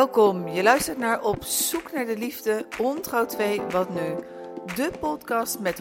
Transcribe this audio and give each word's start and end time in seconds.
Welkom, 0.00 0.48
je 0.48 0.62
luistert 0.62 0.98
naar 0.98 1.22
Op 1.22 1.44
zoek 1.44 1.92
naar 1.92 2.06
de 2.06 2.16
liefde, 2.16 2.66
Ontrouw 2.78 3.26
2, 3.26 3.60
wat 3.70 3.90
nu? 3.90 4.24
De 4.74 4.90
podcast 5.00 5.58
met 5.58 5.80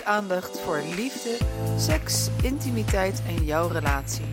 100% 0.00 0.04
aandacht 0.04 0.60
voor 0.60 0.82
liefde, 0.96 1.36
seks, 1.76 2.28
intimiteit 2.42 3.22
en 3.26 3.44
jouw 3.44 3.68
relatie. 3.68 4.24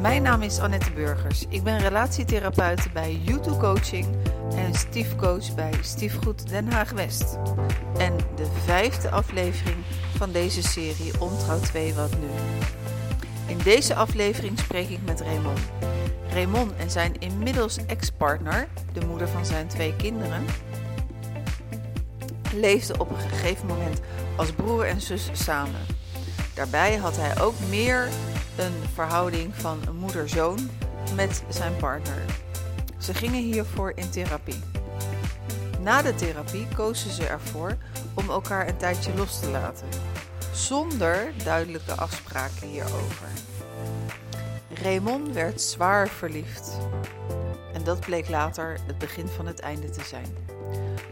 Mijn 0.00 0.22
naam 0.22 0.42
is 0.42 0.58
Annette 0.58 0.92
Burgers. 0.92 1.44
Ik 1.48 1.62
ben 1.62 1.78
relatietherapeut 1.78 2.92
bij 2.92 3.20
YouTube 3.22 3.56
Coaching 3.56 4.06
en 4.56 4.74
stiefcoach 4.74 5.54
bij 5.54 5.72
Stiefgoed 5.82 6.48
Den 6.48 6.72
Haag 6.72 6.90
West. 6.90 7.36
En 7.98 8.16
de 8.34 8.46
vijfde 8.64 9.10
aflevering 9.10 9.76
van 10.16 10.32
deze 10.32 10.62
serie 10.62 11.20
Ontrouw 11.20 11.60
2, 11.60 11.94
wat 11.94 12.10
nu? 12.18 12.28
In 13.46 13.58
deze 13.58 13.94
aflevering 13.94 14.58
spreek 14.58 14.88
ik 14.88 14.98
met 15.04 15.20
Raymond. 15.20 15.60
Raymond 16.30 16.72
en 16.76 16.90
zijn 16.90 17.18
inmiddels 17.18 17.78
ex-partner, 17.86 18.68
de 18.92 19.06
moeder 19.06 19.28
van 19.28 19.46
zijn 19.46 19.66
twee 19.66 19.96
kinderen, 19.96 20.44
leefden 22.54 23.00
op 23.00 23.10
een 23.10 23.30
gegeven 23.30 23.66
moment 23.66 24.00
als 24.36 24.52
broer 24.52 24.86
en 24.86 25.00
zus 25.00 25.30
samen. 25.32 25.80
Daarbij 26.54 26.96
had 26.96 27.16
hij 27.16 27.40
ook 27.40 27.54
meer 27.68 28.08
een 28.56 28.74
verhouding 28.94 29.54
van 29.54 29.78
moeder-zoon 30.00 30.70
met 31.14 31.42
zijn 31.48 31.76
partner. 31.76 32.24
Ze 32.98 33.14
gingen 33.14 33.42
hiervoor 33.42 33.92
in 33.94 34.10
therapie. 34.10 34.60
Na 35.80 36.02
de 36.02 36.14
therapie 36.14 36.66
kozen 36.76 37.10
ze 37.10 37.26
ervoor 37.26 37.76
om 38.14 38.30
elkaar 38.30 38.68
een 38.68 38.76
tijdje 38.76 39.14
los 39.14 39.40
te 39.40 39.50
laten, 39.50 39.88
zonder 40.56 41.32
duidelijke 41.44 41.92
afspraken 41.92 42.68
hierover. 42.68 43.28
Raymond 44.82 45.32
werd 45.32 45.60
zwaar 45.60 46.08
verliefd. 46.08 46.78
En 47.72 47.84
dat 47.84 48.00
bleek 48.00 48.28
later 48.28 48.78
het 48.86 48.98
begin 48.98 49.28
van 49.28 49.46
het 49.46 49.60
einde 49.60 49.90
te 49.90 50.04
zijn. 50.04 50.36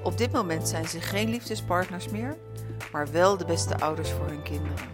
Op 0.02 0.18
dit 0.18 0.32
moment 0.32 0.68
zijn 0.68 0.88
ze 0.88 1.00
geen 1.00 1.28
liefdespartners 1.28 2.08
meer, 2.08 2.36
maar 2.92 3.12
wel 3.12 3.36
de 3.36 3.44
beste 3.44 3.78
ouders 3.78 4.10
voor 4.10 4.26
hun 4.26 4.42
kinderen. 4.42 4.88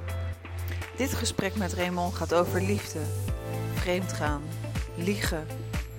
Dit 0.96 1.14
gesprek 1.14 1.56
met 1.56 1.72
Raymond 1.72 2.14
gaat 2.14 2.34
over 2.34 2.62
liefde, 2.62 3.00
vreemdgaan, 3.74 4.42
liegen, 4.96 5.46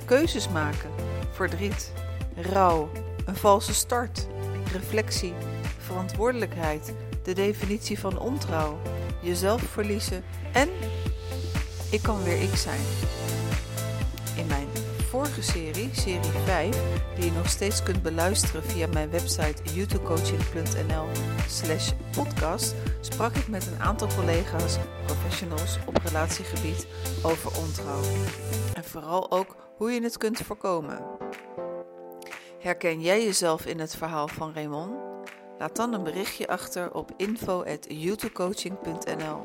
keuzes 0.06 0.50
maken, 0.50 0.90
verdriet, 1.32 1.92
rouw, 2.36 2.90
een 3.26 3.36
valse 3.36 3.74
start, 3.74 4.28
reflectie, 4.72 5.34
verantwoordelijkheid, 5.78 6.94
de 7.24 7.34
definitie 7.34 8.00
van 8.00 8.20
ontrouw, 8.20 8.82
jezelf 9.22 9.62
verliezen 9.62 10.24
en 10.54 10.70
ik 11.92 12.02
kan 12.02 12.24
weer 12.24 12.42
ik 12.42 12.56
zijn. 12.56 12.82
In 14.36 14.48
mijn 14.48 14.68
vorige 15.10 15.42
serie, 15.42 15.90
serie 15.92 16.32
5, 16.46 16.78
die 17.16 17.26
je 17.26 17.32
nog 17.32 17.50
steeds 17.50 17.84
kunt 17.84 18.02
beluisteren 18.02 18.64
via 18.64 18.88
mijn 18.88 19.10
website 19.10 19.74
youtubecoaching.nl 19.74 21.08
slash 21.48 21.92
podcast, 22.12 22.76
sprak 23.00 23.36
ik 23.36 23.48
met 23.48 23.68
een 23.68 23.82
aantal 23.82 24.08
collega's, 24.16 24.78
professionals 25.06 25.78
op 25.86 25.98
relatiegebied 26.04 26.88
over 27.22 27.58
ontrouw. 27.58 28.02
En 28.74 28.84
vooral 28.84 29.32
ook 29.32 29.56
hoe 29.78 29.92
je 29.92 30.04
het 30.04 30.18
kunt 30.18 30.40
voorkomen. 30.40 31.04
Herken 32.60 33.02
jij 33.02 33.24
jezelf 33.24 33.66
in 33.66 33.80
het 33.80 33.96
verhaal 33.96 34.28
van 34.28 34.54
Raymond? 34.54 35.11
Laat 35.62 35.76
dan 35.76 35.94
een 35.94 36.04
berichtje 36.04 36.48
achter 36.48 36.94
op 36.94 37.12
info.youtubecoaching.nl 37.18 39.42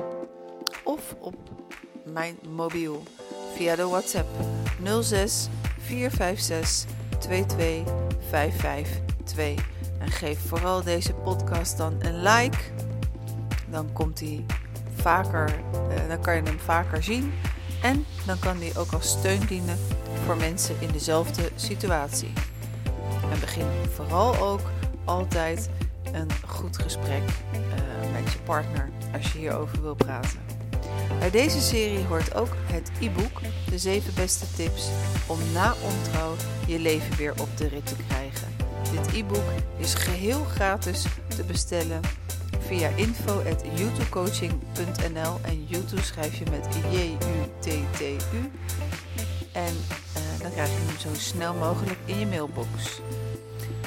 of 0.85 1.17
op 1.21 1.35
mijn 2.05 2.39
mobiel 2.49 3.03
via 3.55 3.77
de 3.77 3.87
WhatsApp 3.87 4.29
06 5.03 5.49
456 5.79 6.95
22 7.19 7.95
552. 8.29 9.65
En 9.99 10.11
geef 10.11 10.49
vooral 10.49 10.83
deze 10.83 11.15
podcast 11.15 11.77
dan 11.77 11.95
een 11.99 12.23
like. 12.23 12.59
Dan 13.71 13.93
komt 13.93 14.21
hij 14.21 14.45
vaker, 14.95 15.49
uh, 15.49 15.55
dan 16.09 16.21
kan 16.21 16.37
je 16.37 16.43
hem 16.43 16.59
vaker 16.59 17.03
zien. 17.03 17.33
En 17.83 18.07
dan 18.27 18.39
kan 18.39 18.57
hij 18.57 18.73
ook 18.77 18.93
als 18.93 19.09
steun 19.09 19.47
dienen 19.47 19.79
voor 20.25 20.37
mensen 20.37 20.77
in 20.81 20.91
dezelfde 20.93 21.51
situatie. 21.55 22.33
En 23.33 23.41
begin 23.41 23.67
vooral 23.95 24.37
ook 24.37 24.61
altijd 25.05 25.71
een 26.17 26.31
goed 26.47 26.79
gesprek 26.79 27.23
uh, 27.53 27.59
met 28.13 28.33
je 28.33 28.39
partner 28.45 28.91
als 29.13 29.33
je 29.33 29.39
hierover 29.39 29.83
wil 29.83 29.95
praten. 29.95 30.39
Bij 31.19 31.31
deze 31.31 31.61
serie 31.61 32.05
hoort 32.05 32.35
ook 32.35 32.57
het 32.67 32.91
e-book 33.01 33.41
De 33.71 33.79
7 33.79 34.15
beste 34.15 34.47
tips 34.57 34.89
om 35.27 35.39
na 35.53 35.75
ontrouw 35.85 36.35
je 36.67 36.79
leven 36.79 37.17
weer 37.17 37.35
op 37.41 37.57
de 37.57 37.69
rit 37.69 37.87
te 37.87 37.97
krijgen. 38.09 38.49
Dit 38.93 39.13
e-book 39.15 39.51
is 39.79 39.95
geheel 39.95 40.45
gratis 40.45 41.07
te 41.29 41.45
bestellen 41.45 42.01
via 42.59 42.89
info.youtubecoaching.nl 42.89 45.39
en 45.43 45.65
YouTube 45.65 46.03
schrijf 46.03 46.39
je 46.39 46.45
met 46.51 46.69
J-U-T-T-U. 46.91 48.51
En 49.53 49.75
uh, 50.17 50.23
dan 50.43 50.51
krijg 50.51 50.69
je 50.69 50.77
hem 50.87 50.99
zo 50.99 51.09
snel 51.15 51.55
mogelijk 51.55 51.99
in 52.05 52.19
je 52.19 52.27
mailbox. 52.27 53.01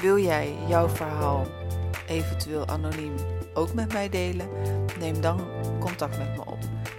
Wil 0.02 0.20
jij 0.20 0.54
jouw 0.68 0.90
verhaal 0.90 1.48
eventueel 2.10 2.68
anoniem 2.68 3.14
ook 3.54 3.74
met 3.74 3.94
mij 3.94 4.10
delen? 4.10 4.50
Neem 5.00 5.22
dan 5.22 5.48
contact 5.80 6.18
met 6.18 6.36
me 6.36 6.46
op. 6.46 6.58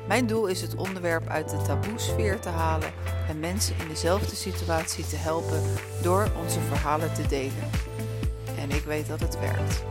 Mijn 0.08 0.26
doel 0.26 0.46
is 0.46 0.60
het 0.60 0.74
onderwerp 0.74 1.28
uit 1.28 1.48
de 1.48 1.62
taboesfeer 1.62 2.40
te 2.40 2.48
halen 2.48 2.90
en 3.28 3.40
mensen 3.40 3.74
in 3.80 3.88
dezelfde 3.88 4.36
situatie 4.36 5.06
te 5.06 5.16
helpen 5.16 5.62
door 6.02 6.30
onze 6.42 6.60
verhalen 6.60 7.12
te 7.12 7.26
delen. 7.26 7.70
En 8.58 8.70
ik 8.70 8.82
weet 8.84 9.06
dat 9.06 9.20
het 9.20 9.38
werkt. 9.40 9.84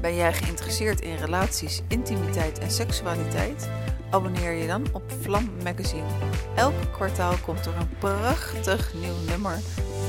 Ben 0.00 0.14
jij 0.14 0.32
geïnteresseerd 0.32 1.00
in 1.00 1.16
relaties, 1.16 1.82
intimiteit 1.88 2.58
en 2.58 2.70
seksualiteit? 2.70 3.70
Abonneer 4.10 4.52
je 4.52 4.66
dan 4.66 4.86
op 4.92 5.02
Vlam 5.20 5.50
Magazine. 5.62 6.06
Elk 6.54 6.74
kwartaal 6.92 7.34
komt 7.44 7.66
er 7.66 7.76
een 7.76 7.98
prachtig 7.98 8.94
nieuw 8.94 9.28
nummer, 9.28 9.58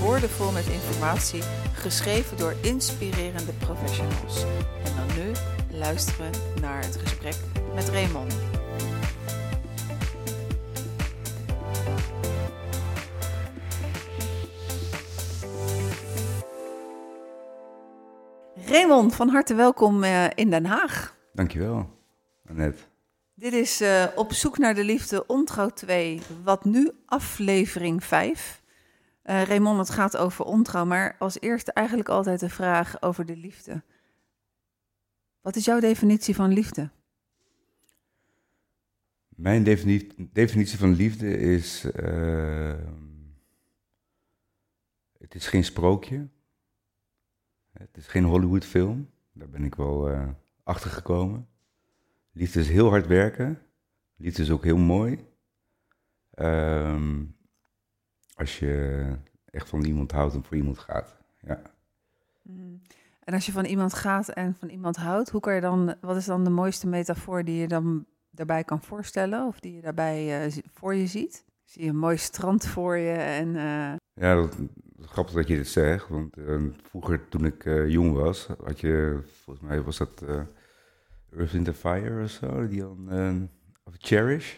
woordenvol 0.02 0.52
met 0.52 0.68
informatie, 0.68 1.41
geschreven 1.74 2.38
door 2.38 2.53
inspirerende 2.62 3.52
professionals. 3.53 4.44
En 4.84 4.96
dan 4.96 5.18
nu 5.18 5.31
luisteren 5.78 6.31
naar 6.62 6.84
het 6.84 6.96
gesprek 6.96 7.35
met 7.75 7.90
Raymond. 7.90 8.35
Raymond, 18.66 19.16
van 19.16 19.29
harte 19.29 19.56
welkom 19.56 20.03
uh, 20.03 20.25
in 20.35 20.50
Den 20.50 20.66
Haag. 20.66 21.16
Dankjewel, 21.34 21.90
Annette. 22.50 22.81
Dit 23.34 23.53
is 23.53 23.81
uh, 23.81 24.03
Op 24.16 24.34
zoek 24.34 24.58
naar 24.58 24.75
de 24.75 24.84
liefde, 24.84 25.25
ontrouw 25.25 25.69
2, 25.69 26.22
wat 26.44 26.66
nu 26.66 26.91
aflevering 27.06 28.03
5. 28.03 28.56
Eh, 29.28 29.44
Raymond, 29.44 29.78
het 29.78 29.90
gaat 29.90 30.18
over 30.18 30.46
ontrouw, 30.46 30.86
maar 30.86 31.16
als 31.20 31.40
eerste 31.40 31.72
eigenlijk 31.72 32.10
altijd 32.10 32.40
de 32.40 32.50
vraag 32.50 33.02
over 33.02 33.26
de 33.26 33.36
liefde. 33.36 33.84
Wat 35.42 35.56
is 35.56 35.66
jouw 35.66 35.80
definitie 35.80 36.36
van 36.36 36.54
liefde? 36.54 36.90
Mijn 39.30 39.64
definitie 40.34 40.78
van 40.78 40.94
liefde 40.94 41.38
is. 41.38 41.82
het 45.18 45.36
is 45.36 45.48
geen 45.48 45.64
sprookje. 45.64 46.28
Het 47.72 47.98
is 47.98 48.08
geen 48.08 48.24
Hollywoodfilm. 48.24 49.09
Daar 49.34 49.50
ben 49.50 49.64
ik 49.64 49.76
wel 49.76 50.12
uh, 50.12 50.30
achter 50.64 50.90
gekomen. 50.90 51.48
Liefde 52.32 52.59
is 52.59 52.70
heel 52.70 52.90
hard 52.90 53.08
werken. 53.08 53.62
Liefde 54.16 54.41
is 54.41 54.52
ook 54.52 54.64
heel 54.64 54.78
mooi. 54.78 55.26
Um, 56.35 57.36
als 58.37 58.59
je 58.59 59.05
echt 59.45 59.69
van 59.69 59.84
iemand 59.84 60.11
houdt 60.11 60.34
en 60.34 60.43
voor 60.43 60.57
iemand 60.57 60.79
gaat. 60.79 61.16
Ja. 61.39 61.61
Mm. 62.41 62.81
En 63.23 63.34
als 63.34 63.45
je 63.45 63.51
van 63.51 63.66
iemand 63.66 63.93
gaat 63.93 64.29
en 64.29 64.55
van 64.55 64.69
iemand 64.69 64.95
houdt, 64.95 65.29
hoe 65.29 65.41
kan 65.41 65.55
je 65.55 65.61
dan, 65.61 65.95
wat 66.01 66.16
is 66.16 66.25
dan 66.25 66.43
de 66.43 66.49
mooiste 66.49 66.87
metafoor 66.87 67.43
die 67.43 67.59
je 67.59 67.67
dan 67.67 68.05
daarbij 68.29 68.63
kan 68.63 68.81
voorstellen? 68.81 69.47
Of 69.47 69.59
die 69.59 69.75
je 69.75 69.81
daarbij 69.81 70.45
uh, 70.45 70.63
voor 70.73 70.95
je 70.95 71.07
ziet? 71.07 71.45
Zie 71.63 71.84
je 71.84 71.89
een 71.89 71.97
mooi 71.97 72.17
strand 72.17 72.67
voor 72.67 72.97
je 72.97 73.11
en... 73.13 73.47
Uh... 73.47 73.93
Ja, 74.13 74.35
dat, 74.35 74.57
grappig 75.01 75.34
dat 75.34 75.47
je 75.47 75.55
dit 75.55 75.67
zegt, 75.67 76.07
want 76.07 76.37
uh, 76.37 76.61
vroeger 76.84 77.29
toen 77.29 77.45
ik 77.45 77.63
jong 77.87 78.13
was, 78.13 78.47
had 78.63 78.79
je, 78.79 79.19
volgens 79.43 79.67
mij 79.67 79.81
was 79.81 79.97
dat 79.97 80.23
Earth 81.31 81.53
in 81.53 81.63
the 81.63 81.73
Fire 81.73 82.23
of 82.23 82.29
zo, 82.29 82.67
die 82.67 82.79
dan, 82.79 83.49
of 83.84 83.93
Cherish, 83.97 84.55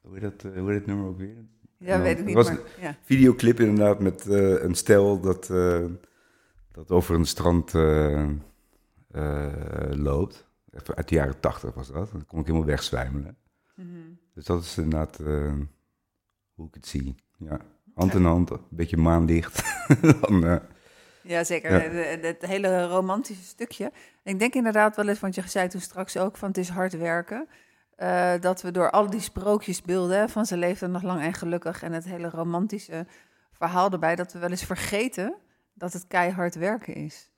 hoe 0.00 0.18
heet, 0.18 0.22
dat, 0.22 0.42
hoe 0.42 0.70
heet 0.70 0.78
het 0.78 0.86
nummer 0.86 1.06
ook 1.06 1.18
weer? 1.18 1.46
Ja, 1.78 1.88
dan, 1.88 2.02
weet 2.02 2.18
ik 2.18 2.24
niet, 2.24 2.34
was 2.34 2.48
maar, 2.48 2.58
ja. 2.80 2.96
videoclip 3.02 3.60
inderdaad 3.60 4.00
met 4.00 4.26
een 4.26 4.74
stel 4.74 5.20
dat, 5.20 5.46
dat 6.72 6.90
over 6.90 7.14
een 7.14 7.26
strand 7.26 7.72
loopt. 9.90 10.46
Even 10.70 10.96
uit 10.96 11.08
de 11.08 11.14
jaren 11.14 11.40
tachtig 11.40 11.74
was 11.74 11.92
dat, 11.92 12.10
dan 12.12 12.26
kon 12.26 12.40
ik 12.40 12.46
helemaal 12.46 12.66
wegzwijmelen. 12.66 13.36
Mm 13.74 13.90
-hmm. 13.90 14.18
Dus 14.34 14.44
dat 14.44 14.62
is 14.62 14.78
inderdaad 14.78 15.16
hoe 16.54 16.66
ik 16.66 16.74
het 16.74 16.86
zie, 16.86 17.14
ja. 17.38 17.60
hand 17.94 18.14
in 18.14 18.24
hand, 18.24 18.50
een 18.50 18.60
beetje 18.70 18.96
maanlicht. 18.96 19.62
dan, 20.20 20.60
ja, 21.28 21.44
zeker. 21.44 21.92
Het 22.22 22.46
hele 22.46 22.86
romantische 22.86 23.44
stukje. 23.44 23.92
Ik 24.22 24.38
denk 24.38 24.54
inderdaad 24.54 24.96
wel 24.96 25.08
eens, 25.08 25.20
want 25.20 25.34
je 25.34 25.42
zei 25.46 25.68
toen 25.68 25.80
straks 25.80 26.16
ook 26.16 26.36
van 26.36 26.48
het 26.48 26.58
is 26.58 26.68
hard 26.68 26.96
werken. 26.96 27.48
Uh, 28.02 28.32
dat 28.40 28.62
we 28.62 28.70
door 28.70 28.90
al 28.90 29.10
die 29.10 29.20
sprookjesbeelden 29.20 30.28
van 30.28 30.46
ze 30.46 30.56
leefden 30.56 30.90
nog 30.90 31.02
lang 31.02 31.20
en 31.20 31.32
gelukkig 31.34 31.82
en 31.82 31.92
het 31.92 32.04
hele 32.04 32.30
romantische 32.30 33.06
verhaal 33.52 33.90
erbij, 33.90 34.14
dat 34.16 34.32
we 34.32 34.38
wel 34.38 34.50
eens 34.50 34.64
vergeten 34.64 35.34
dat 35.74 35.92
het 35.92 36.06
keihard 36.06 36.54
werken 36.54 36.94
is. 36.94 37.30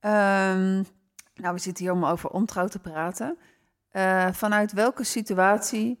Um, 0.00 0.84
nou, 1.34 1.54
we 1.54 1.58
zitten 1.58 1.84
hier 1.84 1.92
om 1.92 2.04
over 2.04 2.30
ontrouw 2.30 2.66
te 2.66 2.78
praten. 2.78 3.38
Uh, 3.92 4.32
vanuit 4.32 4.72
welke 4.72 5.04
situatie 5.04 6.00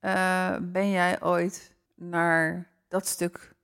uh, 0.00 0.56
ben 0.62 0.90
jij 0.90 1.22
ooit 1.22 1.76
naar 1.94 2.70
dat 2.88 3.06
stuk 3.06 3.54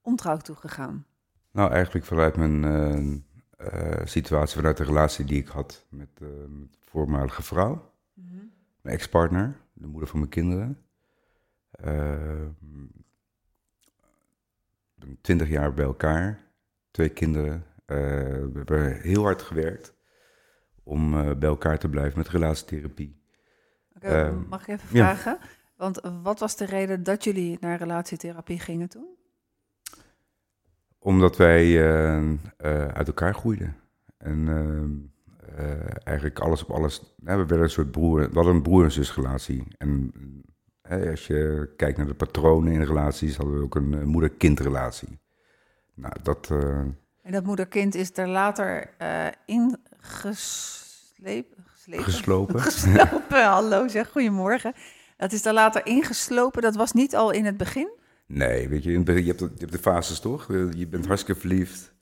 ontrouw 0.00 0.36
toe 0.36 0.56
gegaan? 0.56 1.06
Nou, 1.50 1.72
eigenlijk 1.72 2.06
vanuit 2.06 2.36
mijn 2.36 3.24
situatie, 4.04 4.56
vanuit 4.56 4.76
de 4.76 4.84
relatie 4.84 5.24
die 5.24 5.40
ik 5.40 5.48
had 5.48 5.86
met 5.88 6.08
mijn 6.20 6.70
voormalige 6.84 7.42
vrouw. 7.42 7.94
Mijn 8.86 8.98
ex-partner, 8.98 9.56
de 9.72 9.86
moeder 9.86 10.08
van 10.08 10.18
mijn 10.18 10.30
kinderen. 10.30 10.78
Twintig 15.20 15.48
jaar 15.48 15.74
bij 15.74 15.84
elkaar, 15.84 16.38
twee 16.90 17.08
kinderen. 17.08 17.66
we 17.86 18.50
hebben 18.54 19.00
heel 19.00 19.22
hard 19.22 19.42
gewerkt 19.42 19.94
om 20.82 21.10
bij 21.10 21.48
elkaar 21.48 21.78
te 21.78 21.88
blijven 21.88 22.18
met 22.18 22.28
relatietherapie. 22.28 23.22
Okay, 23.96 24.30
mag 24.30 24.60
ik 24.60 24.68
even 24.68 24.88
vragen? 24.88 25.38
Ja. 25.40 25.48
Want 25.76 26.00
wat 26.22 26.38
was 26.38 26.56
de 26.56 26.64
reden 26.64 27.02
dat 27.02 27.24
jullie 27.24 27.56
naar 27.60 27.78
relatietherapie 27.78 28.60
gingen 28.60 28.88
toen? 28.88 29.16
Omdat 30.98 31.36
wij 31.36 31.66
uh, 31.66 32.22
uh, 32.22 32.38
uit 32.86 33.06
elkaar 33.06 33.34
groeiden. 33.34 33.76
En 34.16 34.38
uh, 34.38 35.15
eigenlijk 36.04 36.38
alles 36.38 36.64
op 36.64 36.70
alles. 36.70 37.14
we 37.16 37.36
werden 37.36 37.62
een 37.62 37.70
soort 37.70 37.90
broer. 37.90 38.28
We 38.28 38.34
hadden 38.34 38.54
een 38.54 38.62
broer- 38.62 38.84
en 38.84 38.92
zusrelatie. 38.92 39.64
En 39.78 40.12
als 41.10 41.26
je 41.26 41.72
kijkt 41.76 41.96
naar 41.96 42.06
de 42.06 42.14
patronen 42.14 42.72
in 42.72 42.82
relaties, 42.82 43.36
hadden 43.36 43.58
we 43.58 43.64
ook 43.64 43.74
een 43.74 44.08
moeder-kindrelatie. 44.08 45.18
Nou, 45.94 46.14
dat. 46.22 46.50
en 47.22 47.32
dat 47.32 47.44
moeder-kind 47.44 47.94
is 47.94 48.16
er 48.16 48.28
later 48.28 48.90
ingeslepen. 49.46 51.64
Geslopen. 51.86 52.60
Geslopen, 52.70 53.44
hallo 53.44 53.88
zeg, 53.88 54.10
goedemorgen. 54.10 54.72
Dat 55.16 55.32
is 55.32 55.42
daar 55.42 55.54
later 55.54 55.86
ingeslopen. 55.86 56.62
Dat 56.62 56.76
was 56.76 56.92
niet 56.92 57.16
al 57.16 57.30
in 57.30 57.44
het 57.44 57.56
begin? 57.56 57.90
Nee, 58.26 58.68
weet 58.68 58.82
je, 58.82 58.90
je 58.90 58.96
hebt, 58.96 59.06
de, 59.06 59.22
je 59.22 59.50
hebt 59.58 59.72
de 59.72 59.78
fases 59.78 60.20
toch? 60.20 60.46
Je 60.74 60.86
bent 60.86 61.06
hartstikke 61.06 61.40
verliefd. 61.40 61.94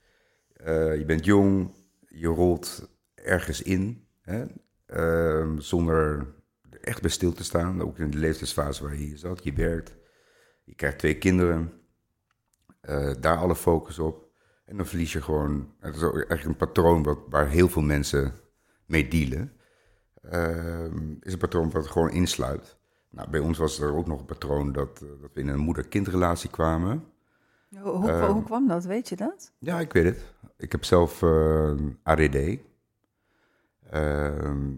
Uh, 0.65 0.97
je 0.97 1.05
bent 1.05 1.25
jong. 1.25 1.73
Je 2.07 2.27
rolt 2.27 2.89
ergens 3.25 3.61
in. 3.61 4.07
Hè? 4.21 4.45
Uh, 4.87 5.59
zonder 5.59 6.27
echt 6.81 7.01
bij 7.01 7.09
stil 7.09 7.33
te 7.33 7.43
staan. 7.43 7.81
Ook 7.81 7.97
in 7.97 8.11
de 8.11 8.17
leeftijdsfase 8.17 8.83
waar 8.83 8.93
je 8.93 9.05
hier 9.05 9.17
zat. 9.17 9.43
Je 9.43 9.53
werkt. 9.53 9.95
Je 10.63 10.75
krijgt 10.75 10.99
twee 10.99 11.17
kinderen. 11.17 11.71
Uh, 12.89 13.13
daar 13.19 13.37
alle 13.37 13.55
focus 13.55 13.99
op. 13.99 14.25
En 14.65 14.77
dan 14.77 14.85
verlies 14.85 15.13
je 15.13 15.21
gewoon. 15.21 15.73
Het 15.79 15.95
is 15.95 16.01
eigenlijk 16.01 16.43
een 16.43 16.55
patroon 16.55 17.03
wat, 17.03 17.19
waar 17.29 17.47
heel 17.47 17.69
veel 17.69 17.81
mensen 17.81 18.33
mee 18.85 19.07
dealen. 19.07 19.51
Ehm, 20.21 21.13
is 21.19 21.33
een 21.33 21.39
patroon 21.39 21.71
wat 21.71 21.87
gewoon 21.87 22.11
insluit. 22.11 22.77
Nou, 23.09 23.29
bij 23.29 23.39
ons 23.39 23.57
was 23.57 23.79
er 23.79 23.95
ook 23.95 24.07
nog 24.07 24.19
een 24.19 24.25
patroon 24.25 24.71
dat, 24.71 25.01
eh, 25.01 25.21
dat 25.21 25.29
we 25.33 25.41
in 25.41 25.47
een 25.47 25.59
moeder-kindrelatie 25.59 26.49
kwamen. 26.49 27.03
Hoe, 27.69 27.91
hoe, 27.91 28.09
uh, 28.09 28.31
hoe, 28.31 28.43
kwam 28.43 28.67
dat? 28.67 28.85
Weet 28.85 29.09
je 29.09 29.15
dat? 29.15 29.51
Ja, 29.59 29.79
ik 29.79 29.93
weet 29.93 30.03
het. 30.03 30.33
Ik 30.57 30.71
heb 30.71 30.83
zelf 30.83 31.21
uh, 31.21 31.71
eh, 31.71 31.77
ADD. 32.03 32.37
Ehm, 33.89 34.75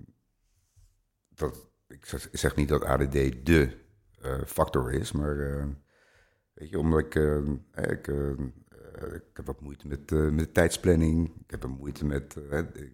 dat, 1.29 1.69
ik 1.87 2.05
zeg 2.31 2.55
niet 2.55 2.67
dat 2.67 2.83
ADD 2.83 3.11
de 3.45 3.77
uh, 4.21 4.41
factor 4.45 4.91
is, 4.93 5.11
maar 5.11 5.37
weet 6.53 6.69
je, 6.69 6.79
omdat 6.79 6.99
ik, 6.99 7.15
ik, 7.75 8.07
ik 9.13 9.23
heb 9.33 9.45
wat 9.45 9.61
moeite 9.61 9.87
met, 9.87 10.11
met 10.11 10.53
tijdsplanning. 10.53 11.27
Ik 11.27 11.51
heb 11.51 11.65
moeite 11.65 12.05
met 12.05 12.37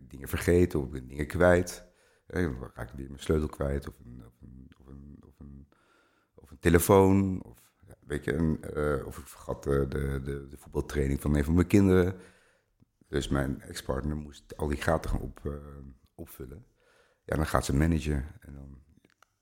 dingen 0.08 0.28
vergeten 0.28 0.80
of 0.80 0.90
dingen 0.90 1.28
kwijt. 1.28 1.84
dan 2.28 2.72
raak 2.74 2.90
ik 2.90 2.96
weer 2.96 3.08
mijn 3.08 3.20
sleutel 3.20 3.48
kwijt 3.48 3.88
of 3.88 3.94
een, 4.06 4.24
of 6.36 6.52
een 6.52 6.60
telefoon. 6.60 7.44
Of, 7.44 7.62
weet 8.00 8.24
je, 8.26 8.34
een, 8.34 8.66
of 9.06 9.18
ik 9.18 9.28
vergat 9.28 9.64
de, 9.64 9.88
de, 10.50 10.58
voetbaltraining 10.58 11.22
van 11.22 11.36
een 11.36 11.44
van 11.44 11.54
mijn 11.54 11.68
kinderen. 11.68 12.16
Dus 13.08 13.28
mijn 13.28 13.62
ex-partner 13.62 14.16
moest 14.16 14.58
al 14.58 14.68
die 14.68 14.82
gaten 14.82 15.10
gaan 15.10 15.22
op, 15.22 15.42
opvullen. 16.24 16.66
Ja, 17.26 17.36
dan 17.36 17.46
gaat 17.46 17.66
ze 17.66 17.76
managen. 17.76 18.26
En 18.40 18.54
dan 18.54 18.82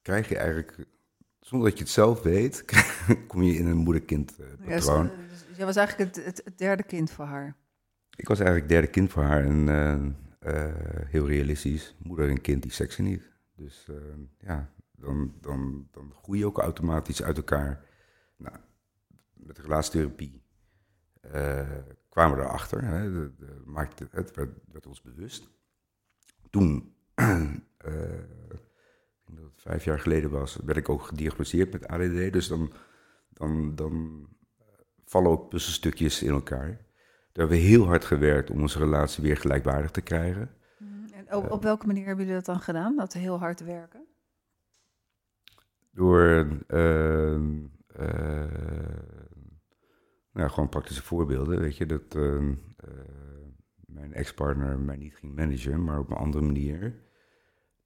krijg 0.01 0.29
je 0.29 0.37
eigenlijk, 0.37 0.85
zonder 1.39 1.69
dat 1.69 1.77
je 1.77 1.83
het 1.83 1.93
zelf 1.93 2.21
weet, 2.21 2.65
kom 3.27 3.41
je 3.41 3.53
in 3.53 3.67
een 3.67 3.77
moeder-kind-patroon. 3.77 5.05
Ja, 5.05 5.11
dus 5.29 5.57
jij 5.57 5.65
was 5.65 5.75
eigenlijk 5.75 6.15
het, 6.15 6.25
het, 6.25 6.41
het, 6.45 6.57
derde 6.57 6.83
kind 6.83 7.11
voor 7.11 7.25
haar. 7.25 7.55
Ik 8.15 8.27
was 8.27 8.39
eigenlijk 8.39 8.69
het 8.69 8.79
derde 8.79 8.91
kind 8.91 9.11
voor 9.11 9.23
haar. 9.23 9.45
En 9.45 10.15
heel 11.07 11.27
realistisch, 11.27 11.95
moeder 11.97 12.29
en 12.29 12.41
kind, 12.41 12.61
die 12.61 12.71
seksen 12.71 13.03
niet. 13.03 13.29
Dus 13.55 13.87
ja, 14.39 14.73
dan, 14.91 15.33
dan, 15.41 15.87
dan 15.91 16.13
groei 16.21 16.39
je 16.39 16.45
ook 16.45 16.57
automatisch 16.57 17.23
uit 17.23 17.37
elkaar. 17.37 17.85
Nou, 18.37 18.55
met 19.33 19.55
de 19.55 19.61
relatietherapie 19.61 20.41
uh, 21.35 21.69
kwamen 22.09 22.37
we 22.37 22.43
erachter. 22.43 22.83
Hè, 22.83 23.11
de, 23.11 23.31
de, 23.37 23.61
maakte, 23.65 24.07
het 24.11 24.35
werd, 24.35 24.53
werd, 24.71 24.87
ons 24.87 25.01
bewust. 25.01 25.49
Toen, 26.51 26.93
ik 27.15 27.25
denk 29.25 29.39
dat 29.39 29.51
het 29.51 29.61
vijf 29.61 29.83
jaar 29.83 29.99
geleden 29.99 30.29
was, 30.29 30.59
werd 30.65 30.77
ik 30.77 30.89
ook 30.89 31.01
gediagnosticeerd 31.01 31.71
met 31.71 31.87
ADD. 31.87 32.33
Dus 32.33 32.47
dan, 32.47 32.71
dan, 33.29 33.75
dan 33.75 34.25
vallen 35.05 35.31
ook 35.31 35.49
puzzelstukjes 35.49 36.23
in 36.23 36.31
elkaar. 36.31 36.67
Daar 36.67 37.47
hebben 37.47 37.57
we 37.57 37.63
heel 37.63 37.85
hard 37.85 38.05
gewerkt 38.05 38.49
om 38.49 38.61
onze 38.61 38.79
relatie 38.79 39.23
weer 39.23 39.37
gelijkwaardig 39.37 39.91
te 39.91 40.01
krijgen. 40.01 40.55
Mm, 40.77 41.05
en 41.13 41.35
op, 41.35 41.51
op 41.51 41.63
welke 41.63 41.87
manier 41.87 42.05
hebben 42.05 42.25
jullie 42.25 42.41
dat 42.41 42.53
dan 42.53 42.63
gedaan, 42.63 42.95
dat 42.95 43.13
heel 43.13 43.39
hard 43.39 43.63
werken? 43.63 44.09
door 45.91 46.47
uh, 46.67 47.39
nou, 50.31 50.49
gewoon 50.49 50.69
praktische 50.69 51.03
voorbeelden. 51.03 51.59
Weet 51.59 51.77
je, 51.77 51.85
dat 51.85 52.15
ehm, 52.15 52.53
eh, 52.75 52.89
mijn 53.93 54.13
ex-partner 54.13 54.79
mij 54.79 54.95
niet 54.95 55.15
ging 55.15 55.35
managen, 55.35 55.83
maar 55.83 55.99
op 55.99 56.09
een 56.09 56.17
andere 56.17 56.43
manier. 56.43 56.93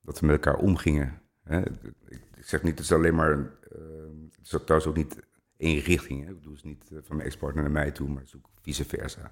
Dat 0.02 0.20
we 0.20 0.26
met 0.26 0.36
elkaar 0.36 0.62
omgingen. 0.62 1.22
Hè. 1.44 1.62
Ik, 2.08 2.22
ik 2.36 2.46
zeg 2.46 2.64
niet, 2.64 2.72
het 2.72 2.80
is 2.80 2.92
alleen 2.92 3.16
maar. 3.16 3.30
het 3.30 4.40
is 4.42 4.50
trouwens 4.50 4.88
ook 4.88 4.96
niet 4.96 5.20
één 5.58 5.80
richting. 5.80 6.24
Hè. 6.24 6.30
Ik 6.30 6.36
bedoel, 6.36 6.54
het 6.54 6.64
is 6.64 6.70
niet 6.70 6.90
van 6.90 7.16
mijn 7.16 7.28
ex-partner 7.28 7.64
naar 7.64 7.72
mij 7.72 7.92
toe, 7.92 8.08
maar 8.08 8.18
het 8.18 8.28
is 8.28 8.36
ook 8.36 8.50
vice 8.62 8.86
versa. 8.86 9.32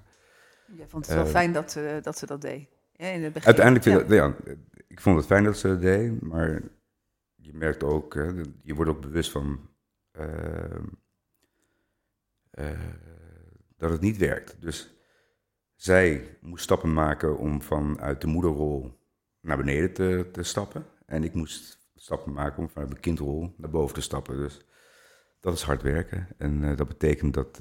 Je 0.77 0.87
vond 0.87 1.05
het 1.05 1.15
wel 1.15 1.25
fijn 1.25 1.53
dat, 1.53 1.71
ze, 1.71 1.99
dat 2.01 2.17
ze 2.17 2.25
dat 2.25 2.41
deed. 2.41 2.67
Ja, 2.91 3.07
in 3.07 3.23
het 3.23 3.33
begin. 3.33 3.47
Uiteindelijk, 3.47 4.09
ja. 4.09 4.15
ja. 4.15 4.35
ik 4.87 5.01
vond 5.01 5.17
het 5.17 5.25
fijn 5.25 5.43
dat 5.43 5.57
ze 5.57 5.67
dat 5.67 5.81
deed, 5.81 6.21
maar 6.21 6.61
je 7.35 7.53
merkt 7.53 7.83
ook, 7.83 8.13
hè, 8.13 8.31
je 8.63 8.73
wordt 8.73 8.91
ook 8.91 9.01
bewust 9.01 9.31
van 9.31 9.69
uh, 10.19 10.25
uh, 12.59 12.79
dat 13.77 13.91
het 13.91 14.01
niet 14.01 14.17
werkt. 14.17 14.61
Dus 14.61 14.93
zij 15.83 16.37
moest 16.41 16.63
stappen 16.63 16.93
maken 16.93 17.37
om 17.37 17.61
vanuit 17.61 18.21
de 18.21 18.27
moederrol 18.27 18.99
naar 19.41 19.57
beneden 19.57 19.93
te, 19.93 20.29
te 20.31 20.43
stappen. 20.43 20.85
En 21.05 21.23
ik 21.23 21.33
moest 21.33 21.87
stappen 21.95 22.33
maken 22.33 22.61
om 22.61 22.69
vanuit 22.69 22.91
de 22.91 22.99
kindrol 22.99 23.53
naar 23.57 23.69
boven 23.69 23.95
te 23.95 24.01
stappen. 24.01 24.37
Dus 24.37 24.61
dat 25.39 25.53
is 25.53 25.61
hard 25.61 25.81
werken. 25.81 26.27
En 26.37 26.61
uh, 26.63 26.77
dat 26.77 26.87
betekent 26.87 27.33
dat 27.33 27.59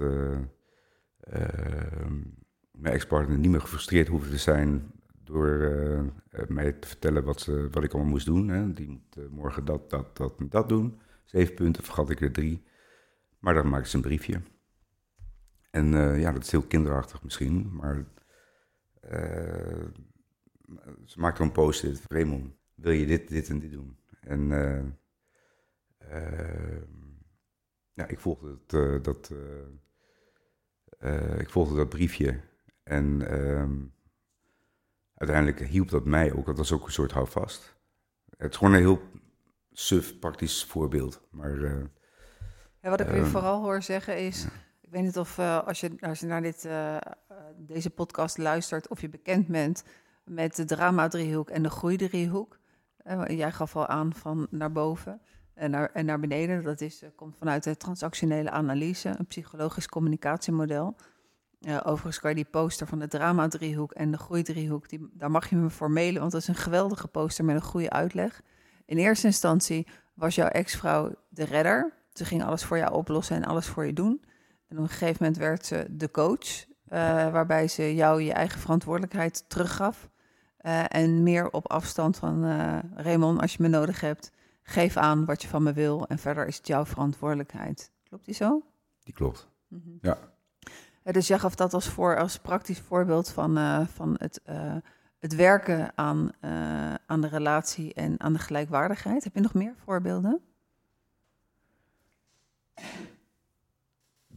mijn 2.70 2.94
ex-partner 2.94 3.38
niet 3.38 3.50
meer 3.50 3.60
gefrustreerd 3.60 4.08
hoefde 4.08 4.30
te 4.30 4.38
zijn 4.38 4.92
door 5.24 5.48
uh, 5.48 6.00
mij 6.48 6.72
te 6.72 6.88
vertellen 6.88 7.24
wat, 7.24 7.44
wat 7.70 7.84
ik 7.84 7.92
allemaal 7.92 8.10
moest 8.10 8.26
doen. 8.26 8.48
Hè. 8.48 8.72
Die 8.72 8.88
moet 8.88 9.30
morgen 9.30 9.64
dat, 9.64 9.90
dat, 9.90 10.16
dat 10.16 10.34
en 10.38 10.48
dat 10.48 10.68
doen. 10.68 11.00
Zeven 11.24 11.54
punten, 11.54 11.84
vergat 11.84 12.10
ik 12.10 12.20
er 12.20 12.32
drie. 12.32 12.62
Maar 13.38 13.54
dan 13.54 13.68
maakte 13.68 13.88
ze 13.88 13.96
een 13.96 14.02
briefje. 14.02 14.40
En 15.72 15.92
uh, 15.92 16.20
ja, 16.20 16.32
dat 16.32 16.42
is 16.42 16.50
heel 16.50 16.62
kinderachtig 16.62 17.22
misschien, 17.22 17.70
maar 17.72 18.04
ze 21.04 21.20
maakte 21.20 21.42
een 21.42 21.52
post-it. 21.52 22.02
Raymond, 22.08 22.54
wil 22.74 22.92
je 22.92 23.06
dit, 23.06 23.28
dit 23.28 23.48
en 23.48 23.58
dit 23.58 23.70
doen? 23.70 23.96
En 24.20 24.48
ja, 27.94 28.06
ik 28.06 28.18
volgde 28.18 28.58
het, 28.66 29.04
dat, 29.04 29.32
ik 31.38 31.50
volgde 31.50 31.76
dat 31.76 31.88
briefje. 31.88 32.40
En 32.82 33.28
ehm, 33.28 33.72
uiteindelijk 35.14 35.60
hielp 35.60 35.88
dat 35.88 36.04
mij 36.04 36.32
ook. 36.32 36.46
Dat 36.46 36.56
was 36.56 36.72
ook 36.72 36.86
een 36.86 36.92
soort 36.92 37.12
houvast. 37.12 37.76
Het 38.36 38.50
is 38.50 38.56
gewoon 38.56 38.72
een 38.72 38.80
heel 38.80 39.02
suf, 39.72 40.18
praktisch 40.18 40.64
voorbeeld. 40.64 41.20
Maar, 41.30 41.56
uh, 41.56 41.84
ja, 42.80 42.90
wat 42.90 43.00
ik 43.00 43.06
uh, 43.06 43.12
weer 43.12 43.26
vooral 43.26 43.62
hoor 43.62 43.82
zeggen 43.82 44.18
is... 44.18 44.46
weet 44.92 45.02
niet 45.02 45.18
of 45.18 45.38
uh, 45.38 45.66
als, 45.66 45.80
je, 45.80 45.92
als 46.00 46.20
je 46.20 46.26
naar 46.26 46.42
dit, 46.42 46.64
uh, 46.64 46.96
deze 47.56 47.90
podcast 47.90 48.38
luistert, 48.38 48.88
of 48.88 49.00
je 49.00 49.08
bekend 49.08 49.46
bent 49.46 49.84
met 50.24 50.56
de 50.56 50.64
drama-driehoek 50.64 51.50
en 51.50 51.62
de 51.62 51.70
groeidriehoek. 51.70 52.58
Uh, 53.06 53.22
jij 53.26 53.52
gaf 53.52 53.76
al 53.76 53.86
aan 53.86 54.14
van 54.14 54.46
naar 54.50 54.72
boven 54.72 55.20
en 55.54 55.70
naar, 55.70 55.90
en 55.92 56.04
naar 56.04 56.20
beneden. 56.20 56.62
Dat 56.62 56.80
is, 56.80 57.02
komt 57.16 57.36
vanuit 57.36 57.64
de 57.64 57.76
transactionele 57.76 58.50
analyse, 58.50 59.14
een 59.18 59.26
psychologisch 59.26 59.88
communicatiemodel. 59.88 60.96
overigens 61.82 62.20
kan 62.20 62.30
je 62.30 62.36
die 62.36 62.44
poster 62.50 62.86
van 62.86 62.98
de 62.98 63.08
drama-driehoek 63.08 63.92
en 63.92 64.10
de 64.10 64.18
groeidriehoek, 64.18 64.88
die, 64.88 65.10
daar 65.12 65.30
mag 65.30 65.50
je 65.50 65.56
me 65.56 65.70
voor 65.70 65.90
mailen, 65.90 66.20
want 66.20 66.32
dat 66.32 66.40
is 66.40 66.48
een 66.48 66.54
geweldige 66.54 67.08
poster 67.08 67.44
met 67.44 67.54
een 67.54 67.62
goede 67.62 67.90
uitleg. 67.90 68.42
In 68.84 68.98
eerste 68.98 69.26
instantie 69.26 69.86
was 70.14 70.34
jouw 70.34 70.48
ex-vrouw 70.48 71.14
de 71.28 71.44
redder. 71.44 71.92
Ze 72.12 72.24
ging 72.24 72.44
alles 72.44 72.64
voor 72.64 72.78
jou 72.78 72.92
oplossen 72.92 73.36
en 73.36 73.44
alles 73.44 73.66
voor 73.66 73.86
je 73.86 73.92
doen. 73.92 74.22
En 74.72 74.78
op 74.78 74.84
een 74.84 74.90
gegeven 74.90 75.16
moment 75.18 75.36
werd 75.36 75.66
ze 75.66 75.86
de 75.90 76.10
coach, 76.10 76.64
uh, 76.66 76.68
waarbij 77.32 77.68
ze 77.68 77.94
jou 77.94 78.22
je 78.22 78.32
eigen 78.32 78.60
verantwoordelijkheid 78.60 79.44
teruggaf. 79.48 80.10
Uh, 80.60 80.84
en 80.88 81.22
meer 81.22 81.50
op 81.50 81.70
afstand 81.70 82.16
van 82.16 82.44
uh, 82.44 82.78
Raymond, 82.94 83.40
als 83.40 83.52
je 83.52 83.62
me 83.62 83.68
nodig 83.68 84.00
hebt, 84.00 84.30
geef 84.62 84.96
aan 84.96 85.24
wat 85.24 85.42
je 85.42 85.48
van 85.48 85.62
me 85.62 85.72
wil. 85.72 86.06
En 86.06 86.18
verder 86.18 86.46
is 86.46 86.56
het 86.56 86.66
jouw 86.66 86.84
verantwoordelijkheid. 86.84 87.90
Klopt 88.08 88.24
die 88.24 88.34
zo? 88.34 88.62
Die 89.02 89.14
klopt. 89.14 89.48
Mm 89.68 89.82
-hmm. 89.84 89.98
Ja. 90.00 90.18
dus 91.12 91.26
jij 91.26 91.38
gaf 91.38 91.54
dat 91.54 91.74
als, 91.74 91.88
voor, 91.88 92.18
als 92.18 92.38
praktisch 92.38 92.80
voorbeeld 92.80 93.28
van, 93.28 93.86
van 93.86 94.14
het, 94.18 94.40
het 95.18 95.34
werken 95.34 95.92
aan, 95.94 96.30
aan 97.06 97.20
de 97.20 97.28
relatie 97.28 97.94
en 97.94 98.20
aan 98.20 98.32
de 98.32 98.38
gelijkwaardigheid. 98.38 99.24
Heb 99.24 99.34
je 99.34 99.40
nog 99.40 99.54
meer 99.54 99.74
voorbeelden? 99.84 100.40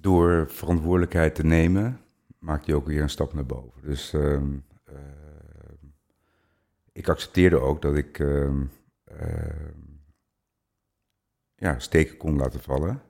Door 0.05 0.49
verantwoordelijkheid 0.49 1.35
te 1.35 1.45
nemen, 1.45 1.99
maak 2.39 2.63
je 2.63 2.75
ook 2.75 2.87
weer 2.87 3.01
een 3.01 3.09
stap 3.09 3.33
naar 3.33 3.45
boven. 3.45 3.81
Dus 3.81 4.13
uh, 4.13 4.31
uh, 4.31 4.39
ik 6.91 7.09
accepteerde 7.09 7.59
ook 7.59 7.81
dat 7.81 7.95
ik 7.95 8.19
uh, 8.19 8.51
ja, 11.55 11.79
steken 11.79 12.17
kon 12.17 12.35
laten 12.35 12.61
vallen. 12.61 13.01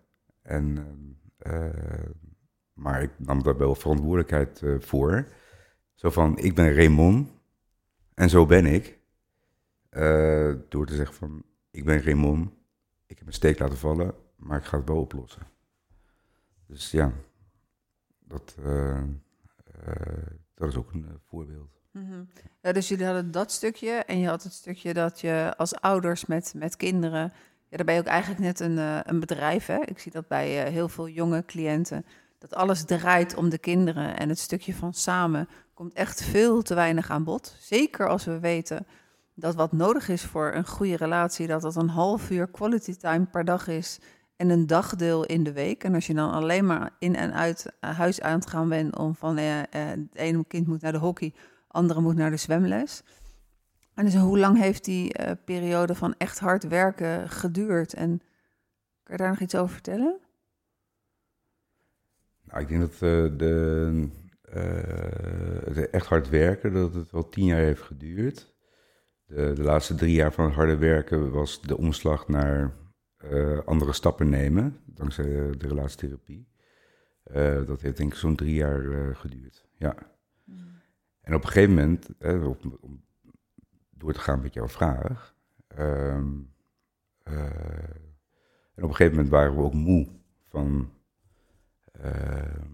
En, 0.42 0.78
maar 2.76 3.02
ik 3.02 3.12
nam 3.18 3.44
daar 3.44 3.58
wel 3.58 3.76
verantwoordelijkheid 3.76 4.62
eh, 4.62 4.76
voor. 4.80 5.28
Zo 5.94 6.10
van, 6.10 6.38
ik 6.38 6.56
ben 6.56 6.74
Raymond 6.74 7.30
en 8.14 8.30
zo 8.30 8.46
ben 8.46 8.66
ik. 8.66 9.00
Eh, 9.90 10.54
door 10.70 10.86
te 10.86 10.96
zeggen 10.96 11.16
van, 11.16 11.44
ik 11.72 11.86
ben 11.86 12.04
Raymond, 12.04 12.50
ik 13.06 13.18
heb 13.18 13.28
een 13.28 13.34
steek 13.34 13.60
laten 13.60 13.78
vallen, 13.78 14.14
maar 14.36 14.58
ik 14.58 14.66
ga 14.66 14.78
het 14.78 14.88
wel 14.88 15.00
oplossen. 15.00 15.55
Dus 16.68 16.92
ja, 16.92 17.12
dat, 18.20 18.56
uh, 18.60 18.98
uh, 18.98 19.04
dat 20.54 20.70
is 20.70 20.76
ook 20.76 20.94
een 20.94 21.06
uh, 21.10 21.16
voorbeeld. 21.26 21.70
-hmm. 21.92 22.28
ja, 22.62 22.72
dus 22.72 22.88
jullie 22.88 23.06
hadden 23.06 23.32
dat 23.32 23.52
stukje 23.52 23.92
en 23.92 24.20
je 24.20 24.28
had 24.28 24.44
het 24.44 24.54
stukje 24.54 24.94
dat 24.94 25.22
je 25.22 25.54
als 25.58 25.76
ouders 25.76 26.26
met, 26.26 26.54
met 26.56 26.76
kinderen... 26.76 27.34
Ja, 27.70 27.78
daar 27.78 27.86
ben 27.86 27.96
je 27.96 28.02
ook 28.02 28.08
eigenlijk 28.08 28.42
net 28.42 28.60
een, 28.60 28.78
een 29.10 29.20
bedrijf, 29.20 29.66
hè? 29.66 29.82
Ik 29.86 30.00
zie 30.00 30.12
dat 30.12 30.28
bij 30.28 30.72
heel 30.72 30.90
veel 30.90 31.10
jonge 31.10 31.46
cliënten. 31.46 32.06
Dat 32.40 32.54
alles 32.54 32.84
draait 32.84 33.36
om 33.36 33.50
de 33.50 33.58
kinderen 33.58 34.18
en 34.18 34.30
het 34.30 34.40
stukje 34.40 34.74
van 34.74 34.94
samen 34.94 35.48
komt 35.74 35.94
echt 35.94 36.24
veel 36.24 36.62
te 36.62 36.74
weinig 36.76 37.10
aan 37.10 37.24
bod. 37.24 37.56
Zeker 37.60 38.08
als 38.08 38.26
we 38.26 38.40
weten 38.40 38.86
dat 39.34 39.56
wat 39.56 39.72
nodig 39.72 40.10
is 40.10 40.24
voor 40.24 40.54
een 40.54 40.68
goede 40.68 40.96
relatie... 40.96 41.48
dat 41.48 41.62
dat 41.62 41.76
een 41.76 41.90
half 41.90 42.30
uur 42.30 42.48
quality 42.48 42.96
time 42.96 43.26
per 43.26 43.46
dag 43.46 43.68
is 43.68 44.00
en 44.36 44.50
een 44.50 44.68
dagdeel 44.68 45.26
in 45.26 45.44
de 45.44 45.54
week. 45.54 45.84
En 45.84 45.94
als 45.94 46.08
je 46.08 46.14
dan 46.14 46.32
alleen 46.32 46.66
maar 46.66 46.92
in 47.00 47.16
en 47.16 47.34
uit 47.34 47.74
huis 47.80 48.22
aan 48.22 48.40
het 48.40 48.50
gaan 48.50 48.70
bent 48.70 48.98
om 48.98 49.16
van 49.16 49.38
eh, 49.38 49.60
eh, 49.60 49.66
het 49.72 50.16
ene 50.16 50.46
kind 50.48 50.68
moet 50.68 50.82
naar 50.82 50.92
de 50.92 50.98
hockey, 50.98 51.34
andere 51.68 52.02
moet 52.02 52.16
naar 52.16 52.32
de 52.32 52.38
zwemles. 52.38 53.04
En 53.94 54.06
dus 54.06 54.16
hoe 54.16 54.40
lang 54.40 54.58
heeft 54.58 54.86
die 54.86 55.20
uh, 55.20 55.32
periode 55.46 55.96
van 55.96 56.16
echt 56.18 56.40
hard 56.40 56.68
werken 56.68 57.30
geduurd? 57.30 57.94
En 57.94 58.18
kan 59.04 59.16
je 59.16 59.18
daar 59.18 59.30
nog 59.30 59.40
iets 59.40 59.56
over 59.56 59.74
vertellen? 59.74 60.18
Nou, 62.44 62.62
ik 62.62 62.68
denk 62.68 62.82
dat 62.82 62.94
uh, 62.94 63.38
de, 63.38 64.10
uh, 64.56 65.94
echt 65.94 66.06
hard 66.06 66.30
werken, 66.30 66.74
dat 66.74 66.94
het 66.94 67.12
wel 67.12 67.30
tien 67.30 67.46
jaar 67.46 67.60
heeft 67.60 67.82
geduurd. 67.82 68.54
De, 69.26 69.54
de 69.54 69.64
laatste 69.64 69.96
drie 69.96 70.16
jaar 70.16 70.34
van 70.34 70.52
harde 70.52 70.78
werken 70.78 71.32
was 71.32 71.62
de 71.62 71.78
omslag 71.78 72.28
naar 72.28 72.74
uh, 73.32 73.60
andere 73.66 73.94
stappen 73.94 74.30
nemen, 74.30 74.80
dankzij 74.86 75.26
de 75.58 75.68
relatietherapie. 75.68 76.48
Uh, 77.32 77.66
dat 77.66 77.82
heeft 77.82 77.98
denk 77.98 78.12
ik 78.12 78.18
zo'n 78.18 78.36
drie 78.36 78.54
jaar 78.54 78.82
uh, 78.82 79.16
geduurd. 79.16 79.68
Ja. 79.78 79.96
Mm. 80.44 80.82
En 81.22 81.34
op 81.34 81.44
een 81.44 81.50
gegeven 81.50 81.74
moment, 81.74 82.10
om 82.80 83.04
door 83.90 84.14
te 84.14 84.20
gaan 84.20 84.42
met 84.42 84.54
jouw 84.54 84.68
vraag. 84.68 85.36
Ehm, 85.68 86.34
en 88.74 88.84
op 88.84 88.90
een 88.90 88.96
gegeven 88.96 89.16
moment 89.16 89.30
waren 89.30 89.56
we 89.56 89.62
ook 89.62 89.74
moe 89.74 90.08
van 90.48 90.94
ehm, 91.92 92.70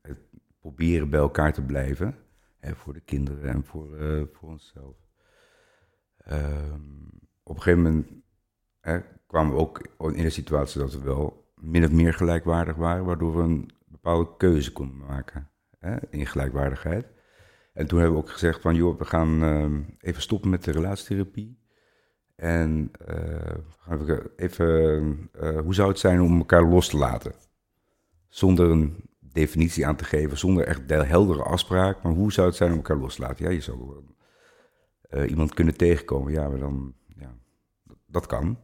het 0.00 0.18
proberen 0.60 1.10
bij 1.10 1.20
elkaar 1.20 1.52
te 1.52 1.62
blijven. 1.62 2.16
Hè, 2.58 2.74
voor 2.74 2.92
de 2.92 3.00
kinderen 3.00 3.50
en 3.50 3.64
voor, 3.64 3.88
voor 4.32 4.48
onszelf. 4.48 4.96
Um, 6.30 7.29
op 7.50 7.56
een 7.56 7.62
gegeven 7.62 7.82
moment 7.82 8.08
hè, 8.80 8.98
kwamen 9.26 9.54
we 9.54 9.60
ook 9.60 9.88
in 9.98 10.22
de 10.22 10.30
situatie 10.30 10.80
dat 10.80 10.92
we 10.92 11.02
wel 11.02 11.52
min 11.54 11.84
of 11.84 11.90
meer 11.90 12.14
gelijkwaardig 12.14 12.76
waren, 12.76 13.04
waardoor 13.04 13.36
we 13.36 13.42
een 13.42 13.70
bepaalde 13.86 14.36
keuze 14.36 14.72
konden 14.72 14.98
maken 15.06 15.50
hè, 15.78 15.96
in 16.10 16.26
gelijkwaardigheid. 16.26 17.06
En 17.72 17.86
toen 17.86 17.98
hebben 17.98 18.16
we 18.18 18.22
ook 18.22 18.30
gezegd 18.30 18.60
van, 18.60 18.74
joh, 18.74 18.98
we 18.98 19.04
gaan 19.04 19.44
uh, 19.44 19.78
even 19.98 20.22
stoppen 20.22 20.50
met 20.50 20.64
de 20.64 20.70
relatietherapie. 20.70 21.58
En 22.36 22.90
we 23.84 24.32
even, 24.36 25.30
uh, 25.42 25.60
hoe 25.60 25.74
zou 25.74 25.88
het 25.88 25.98
zijn 25.98 26.20
om 26.20 26.38
elkaar 26.38 26.64
los 26.64 26.88
te 26.88 26.96
laten? 26.96 27.32
Zonder 28.28 28.70
een 28.70 29.04
definitie 29.20 29.86
aan 29.86 29.96
te 29.96 30.04
geven, 30.04 30.38
zonder 30.38 30.64
echt 30.64 30.88
de 30.88 31.04
heldere 31.04 31.42
afspraak. 31.42 32.02
Maar 32.02 32.12
hoe 32.12 32.32
zou 32.32 32.46
het 32.46 32.56
zijn 32.56 32.70
om 32.70 32.76
elkaar 32.76 32.96
los 32.96 33.14
te 33.14 33.22
laten? 33.22 33.44
Ja, 33.44 33.50
je 33.50 33.60
zou 33.60 34.04
iemand 35.26 35.54
kunnen 35.54 35.76
tegenkomen. 35.76 36.32
Ja, 36.32 36.48
maar 36.48 36.58
dan 36.58 36.94
dat 38.10 38.26
kan. 38.26 38.58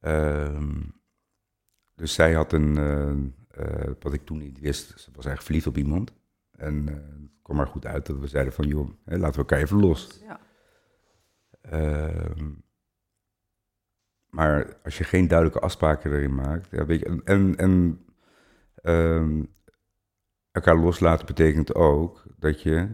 Um, 0.00 0.92
dus 1.94 2.14
zij 2.14 2.32
had 2.32 2.52
een, 2.52 2.76
uh, 2.76 3.66
uh, 3.66 3.92
wat 4.00 4.12
ik 4.12 4.24
toen 4.24 4.38
niet 4.38 4.60
wist, 4.60 4.86
ze 4.86 5.10
was 5.12 5.26
eigenlijk 5.26 5.42
verliefd 5.42 5.66
op 5.66 5.76
iemand. 5.76 6.12
En 6.50 6.88
uh, 6.88 6.94
het 6.94 7.42
kwam 7.42 7.56
maar 7.56 7.66
goed 7.66 7.86
uit 7.86 8.06
dat 8.06 8.18
we 8.18 8.26
zeiden 8.26 8.52
van, 8.52 8.66
joh, 8.66 8.90
hè, 9.04 9.16
laten 9.16 9.32
we 9.32 9.38
elkaar 9.38 9.58
even 9.58 9.80
los. 9.80 10.20
Ja. 10.22 10.40
Um, 11.72 12.62
maar 14.26 14.76
als 14.82 14.98
je 14.98 15.04
geen 15.04 15.28
duidelijke 15.28 15.60
afspraken 15.60 16.12
erin 16.12 16.34
maakt, 16.34 16.70
ja, 16.70 16.86
weet 16.86 17.00
je, 17.00 17.22
en, 17.24 17.56
en 17.56 18.04
um, 18.82 19.52
elkaar 20.50 20.76
loslaten 20.76 21.26
betekent 21.26 21.74
ook 21.74 22.24
dat 22.36 22.62
je 22.62 22.88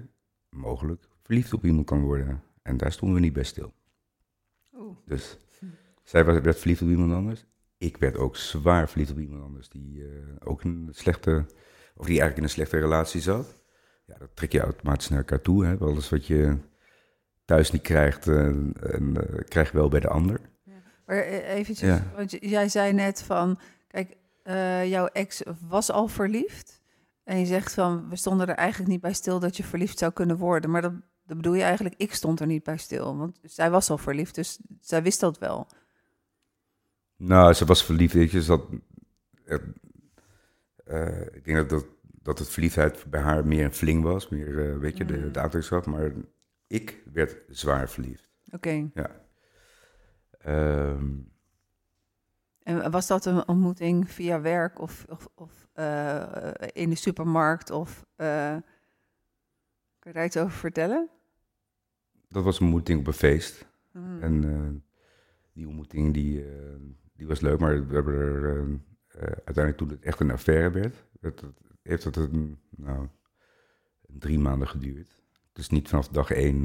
mogelijk 0.49 1.09
verliefd 1.23 1.53
op 1.53 1.65
iemand 1.65 1.87
kan 1.87 2.01
worden. 2.01 2.43
En 2.63 2.77
daar 2.77 2.93
stonden 2.93 3.17
we 3.17 3.23
niet 3.23 3.33
bij 3.33 3.45
stil. 3.45 3.75
Dus 5.05 5.39
zij 6.03 6.25
was, 6.25 6.41
werd 6.41 6.59
verliefd 6.59 6.83
op 6.83 6.89
iemand 6.89 7.13
anders. 7.13 7.45
Ik 7.79 7.97
werd 7.97 8.17
ook 8.17 8.37
zwaar 8.37 8.89
verliefd 8.89 9.11
op 9.11 9.19
iemand 9.19 9.43
anders 9.43 9.69
die 9.69 9.97
uh, 9.97 10.09
ook 10.45 10.63
een 10.63 10.89
slechte, 10.91 11.45
of 11.97 12.07
die 12.07 12.21
eigenlijk 12.21 12.37
in 12.37 12.43
een 12.43 12.49
slechte 12.49 12.79
relatie 12.79 13.21
zat. 13.21 13.63
Ja, 14.07 14.19
dat 14.19 14.37
trek 14.37 14.53
je 14.53 14.61
automatisch 14.61 15.09
naar 15.09 15.19
elkaar 15.19 15.41
toe. 15.41 15.65
Hè? 15.65 15.77
Alles 15.77 16.09
wat 16.09 16.27
je 16.27 16.57
thuis 17.45 17.71
niet 17.71 17.83
krijgt, 17.83 18.27
uh, 18.27 18.47
en, 18.47 19.15
uh, 19.17 19.41
krijg 19.49 19.71
je 19.71 19.77
wel 19.77 19.89
bij 19.89 20.01
de 20.01 20.09
ander. 20.09 20.41
Ja. 20.63 20.83
Maar 21.07 21.23
eventjes, 21.23 21.89
ja. 21.89 22.13
want 22.15 22.31
jij 22.41 22.69
zei 22.69 22.93
net 22.93 23.23
van, 23.23 23.59
kijk, 23.89 24.17
jouw 24.89 25.07
ex 25.07 25.43
was 25.69 25.91
al 25.91 26.09
verliefd. 26.09 26.81
En 27.25 27.39
je 27.39 27.47
zegt 27.47 27.75
van, 27.75 28.09
we 28.09 28.17
stonden 28.17 28.49
er 28.49 28.55
eigenlijk 28.55 28.91
niet 28.91 29.01
bij 29.01 29.13
stil 29.13 29.39
dat 29.39 29.57
je 29.57 29.65
verliefd 29.65 29.99
zou 29.99 30.13
kunnen 30.13 30.37
worden. 30.37 30.71
Maar 30.71 30.83
dat 30.83 30.93
dat 31.27 31.37
bedoel 31.37 31.55
je 31.55 31.63
eigenlijk, 31.63 31.95
ik 31.99 32.15
stond 32.15 32.41
er 32.41 32.47
niet 32.47 32.63
bij 32.63 32.77
stil. 32.77 33.17
Want 33.17 33.39
zij 33.43 33.71
was 33.71 33.91
al 33.91 33.99
verliefd, 33.99 34.35
dus 34.35 34.59
zij 34.81 35.03
wist 35.03 35.21
dat 35.21 35.39
wel. 35.39 35.67
Nou, 37.17 37.53
ze 37.53 37.65
was 37.65 37.85
verliefd, 37.85 38.15
weet 38.15 38.31
je. 38.31 38.45
dat, 38.45 38.63
uh, 40.87 41.21
ik 41.21 41.45
denk 41.45 41.57
dat, 41.57 41.69
dat, 41.69 41.87
dat 42.01 42.39
het 42.39 42.49
verliefdheid 42.49 43.05
bij 43.11 43.21
haar 43.21 43.47
meer 43.47 43.65
een 43.65 43.75
fling 43.75 44.03
was. 44.03 44.29
Meer, 44.29 44.49
uh, 44.49 44.79
weet 44.79 44.97
je, 44.97 45.05
de, 45.05 45.17
mm. 45.17 45.21
de 45.21 45.41
aantrekkingskracht. 45.41 45.87
Maar 45.87 46.13
ik 46.67 47.03
werd 47.13 47.37
zwaar 47.49 47.89
verliefd. 47.89 48.29
Oké. 48.51 48.91
Ja. 48.95 49.11
Um, 50.47 51.35
en 52.63 52.91
was 52.91 53.07
dat 53.07 53.25
een 53.25 53.49
ontmoeting 53.49 54.11
via 54.11 54.41
werk 54.41 54.81
of, 54.81 55.05
of, 55.09 55.29
of 55.35 55.69
uh, 55.75 56.53
in 56.73 56.91
de 56.91 56.97
supermarkt? 56.97 57.71
Of, 57.71 58.05
kan 58.17 58.63
je 60.03 60.13
daar 60.13 60.25
iets 60.25 60.37
over 60.37 60.59
vertellen? 60.59 61.11
Dat 62.29 62.45
was 62.45 62.57
een 62.57 62.65
ontmoeting 62.65 62.99
op 63.01 63.07
een 63.07 63.13
feest. 63.13 63.67
Hmm. 63.93 64.23
En 64.23 64.43
uh, 64.43 64.69
die 65.53 65.67
ontmoeting 65.67 66.15
die, 66.15 66.45
uh, 66.45 66.51
die 67.17 67.27
was 67.27 67.41
leuk, 67.41 67.59
maar 67.59 67.87
we 67.87 67.95
hebben 67.95 68.15
er 68.15 68.81
uiteindelijk 69.19 69.77
toen 69.77 69.89
het 69.89 70.03
echt 70.03 70.21
een 70.21 70.31
affaire 70.31 70.71
werd, 70.71 71.05
werd 71.21 71.41
het, 71.41 71.61
heeft 71.83 72.05
het 72.05 72.17
een, 72.17 72.59
nou, 72.71 73.09
drie 74.07 74.39
maanden 74.39 74.69
geduurd. 74.69 75.23
Dus 75.53 75.69
niet 75.69 75.89
vanaf 75.89 76.09
dag 76.09 76.31
één, 76.31 76.63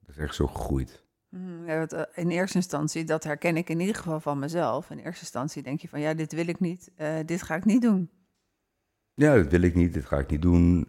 dat 0.00 0.16
is 0.16 0.16
echt 0.16 0.34
zo 0.34 0.46
gegroeid. 0.46 1.04
Mm, 1.28 1.66
ja, 1.66 2.08
in 2.14 2.30
eerste 2.30 2.56
instantie, 2.56 3.04
dat 3.04 3.24
herken 3.24 3.56
ik 3.56 3.68
in 3.68 3.80
ieder 3.80 3.94
geval 3.94 4.20
van 4.20 4.38
mezelf. 4.38 4.90
In 4.90 4.98
eerste 4.98 5.20
instantie 5.20 5.62
denk 5.62 5.80
je 5.80 5.88
van, 5.88 6.00
ja, 6.00 6.14
dit 6.14 6.32
wil 6.32 6.46
ik 6.46 6.60
niet, 6.60 6.90
dit 7.24 7.42
ga 7.42 7.54
ik 7.54 7.64
niet 7.64 7.82
doen. 7.82 8.10
Ja, 9.14 9.34
dat 9.34 9.50
wil 9.50 9.62
ik 9.62 9.74
niet, 9.74 9.94
dit 9.94 10.04
ga 10.04 10.18
ik 10.18 10.30
niet 10.30 10.42
doen, 10.42 10.88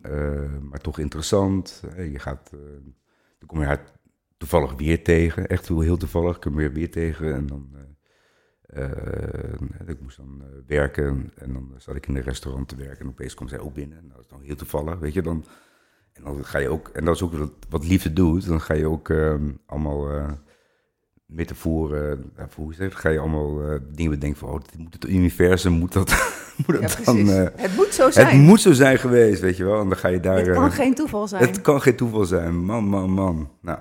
maar 0.62 0.80
toch 0.82 1.00
interessant. 1.00 1.84
je 1.96 2.20
gaat, 2.20 2.50
dan 3.38 3.48
kom 3.48 3.60
je 3.60 3.66
haar 3.66 3.99
toevallig 4.40 4.74
weer 4.74 5.04
tegen, 5.04 5.48
echt 5.48 5.68
heel 5.68 5.98
toevallig, 5.98 6.40
kom 6.40 6.54
je 6.54 6.60
weer, 6.60 6.74
weer 6.74 6.92
tegen 6.92 7.34
en 7.34 7.48
dan 7.48 7.70
uh, 8.78 9.88
ik 9.88 10.02
moest 10.02 10.18
dan 10.18 10.42
uh, 10.42 10.48
werken 10.68 11.32
en 11.36 11.54
dan 11.54 11.74
zat 11.78 11.96
ik 11.96 12.08
in 12.08 12.16
een 12.16 12.22
restaurant 12.22 12.68
te 12.68 12.76
werken 12.76 13.00
en 13.00 13.08
opeens 13.08 13.34
kwam 13.34 13.48
zij 13.48 13.60
ook 13.60 13.74
binnen. 13.74 13.98
En 13.98 14.10
dat 14.10 14.20
is 14.20 14.28
dan 14.28 14.42
heel 14.42 14.56
toevallig, 14.56 15.00
weet 15.00 15.14
je. 15.14 15.22
Dan, 15.22 15.46
en 16.14 16.24
dan 16.24 16.46
ga 16.46 16.58
je 16.58 16.70
ook, 16.70 16.88
en 16.88 17.06
dat 17.06 17.16
is 17.16 17.22
ook 17.22 17.34
wat, 17.34 17.52
wat 17.70 17.88
liefde 17.88 18.14
doet, 18.14 18.48
dan 18.48 18.62
ga 18.62 18.74
je 18.74 18.88
ook 18.88 19.10
uh, 19.10 19.36
allemaal 19.66 20.16
uh, 20.16 20.32
metaforen, 21.26 22.32
hoe 22.56 22.72
is 22.72 22.78
het, 22.78 22.96
ga 22.96 23.10
je 23.10 23.20
allemaal 23.20 23.80
dingen 23.92 24.12
bedenken 24.12 24.40
van, 24.40 24.50
oh, 24.50 24.62
dit 24.62 24.78
moet 24.78 24.94
het 24.94 25.08
universum, 25.08 25.72
moet 25.72 25.94
dat, 25.94 26.10
moet 26.68 26.82
dat 26.82 26.92
ja, 26.92 27.04
dan... 27.04 27.28
het 27.28 27.76
moet 27.76 27.94
zo 27.94 28.12
zijn. 28.12 28.28
Het 28.28 28.46
moet 28.46 28.62
zo 28.62 28.74
zijn 28.74 28.98
geweest, 28.98 29.42
weet 29.42 29.58
je 29.58 29.64
wel. 29.64 29.82
En 29.82 29.90
dan 29.90 29.98
ga 29.98 30.08
je 30.08 30.20
daar... 30.20 30.38
Het 30.38 30.50
kan 30.50 30.72
geen 30.72 30.96
toeval 30.96 31.28
zijn. 31.28 31.44
Het 31.44 31.62
kan 31.62 31.82
geen 31.82 31.96
toeval 31.96 32.26
zijn, 32.26 32.66
man, 32.66 32.84
man, 32.84 33.10
man. 33.10 33.52
Nou. 33.62 33.80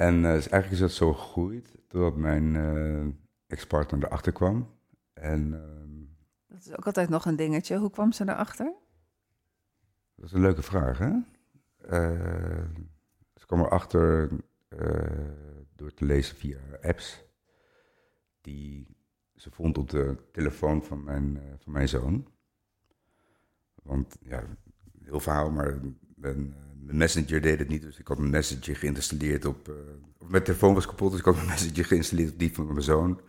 En 0.00 0.22
dus 0.22 0.48
eigenlijk 0.48 0.70
is 0.70 0.78
dat 0.78 0.92
zo 0.92 1.12
gegroeid. 1.14 1.74
Totdat 1.88 2.16
mijn 2.16 2.54
uh, 2.54 3.06
ex-partner 3.46 4.04
erachter 4.04 4.32
kwam. 4.32 4.74
En, 5.12 5.52
uh, 5.52 6.08
dat 6.46 6.58
is 6.58 6.76
ook 6.76 6.86
altijd 6.86 7.08
nog 7.08 7.24
een 7.24 7.36
dingetje. 7.36 7.78
Hoe 7.78 7.90
kwam 7.90 8.12
ze 8.12 8.22
erachter? 8.22 8.74
Dat 10.14 10.24
is 10.24 10.32
een 10.32 10.40
leuke 10.40 10.62
vraag, 10.62 10.98
hè? 10.98 11.10
Uh, 11.10 12.64
ze 13.34 13.46
kwam 13.46 13.60
erachter 13.60 14.30
door 15.76 15.94
te 15.94 16.04
lezen 16.04 16.36
via 16.36 16.58
apps. 16.82 17.24
Die 18.40 18.96
ze 19.34 19.50
vond 19.50 19.78
op 19.78 19.90
de 19.90 20.16
telefoon 20.32 20.84
van 20.84 21.04
mijn, 21.04 21.38
van 21.58 21.72
mijn 21.72 21.88
zoon. 21.88 22.26
Want 23.82 24.16
ja, 24.20 24.44
heel 25.02 25.20
verhaal, 25.20 25.50
maar 25.50 25.78
mijn, 26.14 26.54
mijn 26.84 26.96
messenger 26.96 27.40
deed 27.40 27.58
het 27.58 27.68
niet. 27.68 27.82
Dus 27.82 27.98
ik 27.98 28.08
had 28.08 28.18
een 28.18 28.30
messenger 28.30 28.76
geïnstalleerd 28.76 29.44
op, 29.44 29.70
mijn 30.28 30.42
telefoon 30.42 30.74
was 30.74 30.86
kapot, 30.86 31.10
dus 31.10 31.20
ik 31.20 31.26
had 31.26 31.36
een 31.36 31.46
message 31.46 31.84
geïnstalleerd 31.84 32.32
op 32.32 32.38
die 32.38 32.54
van 32.54 32.66
mijn 32.66 32.82
zoon. 32.82 33.20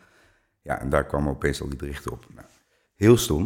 Ja, 0.61 0.79
en 0.79 0.89
daar 0.89 1.05
kwamen 1.05 1.31
opeens 1.31 1.61
al 1.61 1.69
die 1.69 1.77
berichten 1.77 2.11
op. 2.11 2.25
Nou, 2.33 2.47
heel 2.95 3.17
stom. 3.17 3.45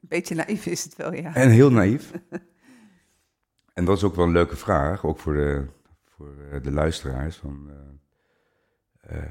Een 0.00 0.08
beetje 0.08 0.34
naïef 0.34 0.66
is 0.66 0.84
het 0.84 0.96
wel, 0.96 1.12
ja. 1.12 1.34
En 1.34 1.50
heel 1.50 1.70
naïef. 1.70 2.12
en 3.74 3.84
dat 3.84 3.96
is 3.96 4.04
ook 4.04 4.14
wel 4.14 4.24
een 4.24 4.32
leuke 4.32 4.56
vraag, 4.56 5.04
ook 5.04 5.18
voor 5.18 5.34
de, 5.34 5.66
voor 6.04 6.34
eh, 6.50 6.62
de 6.62 6.72
luisteraars. 6.72 7.36
Van, 7.36 7.70
uh, 9.10 9.16
uh, 9.16 9.24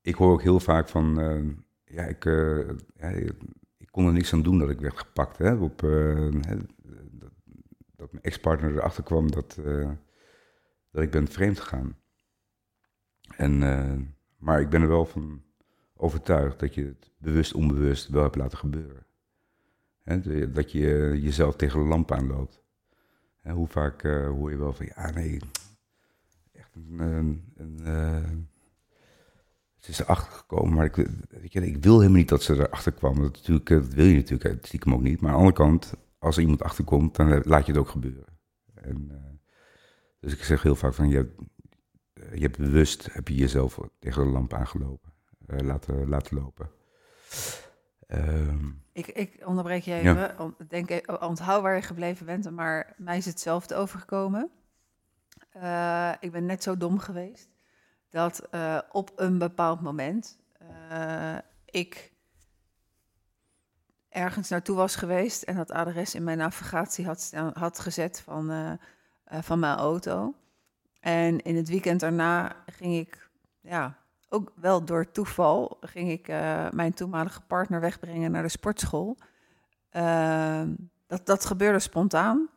ik 0.00 0.14
hoor 0.14 0.32
ook 0.32 0.42
heel 0.42 0.60
vaak 0.60 0.88
van, 0.88 1.14
ja, 1.84 2.02
ik, 2.02 2.24
ja, 2.94 3.08
ik 3.78 3.90
kon 3.90 4.06
er 4.06 4.12
niks 4.12 4.32
aan 4.32 4.42
doen 4.42 4.58
dat 4.58 4.70
ik 4.70 4.80
werd 4.80 4.98
gepakt. 4.98 5.38
Hè, 5.38 5.54
op, 5.54 5.82
mijn 8.12 8.24
ex-partner 8.24 8.76
erachter 8.76 9.02
kwam 9.02 9.30
dat 9.30 9.58
dat 10.92 11.02
ik 11.02 11.10
ben 11.10 11.28
vreemd 11.28 11.60
gegaan. 11.60 11.96
En, 13.36 13.62
uh, 13.62 13.92
maar 14.36 14.60
ik 14.60 14.68
ben 14.68 14.82
er 14.82 14.88
wel 14.88 15.06
van 15.06 15.42
overtuigd 15.96 16.60
dat 16.60 16.74
je 16.74 16.84
het 16.84 17.10
bewust 17.18 17.54
onbewust 17.54 18.08
wel 18.08 18.22
hebt 18.22 18.36
laten 18.36 18.58
gebeuren. 18.58 19.06
dat 20.52 20.72
je 20.72 21.18
jezelf 21.22 21.56
tegen 21.56 21.80
de 21.80 21.86
lamp 21.86 22.12
aanloopt. 22.12 22.62
hoe 23.42 23.66
vaak 23.66 24.02
uh, 24.02 24.26
hoor 24.28 24.50
je 24.50 24.56
wel 24.56 24.72
van, 24.72 24.86
ja 24.94 25.10
nee, 25.10 25.40
echt 26.52 26.74
een... 26.74 26.98
een, 26.98 27.52
een 27.56 28.50
ze 29.76 29.90
is 29.90 30.00
erachter 30.00 30.32
gekomen, 30.32 30.74
maar 30.74 30.84
ik, 30.84 30.94
weet 31.28 31.54
ik 31.54 31.82
wil 31.82 31.98
helemaal 31.98 32.18
niet 32.18 32.28
dat 32.28 32.42
ze 32.42 32.54
erachter 32.54 32.92
kwam. 32.92 33.22
Dat, 33.22 33.32
natuurlijk, 33.32 33.68
dat 33.68 33.94
wil 33.94 34.04
je 34.04 34.16
natuurlijk 34.16 34.86
ook 34.86 35.02
niet. 35.02 35.20
Maar 35.20 35.30
aan 35.30 35.36
de 35.36 35.44
andere 35.44 35.64
kant, 35.64 35.94
als 36.22 36.36
er 36.36 36.42
iemand 36.42 36.62
achterkomt, 36.62 37.16
dan 37.16 37.42
laat 37.44 37.66
je 37.66 37.72
het 37.72 37.80
ook 37.80 37.88
gebeuren. 37.88 38.38
En, 38.74 39.10
dus 40.20 40.32
ik 40.32 40.44
zeg 40.44 40.62
heel 40.62 40.74
vaak 40.74 40.94
van, 40.94 41.08
je, 41.08 41.34
je 42.14 42.40
hebt 42.40 42.56
bewust, 42.56 43.12
heb 43.12 43.28
je 43.28 43.34
jezelf 43.34 43.78
tegen 43.98 44.24
de 44.24 44.30
lamp 44.30 44.52
aangelopen, 44.52 45.12
uh, 45.46 45.58
laten, 45.58 46.08
laten 46.08 46.36
lopen. 46.36 46.70
Um, 48.08 48.82
ik, 48.92 49.06
ik 49.06 49.46
onderbreek 49.46 49.82
je 49.82 49.94
even, 49.94 50.14
ja. 50.14 50.54
denk, 50.68 50.90
eh, 50.90 51.22
onthoud 51.22 51.62
waar 51.62 51.74
je 51.74 51.82
gebleven 51.82 52.26
bent, 52.26 52.50
maar 52.50 52.94
mij 52.96 53.16
is 53.16 53.26
hetzelfde 53.26 53.74
overgekomen. 53.74 54.50
Uh, 55.56 56.12
ik 56.20 56.32
ben 56.32 56.46
net 56.46 56.62
zo 56.62 56.76
dom 56.76 56.98
geweest 56.98 57.48
dat 58.10 58.48
op 58.90 59.12
een 59.16 59.38
bepaald 59.38 59.80
moment 59.80 60.38
ik 61.64 62.11
ergens 64.12 64.48
naartoe 64.48 64.76
was 64.76 64.96
geweest 64.96 65.42
en 65.42 65.56
dat 65.56 65.70
adres 65.70 66.14
in 66.14 66.24
mijn 66.24 66.38
navigatie 66.38 67.06
had, 67.06 67.32
had 67.52 67.78
gezet 67.78 68.20
van 68.20 68.50
uh, 68.50 68.72
van 69.40 69.58
mijn 69.58 69.76
auto. 69.76 70.34
En 71.00 71.42
in 71.42 71.56
het 71.56 71.68
weekend 71.68 72.00
daarna 72.00 72.56
ging 72.66 72.94
ik, 72.94 73.28
ja, 73.60 73.96
ook 74.28 74.52
wel 74.54 74.84
door 74.84 75.10
toeval, 75.10 75.78
ging 75.80 76.10
ik 76.10 76.28
uh, 76.28 76.70
mijn 76.70 76.94
toenmalige 76.94 77.40
partner 77.40 77.80
wegbrengen 77.80 78.30
naar 78.30 78.42
de 78.42 78.48
sportschool. 78.48 79.16
Uh, 79.92 80.62
dat, 81.06 81.26
dat 81.26 81.44
gebeurde 81.44 81.78
spontaan. 81.78 82.48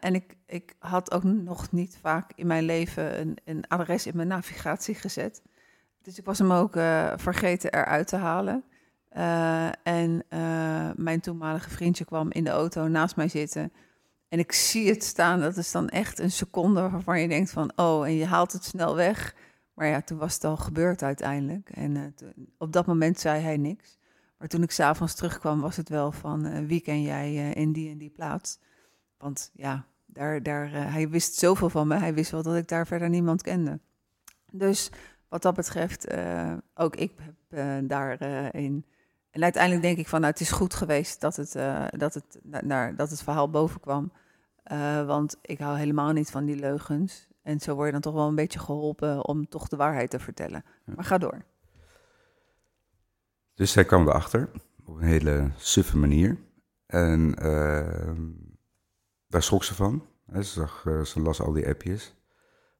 En 0.00 0.14
ik, 0.14 0.36
ik 0.46 0.74
had 0.78 1.12
ook 1.12 1.22
nog 1.22 1.72
niet 1.72 1.98
vaak 2.00 2.32
in 2.34 2.46
mijn 2.46 2.64
leven 2.64 3.20
een, 3.20 3.38
een 3.44 3.64
adres 3.68 4.06
in 4.06 4.16
mijn 4.16 4.28
navigatie 4.28 4.94
gezet. 4.94 5.42
Dus 6.02 6.18
ik 6.18 6.24
was 6.24 6.38
hem 6.38 6.52
ook 6.52 6.72
vergeten 7.16 7.72
eruit 7.72 8.08
te 8.08 8.16
halen. 8.16 8.64
En 9.82 10.24
mijn 10.96 11.20
toenmalige 11.20 11.70
vriendje 11.70 12.04
kwam 12.04 12.30
in 12.32 12.44
de 12.44 12.50
auto 12.50 12.88
naast 12.88 13.16
mij 13.16 13.28
zitten. 13.28 13.72
En 14.28 14.38
ik 14.38 14.52
zie 14.52 14.88
het 14.88 15.04
staan, 15.04 15.40
dat 15.40 15.56
is 15.56 15.70
dan 15.70 15.88
echt 15.88 16.18
een 16.18 16.30
seconde 16.30 16.90
waarvan 16.90 17.20
je 17.20 17.28
denkt 17.28 17.50
van, 17.50 17.72
oh, 17.76 18.06
en 18.06 18.14
je 18.14 18.26
haalt 18.26 18.52
het 18.52 18.64
snel 18.64 18.94
weg. 18.94 19.34
Maar 19.74 19.86
ja, 19.86 20.00
toen 20.00 20.18
was 20.18 20.34
het 20.34 20.44
al 20.44 20.56
gebeurd 20.56 21.02
uiteindelijk. 21.02 21.70
En 21.70 21.94
uh, 21.94 22.04
op 22.58 22.72
dat 22.72 22.86
moment 22.86 23.20
zei 23.20 23.42
hij 23.42 23.56
niks. 23.56 23.98
Maar 24.38 24.48
toen 24.48 24.62
ik 24.62 24.70
s'avonds 24.70 25.14
terugkwam, 25.14 25.60
was 25.60 25.76
het 25.76 25.88
wel 25.88 26.12
van, 26.12 26.66
wie 26.66 26.80
ken 26.80 27.02
jij 27.02 27.50
in 27.52 27.72
die 27.72 27.90
en 27.90 27.98
die 27.98 28.10
plaats? 28.10 28.58
Want 29.18 29.50
ja, 29.54 29.86
daar, 30.06 30.42
daar, 30.42 30.70
hij 30.70 31.08
wist 31.08 31.34
zoveel 31.34 31.70
van 31.70 31.88
me. 31.88 31.94
Hij 31.94 32.14
wist 32.14 32.30
wel 32.30 32.42
dat 32.42 32.56
ik 32.56 32.68
daar 32.68 32.86
verder 32.86 33.08
niemand 33.08 33.42
kende. 33.42 33.80
Dus 34.50 34.90
wat 35.28 35.42
dat 35.42 35.54
betreft, 35.54 36.06
ook 36.74 36.96
ik 36.96 37.12
heb 37.16 37.88
daarin 37.88 38.84
en 39.36 39.42
uiteindelijk 39.42 39.82
denk 39.82 39.98
ik 39.98 40.08
van, 40.08 40.20
nou, 40.20 40.32
het 40.32 40.40
is 40.40 40.50
goed 40.50 40.74
geweest 40.74 41.20
dat 41.20 41.36
het, 41.36 41.54
uh, 41.54 41.84
dat 41.90 42.14
het, 42.14 42.38
naar, 42.42 42.96
dat 42.96 43.10
het 43.10 43.22
verhaal 43.22 43.50
boven 43.50 43.80
kwam. 43.80 44.12
Uh, 44.72 45.06
want 45.06 45.36
ik 45.42 45.58
hou 45.58 45.78
helemaal 45.78 46.12
niet 46.12 46.30
van 46.30 46.44
die 46.44 46.56
leugens. 46.56 47.28
En 47.42 47.60
zo 47.60 47.74
word 47.74 47.86
je 47.86 47.92
dan 47.92 48.00
toch 48.00 48.14
wel 48.14 48.28
een 48.28 48.34
beetje 48.34 48.58
geholpen 48.58 49.26
om 49.26 49.48
toch 49.48 49.68
de 49.68 49.76
waarheid 49.76 50.10
te 50.10 50.18
vertellen. 50.18 50.64
Maar 50.84 51.04
ga 51.04 51.18
door. 51.18 51.44
Dus 53.54 53.72
zij 53.72 53.84
kwam 53.84 54.08
erachter 54.08 54.50
op 54.84 54.96
een 54.96 55.06
hele 55.06 55.50
suffe 55.56 55.96
manier. 55.96 56.38
En 56.86 57.36
uh, 57.42 58.40
daar 59.28 59.42
schrok 59.42 59.64
ze 59.64 59.74
van. 59.74 60.06
Ze, 60.32 60.42
zag, 60.42 60.84
ze 61.04 61.20
las 61.20 61.40
al 61.40 61.52
die 61.52 61.68
appjes. 61.68 62.14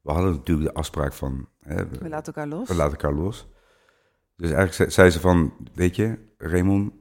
We 0.02 0.12
hadden 0.12 0.30
natuurlijk 0.32 0.68
de 0.68 0.74
afspraak 0.74 1.12
van... 1.12 1.48
we, 1.58 1.88
we 1.88 2.08
laten 2.08 2.34
elkaar 2.34 2.48
los. 2.48 2.68
We 2.68 2.74
laten 2.74 2.92
elkaar 2.92 3.14
los. 3.14 3.46
Dus 4.36 4.50
eigenlijk 4.50 4.92
zei 4.92 5.10
ze 5.10 5.20
van, 5.20 5.54
weet 5.74 5.96
je, 5.96 6.18
Raymond, 6.38 6.92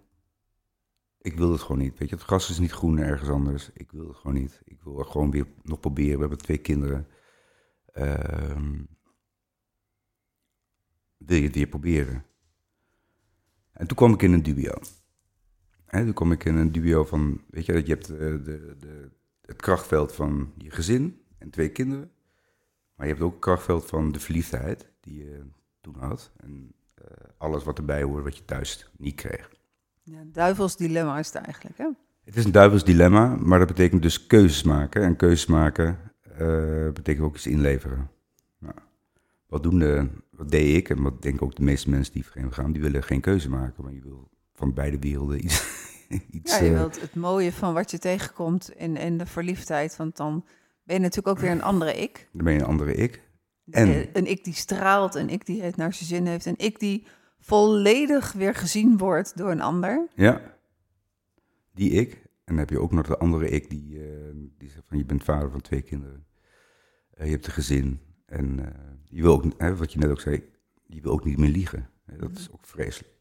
ik 1.17 1.37
wil 1.37 1.51
het 1.51 1.61
gewoon 1.61 1.81
niet. 1.81 1.99
Weet 1.99 2.09
je, 2.09 2.15
het 2.15 2.23
gras 2.23 2.49
is 2.49 2.59
niet 2.59 2.71
groen 2.71 2.97
ergens 2.97 3.29
anders. 3.29 3.69
Ik 3.73 3.91
wil 3.91 4.07
het 4.07 4.17
gewoon 4.17 4.35
niet. 4.35 4.61
Ik 4.63 4.81
wil 4.83 4.93
gewoon 4.93 5.31
weer 5.31 5.47
nog 5.61 5.79
proberen. 5.79 6.13
We 6.13 6.19
hebben 6.19 6.37
twee 6.37 6.57
kinderen. 6.57 7.07
Uh, 7.93 8.57
wil 11.17 11.37
je 11.37 11.43
het 11.43 11.55
weer 11.55 11.67
proberen? 11.67 12.25
En 13.71 13.87
toen 13.87 13.97
kwam 13.97 14.13
ik 14.13 14.21
in 14.21 14.33
een 14.33 14.43
dubio. 14.43 14.73
En 15.85 16.03
toen 16.03 16.13
kwam 16.13 16.31
ik 16.31 16.45
in 16.45 16.55
een 16.55 16.71
dubio 16.71 17.03
van, 17.03 17.41
weet 17.49 17.65
je, 17.65 17.73
dat 17.73 17.87
je 17.87 17.93
hebt 17.93 18.09
eh, 18.09 18.17
de, 18.17 18.75
de, 18.79 19.11
het 19.41 19.61
krachtveld 19.61 20.13
van 20.13 20.53
je 20.57 20.71
gezin 20.71 21.21
en 21.37 21.49
twee 21.49 21.69
kinderen. 21.69 22.11
Maar 22.95 23.07
je 23.07 23.11
hebt 23.13 23.25
ook 23.25 23.31
het 23.31 23.41
krachtveld 23.41 23.85
van 23.85 24.11
de 24.11 24.19
verliefdheid 24.19 24.89
die 24.99 25.17
je 25.17 25.45
toen 25.81 25.95
had. 25.95 26.31
En 26.37 26.75
alles 27.37 27.63
wat 27.63 27.77
erbij 27.77 28.03
hoort 28.03 28.23
wat 28.23 28.37
je 28.37 28.45
thuis 28.45 28.91
niet 28.97 29.15
kreeg. 29.15 29.49
Ja, 30.01 30.23
duivels 30.25 30.77
dilemma 30.77 31.19
is 31.19 31.27
het 31.27 31.43
eigenlijk, 31.43 31.77
hè? 31.77 31.87
Het 32.23 32.35
is 32.35 32.45
een 32.45 32.51
duivels 32.51 32.83
dilemma, 32.83 33.35
maar 33.39 33.59
dat 33.59 33.67
betekent 33.67 34.01
dus 34.01 34.27
keuzes 34.27 34.63
maken. 34.63 35.03
En 35.03 35.15
keuzes 35.15 35.45
maken 35.45 35.99
uh, 36.41 36.91
betekent 36.93 37.25
ook 37.25 37.35
iets 37.35 37.47
inleveren. 37.47 38.09
Nou, 38.59 38.73
wat, 39.47 39.63
doen 39.63 39.79
de, 39.79 40.07
wat 40.29 40.51
deed 40.51 40.75
ik 40.75 40.89
en 40.89 41.01
wat 41.01 41.21
denk 41.21 41.35
ik 41.35 41.41
ook 41.41 41.55
de 41.55 41.63
meeste 41.63 41.89
mensen 41.89 42.13
die 42.13 42.25
vreemd 42.25 42.53
gaan, 42.53 42.71
die 42.71 42.81
willen 42.81 43.03
geen 43.03 43.21
keuze 43.21 43.49
maken. 43.49 43.83
Maar 43.83 43.93
je 43.93 44.01
wil 44.01 44.29
van 44.53 44.73
beide 44.73 44.99
werelden 44.99 45.43
iets. 45.43 45.83
iets 46.31 46.57
Ja, 46.57 46.63
je 46.63 46.71
eh, 46.71 46.77
wilt 46.77 47.01
het 47.01 47.15
mooie 47.15 47.51
van 47.51 47.73
wat 47.73 47.91
je 47.91 47.99
tegenkomt 47.99 48.71
in, 48.75 48.97
in 48.97 49.17
de 49.17 49.25
verliefdheid. 49.25 49.95
Want 49.95 50.17
dan 50.17 50.45
ben 50.83 50.95
je 50.95 51.01
natuurlijk 51.01 51.37
ook 51.37 51.43
weer 51.43 51.51
een 51.51 51.63
andere 51.63 51.93
ik. 51.93 52.27
dan 52.31 52.43
ben 52.43 52.53
je 52.53 52.59
een 52.59 52.65
andere 52.65 52.93
ik. 52.93 53.21
En? 53.71 53.87
Eh, 53.87 54.07
Een 54.13 54.25
ik 54.25 54.43
die 54.43 54.53
straalt, 54.53 55.15
een 55.15 55.29
ik 55.29 55.45
die 55.45 55.61
het 55.61 55.75
naar 55.75 55.93
zijn 55.93 56.09
zin 56.09 56.25
heeft. 56.25 56.45
Een 56.45 56.57
ik 56.57 56.79
die 56.79 57.07
volledig 57.39 58.31
weer 58.31 58.55
gezien 58.55 58.97
wordt 58.97 59.37
door 59.37 59.51
een 59.51 59.61
ander. 59.61 60.07
Ja, 60.15 60.57
die 61.73 61.91
ik. 61.91 62.13
En 62.13 62.21
dan 62.45 62.57
heb 62.57 62.69
je 62.69 62.79
ook 62.79 62.91
nog 62.91 63.07
de 63.07 63.17
andere 63.17 63.49
ik 63.49 63.69
die, 63.69 63.99
eh, 63.99 64.35
die 64.57 64.69
zegt 64.69 64.83
van 64.87 64.97
je 64.97 65.05
bent 65.05 65.23
vader 65.23 65.51
van 65.51 65.61
twee 65.61 65.81
kinderen. 65.81 66.25
Eh, 67.09 67.25
je 67.25 67.31
hebt 67.31 67.45
een 67.45 67.53
gezin. 67.53 67.99
En 68.25 68.73
je 69.03 69.21
wil 69.21 69.33
ook, 69.33 69.43
hè, 69.57 69.75
wat 69.75 69.93
je 69.93 69.99
net 69.99 70.09
ook 70.09 70.19
zei, 70.19 70.43
je 70.87 71.01
wil 71.01 71.11
ook 71.11 71.25
niet 71.25 71.37
meer 71.37 71.49
liegen. 71.49 71.89
Hè, 72.05 72.17
dat 72.17 72.31
is 72.31 72.51
ook 72.51 72.65
vreselijk. 72.65 73.13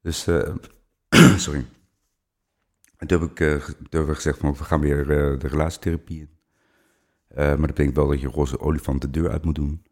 Dus, 0.00 0.22
sorry. 1.44 1.64
En 2.96 3.06
toen 3.06 3.20
heb 3.20 3.30
ik, 3.30 3.64
toen 3.88 4.14
gezegd 4.14 4.38
van 4.38 4.52
we 4.54 4.64
gaan 4.64 4.80
weer 4.80 5.06
de 5.06 5.48
relatietherapie 5.48 6.20
in. 6.20 6.41
Eh, 7.34 7.46
maar 7.46 7.56
dat 7.56 7.66
betekent 7.66 7.96
wel 7.96 8.08
dat 8.08 8.20
je 8.20 8.28
roze 8.28 8.60
olifant 8.60 9.00
de 9.00 9.10
deur 9.10 9.30
uit 9.30 9.44
moet 9.44 9.54
doen. 9.54 9.82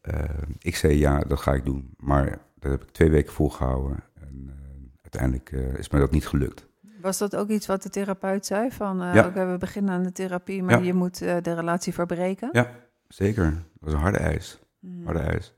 Eh, 0.00 0.24
ik 0.58 0.76
zei 0.76 0.98
ja, 0.98 1.18
dat 1.20 1.40
ga 1.40 1.54
ik 1.54 1.64
doen. 1.64 1.94
Maar 1.96 2.38
dat 2.58 2.70
heb 2.70 2.82
ik 2.82 2.90
twee 2.90 3.10
weken 3.10 3.32
volgehouden. 3.32 4.02
En 4.14 4.44
eh, 4.48 4.54
uiteindelijk 5.02 5.50
is 5.78 5.88
mij 5.90 6.00
dat 6.00 6.10
niet 6.10 6.26
gelukt. 6.26 6.68
Was 7.00 7.18
dat 7.18 7.36
ook 7.36 7.48
iets 7.48 7.66
wat 7.66 7.82
de 7.82 7.90
therapeut 7.90 8.46
zei? 8.46 8.70
Van, 8.70 8.96
Ja. 8.98 9.26
oké, 9.26 9.50
we 9.50 9.58
beginnen 9.58 9.94
aan 9.94 10.02
de 10.02 10.12
therapie, 10.12 10.62
maar 10.62 10.78
Ja. 10.78 10.84
je 10.84 10.94
moet 10.94 11.18
de 11.18 11.54
relatie 11.54 11.92
verbreken? 11.94 12.48
Ja, 12.52 12.70
zeker. 13.08 13.44
Dat 13.50 13.62
was 13.80 13.92
een 13.92 13.98
harde 13.98 14.18
eis. 14.18 14.58
Mm. 14.78 15.04
Harde 15.04 15.20
eis. 15.20 15.54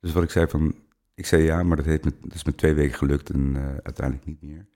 Dus 0.00 0.12
wat 0.12 0.22
ik 0.22 0.30
zei 0.30 0.46
van, 0.48 0.74
ik 1.14 1.26
zei 1.26 1.42
ja, 1.42 1.62
maar 1.62 1.76
dat, 1.76 1.86
heeft 1.86 2.04
met, 2.04 2.14
dat 2.22 2.34
is 2.34 2.44
met 2.44 2.56
twee 2.56 2.74
weken 2.74 2.98
gelukt 2.98 3.30
en 3.30 3.56
uiteindelijk 3.82 4.26
niet 4.26 4.42
meer. 4.42 4.66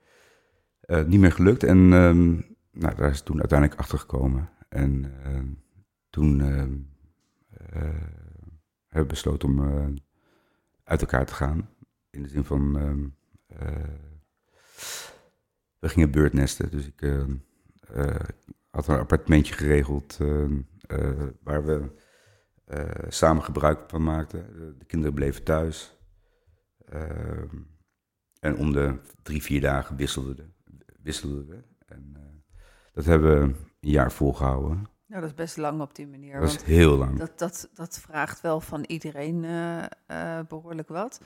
Niet 1.06 1.20
meer 1.20 1.32
gelukt 1.32 1.62
en 1.62 1.78
ehm, 1.92 2.28
nou, 2.80 2.94
daar 2.96 3.10
is 3.10 3.22
toen 3.22 3.38
uiteindelijk 3.38 3.80
achter 3.80 3.98
gekomen. 3.98 4.48
En 4.70 5.22
ehm, 5.24 5.48
toen 6.10 6.40
ehm, 6.40 6.78
eh, 7.50 7.82
hebben 8.86 9.02
we 9.02 9.06
besloten 9.06 9.48
om 9.48 9.68
eh, 9.68 9.86
uit 10.84 11.00
elkaar 11.00 11.26
te 11.26 11.34
gaan. 11.34 11.68
In 12.10 12.22
de 12.22 12.28
zin 12.28 12.44
van, 12.44 12.78
ehm, 12.78 13.08
eh, 13.46 13.88
we 15.78 15.88
gingen 15.88 16.10
beurtnesten. 16.10 16.70
Dus 16.70 16.86
ik 16.86 17.00
had 18.70 18.88
een 18.88 18.98
appartementje 18.98 19.54
geregeld 19.54 20.18
waar 21.42 21.64
we 21.64 21.90
samen 23.08 23.42
gebruik 23.42 23.90
van 23.90 24.02
maakten. 24.02 24.52
De, 24.52 24.76
de 24.78 24.84
kinderen 24.84 25.14
bleven 25.14 25.44
thuis. 25.44 25.98
En 28.40 28.56
om 28.56 28.72
de 28.72 28.98
drie, 29.22 29.42
vier 29.42 29.60
dagen 29.60 29.96
wisselden, 29.96 30.36
we- 30.36 30.52
wisselden 31.02 31.46
we. 31.46 31.62
En 31.86 32.16
dat 32.92 33.04
hebben 33.04 33.48
we 33.48 33.54
een 33.80 33.90
jaar 33.90 34.12
volgehouden. 34.12 34.88
Nou, 35.06 35.20
dat 35.22 35.30
is 35.30 35.36
best 35.36 35.56
lang 35.56 35.80
op 35.80 35.94
die 35.94 36.06
manier. 36.06 36.40
Dat 36.40 36.48
is 36.48 36.62
heel 36.62 36.96
lang. 36.96 37.18
dat, 37.18 37.38
dat, 37.38 37.68
dat 37.74 37.98
vraagt 37.98 38.40
wel 38.40 38.60
van 38.60 38.84
iedereen 38.86 39.44
eh, 39.44 39.84
eh, 40.06 40.46
behoorlijk 40.48 40.88
wat. 40.88 41.20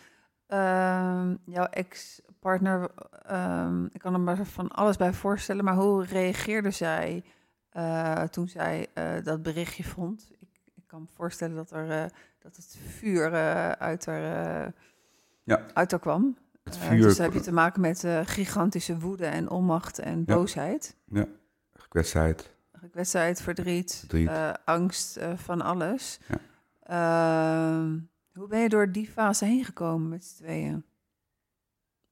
Ehm, 0.46 1.34
jouw 1.44 1.64
ex-partner, 1.64 2.90
ehm, 3.26 3.84
ik 3.84 3.98
kan 4.00 4.14
er 4.14 4.20
maar 4.20 4.46
van 4.46 4.68
alles 4.68 4.96
bij 4.96 5.12
voorstellen, 5.12 5.64
maar 5.64 5.74
hoe 5.76 6.04
reageerde 6.04 6.70
zij 6.70 7.24
eh, 7.70 8.22
toen 8.22 8.48
zij 8.48 8.88
dat 9.24 9.42
berichtje 9.42 9.84
vond? 9.84 10.30
Ik, 10.38 10.48
ik 10.74 10.82
kan 10.86 11.00
me 11.00 11.06
voorstellen 11.14 11.56
dat, 11.56 11.70
er, 11.70 12.10
dat 12.38 12.56
het 12.56 12.76
vuur 12.86 13.32
uit, 13.78 14.06
haar, 14.06 14.72
Ja. 15.44 15.60
uit 15.74 15.90
haar 15.90 16.00
kwam. 16.00 16.36
Het 16.64 16.76
vuur, 16.76 17.02
dus 17.02 17.18
heb 17.18 17.32
je 17.32 17.40
te 17.40 17.52
maken 17.52 17.80
met 17.80 18.06
gigantische 18.24 18.98
woede 18.98 19.26
en 19.26 19.50
onmacht 19.50 19.98
en 19.98 20.22
Ja. 20.26 20.34
boosheid. 20.34 20.96
Gekwetstheid. 21.74 22.52
Kwetsheid, 22.90 23.42
verdriet, 23.42 23.94
Verdriet. 23.94 24.28
eh, 24.28 24.52
angst, 24.64 25.16
eh, 25.16 25.36
van 25.36 25.60
alles. 25.60 26.18
Ja. 26.28 26.38
Ehm, 26.82 27.98
hoe 28.32 28.48
ben 28.48 28.60
je 28.60 28.68
door 28.68 28.92
die 28.92 29.08
fase 29.08 29.44
heen 29.44 29.64
gekomen 29.64 30.08
met 30.08 30.24
z'n 30.24 30.42
tweeën? 30.42 30.84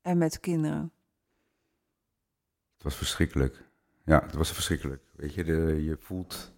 En 0.03 0.18
met 0.18 0.40
kinderen? 0.40 0.92
Het 2.75 2.83
was 2.83 2.96
verschrikkelijk. 2.96 3.62
Ja, 4.05 4.22
het 4.22 4.35
was 4.35 4.53
verschrikkelijk. 4.53 5.03
Weet 5.16 5.35
je, 5.35 5.44
de, 5.44 5.85
je 5.85 5.96
voelt 6.01 6.53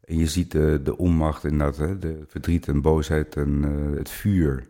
en 0.00 0.16
je 0.18 0.26
ziet 0.26 0.50
de, 0.50 0.80
de 0.82 0.96
onmacht 0.96 1.44
in 1.44 1.58
dat, 1.58 1.76
hè, 1.76 1.98
de 1.98 2.24
verdriet 2.26 2.68
en 2.68 2.80
boosheid 2.82 3.36
en 3.36 3.64
eh, 3.64 3.98
het 3.98 4.10
vuur. 4.10 4.68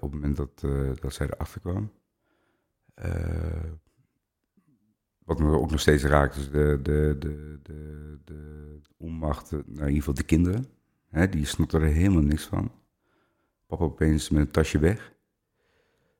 op 0.00 0.12
het 0.12 0.12
moment 0.12 0.36
dat, 0.36 0.60
dat 1.00 1.12
zij 1.14 1.26
erachter 1.26 1.60
kwam. 1.60 1.92
Wat 5.24 5.38
me 5.38 5.58
ook 5.58 5.70
nog 5.70 5.80
steeds 5.80 6.04
raakt, 6.04 6.36
is 6.36 6.50
de, 6.50 6.78
de, 6.82 7.16
de, 7.18 7.58
de, 7.62 8.18
de 8.24 8.80
onmacht, 8.96 9.52
eh, 9.52 9.58
nou, 9.58 9.66
in 9.66 9.78
ieder 9.78 9.94
geval 9.94 10.14
de 10.14 10.22
kinderen. 10.22 10.66
Hè, 11.08 11.28
die 11.28 11.46
snappen 11.46 11.80
er 11.80 11.88
helemaal 11.88 12.22
niks 12.22 12.44
van. 12.44 12.72
Papa 13.66 13.84
opeens 13.84 14.30
met 14.30 14.40
een 14.40 14.50
tasje 14.50 14.78
weg. 14.78 15.12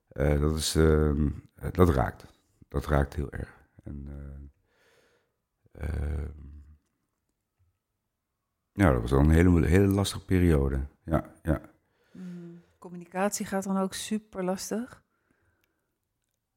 Eh, 0.07 0.39
dat, 0.39 0.57
is, 0.57 0.75
ehm, 0.75 1.29
eh, 1.55 1.71
dat 1.71 1.89
raakt. 1.89 2.25
Dat 2.67 2.85
raakt 2.85 3.13
heel 3.13 3.31
erg. 3.31 3.61
En, 3.83 4.07
eh, 5.71 5.87
ehm, 5.87 6.31
ja, 8.71 8.91
dat 8.91 9.01
was 9.01 9.11
wel 9.11 9.19
een 9.19 9.29
hele, 9.29 9.65
hele 9.65 9.87
lastige 9.87 10.25
periode. 10.25 10.87
Ja, 11.03 11.33
ja. 11.43 11.61
Communicatie 12.77 13.45
gaat 13.45 13.63
dan 13.63 13.77
ook 13.77 13.93
super 13.93 14.43
lastig. 14.43 15.03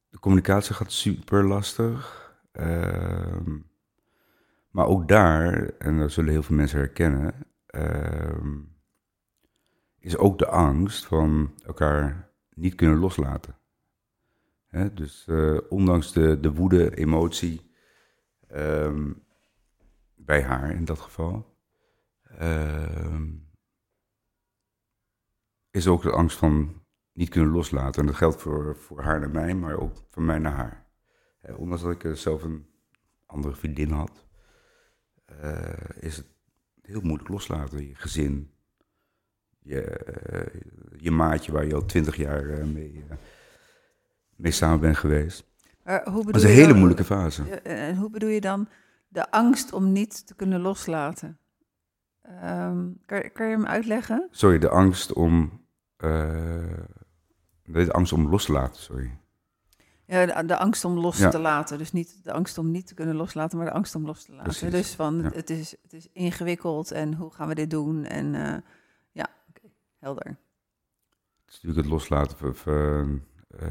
De 0.09 0.19
communicatie 0.19 0.75
gaat 0.75 0.93
super 0.93 1.45
lastig. 1.45 2.26
Ehm, 2.57 3.59
maar 4.71 4.87
ook 4.87 5.09
daar, 5.09 5.69
en 5.79 5.99
dat 5.99 6.13
zullen 6.13 6.31
heel 6.33 6.43
veel 6.43 6.57
mensen 6.57 6.79
herkennen, 6.79 7.35
ehm, 7.67 8.59
is 9.99 10.17
ook 10.17 10.39
de 10.39 10.47
angst 10.47 11.05
van 11.05 11.55
elkaar 11.65 12.31
niet 12.55 12.75
kunnen 12.75 12.99
loslaten. 12.99 13.59
Hè, 14.67 14.95
dus 14.95 15.27
eh, 15.29 15.59
ondanks 15.69 16.13
de, 16.13 16.41
de 16.41 16.53
woede, 16.53 16.97
emotie, 16.97 17.71
ehm, 18.49 19.13
bij 20.15 20.43
haar 20.43 20.71
in 20.71 20.85
dat 20.85 21.01
geval, 21.01 21.55
is 25.71 25.87
ook 25.87 26.03
de 26.03 26.11
angst 26.11 26.39
van 26.39 26.83
niet 27.13 27.29
kunnen 27.29 27.51
loslaten. 27.53 28.01
En 28.01 28.07
dat 28.07 28.17
geldt 28.17 28.43
voor, 28.43 28.77
voor 28.77 29.03
haar 29.03 29.21
naar 29.21 29.31
mij, 29.31 29.55
maar 29.55 29.81
ook 29.81 29.93
van 30.09 30.25
mij 30.25 30.39
naar 30.39 30.53
haar. 30.53 30.86
Hè, 31.47 31.53
ondanks 31.55 31.83
dat 31.83 31.93
ik 31.93 32.05
eh, 32.05 32.13
zelf 32.13 32.43
een 32.43 32.67
andere 33.27 33.55
vriendin 33.55 33.91
had, 33.91 34.25
eh, 35.25 35.73
is 36.01 36.17
het 36.17 36.27
heel 36.83 37.01
moeilijk 37.01 37.29
loslaten. 37.29 37.87
Je 37.89 37.95
gezin, 37.95 38.51
je, 39.59 39.81
eh, 39.83 40.61
je 40.97 41.11
maatje 41.11 41.53
waar 41.53 41.67
je 41.67 41.75
al 41.75 41.85
twintig 41.87 42.17
jaar 42.17 42.49
eh, 42.49 42.65
mee, 42.65 43.05
eh, 43.09 43.17
mee 44.37 44.53
samen 44.53 44.81
bent 44.81 44.97
geweest. 44.97 45.45
Hoe 46.05 46.25
Dat 46.25 46.37
is 46.37 46.43
een 46.43 46.49
hele 46.49 46.67
dan- 46.69 46.77
moeilijke 46.77 47.05
fase. 47.05 47.43
En 47.61 47.97
hoe 47.97 48.11
bedoel 48.11 48.29
je 48.29 48.41
dan 48.41 48.69
de 49.09 49.31
angst 49.31 49.73
om 49.73 49.93
niet 49.93 50.27
te 50.27 50.35
kunnen 50.35 50.61
loslaten? 50.61 51.39
Ehm, 52.23 52.89
kan, 53.05 53.31
kan 53.33 53.47
je 53.49 53.53
hem 53.57 53.67
uitleggen? 53.67 54.29
Sorry, 54.31 54.59
de 54.59 54.69
angst 54.69 55.13
om. 55.13 55.65
eh, 55.97 56.73
de 57.65 57.93
angst 57.93 58.13
om 58.13 58.29
los 58.29 58.45
te 58.45 58.53
laten, 58.53 58.83
sorry. 58.83 59.19
Ja, 60.07 60.27
de, 60.27 60.47
de 60.47 60.57
angst 60.59 60.85
om 60.85 60.99
los 60.99 61.19
Ja. 61.19 61.31
te 61.31 61.39
laten. 61.39 61.79
Dus 61.79 61.93
niet 61.93 62.25
de 62.25 62.33
angst 62.33 62.59
om 62.59 62.71
niet 62.71 62.87
te 62.87 62.95
kunnen 62.95 63.15
loslaten, 63.15 63.59
maar 63.59 63.67
de 63.67 63.73
angst 63.73 63.95
om 63.95 64.07
los 64.07 64.25
te 64.25 64.31
laten. 64.33 64.45
Precies, 64.45 64.71
Dus 64.71 64.95
van 64.95 65.17
ja. 65.23 65.31
het, 65.35 65.51
is, 65.51 65.75
het 65.83 65.93
is 65.93 66.09
ingewikkeld 66.13 66.91
en 66.91 67.15
hoe 67.15 67.33
gaan 67.33 67.49
we 67.49 67.55
dit 67.55 67.71
doen? 67.71 68.05
En 68.05 68.35
eh, 68.35 68.57
ja, 69.13 69.27
helder. 69.99 70.27
Het 70.27 70.37
is 71.49 71.55
natuurlijk 71.55 71.77
het 71.83 71.87
loslaten 71.93 72.57
van. 72.57 73.23
eh, 73.49 73.69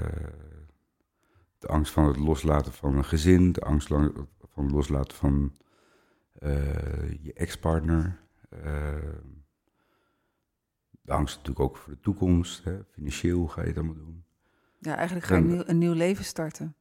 de 1.60 1.68
angst 1.68 1.94
van 1.94 2.06
het 2.08 2.18
loslaten 2.18 2.74
van 2.74 2.96
een 2.98 3.06
gezin, 3.06 3.52
de 3.52 3.62
angst 3.62 3.88
van 3.88 4.28
het 4.64 4.72
loslaten 4.72 5.18
van 5.18 5.56
eh, 6.34 7.24
je 7.24 7.34
ex-partner. 7.34 8.20
de 11.02 11.12
angst 11.14 11.36
natuurlijk 11.38 11.60
ook 11.66 11.78
voor 11.78 11.94
de 11.94 12.00
toekomst. 12.00 12.64
Hè? 12.64 12.84
Financieel, 12.84 13.38
hoe 13.40 13.50
ga 13.50 13.62
je 13.62 13.68
het 13.68 13.78
allemaal 13.78 13.96
doen? 13.96 14.25
Ja, 14.86 14.96
eigenlijk 14.96 15.26
ga 15.26 15.36
je 15.36 15.42
En- 15.42 15.48
een 15.50 15.54
nieuw, 15.56 15.64
een 15.66 15.78
nieuw 15.78 15.94
leven 15.94 16.26
starten. 16.26 16.76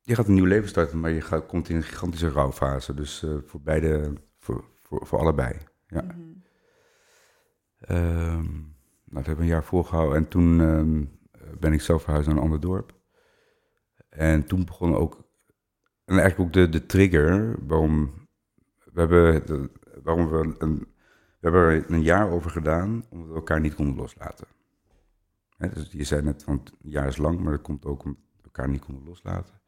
Je 0.00 0.14
gaat 0.14 0.28
een 0.28 0.34
nieuw 0.34 0.44
leven 0.44 0.68
starten, 0.68 1.00
maar 1.00 1.10
je 1.10 1.20
gaat, 1.20 1.46
komt 1.46 1.68
in 1.68 1.76
een 1.76 1.82
gigantische 1.82 2.28
rouwfase. 2.30 2.94
Dus 2.94 3.22
eh, 3.22 3.36
voor 3.46 3.60
beide, 3.60 4.12
voor, 4.38 4.64
voor, 4.82 5.06
voor 5.06 5.18
allebei. 5.18 5.56
Ja. 5.86 6.02
Mhm. 6.02 6.18
Ehm, 7.78 8.42
nou, 8.44 8.64
dat 9.04 9.26
hebben 9.26 9.36
we 9.36 9.42
een 9.42 9.46
jaar 9.56 9.64
volgehouden. 9.64 10.16
En 10.16 10.28
toen 10.28 10.60
ehm, 10.60 11.04
ben 11.58 11.72
ik 11.72 11.80
zelf 11.80 12.02
verhuisd 12.02 12.26
naar 12.28 12.36
een 12.36 12.42
ander 12.42 12.60
dorp. 12.60 12.94
En 14.08 14.46
toen 14.46 14.64
begon 14.64 14.94
ook... 14.96 15.28
En 16.04 16.18
eigenlijk 16.18 16.40
ook 16.40 16.52
de, 16.52 16.68
de 16.68 16.86
trigger 16.86 17.56
waarom 17.66 18.12
we, 18.92 19.00
hebben, 19.00 19.46
de- 19.46 19.70
waarom 20.02 20.28
we 20.28 20.54
een 20.58 20.78
We 20.78 20.86
hebben 21.40 21.60
er 21.62 21.90
een 21.90 22.02
jaar 22.02 22.30
over 22.30 22.50
gedaan 22.50 23.04
omdat 23.10 23.28
we 23.28 23.34
elkaar 23.34 23.60
niet 23.60 23.74
konden 23.74 23.96
loslaten. 23.96 24.46
Dus 25.68 25.92
je 25.92 26.04
zei 26.04 26.22
net 26.22 26.42
van 26.42 26.60
het 26.64 26.72
jaar 26.80 27.06
is 27.06 27.16
lang, 27.16 27.40
maar 27.40 27.52
dat 27.52 27.62
komt 27.62 27.84
ook 27.84 28.04
omdat 28.04 28.20
we 28.36 28.42
elkaar 28.44 28.68
niet 28.68 28.84
konden 28.84 29.04
loslaten. 29.04 29.60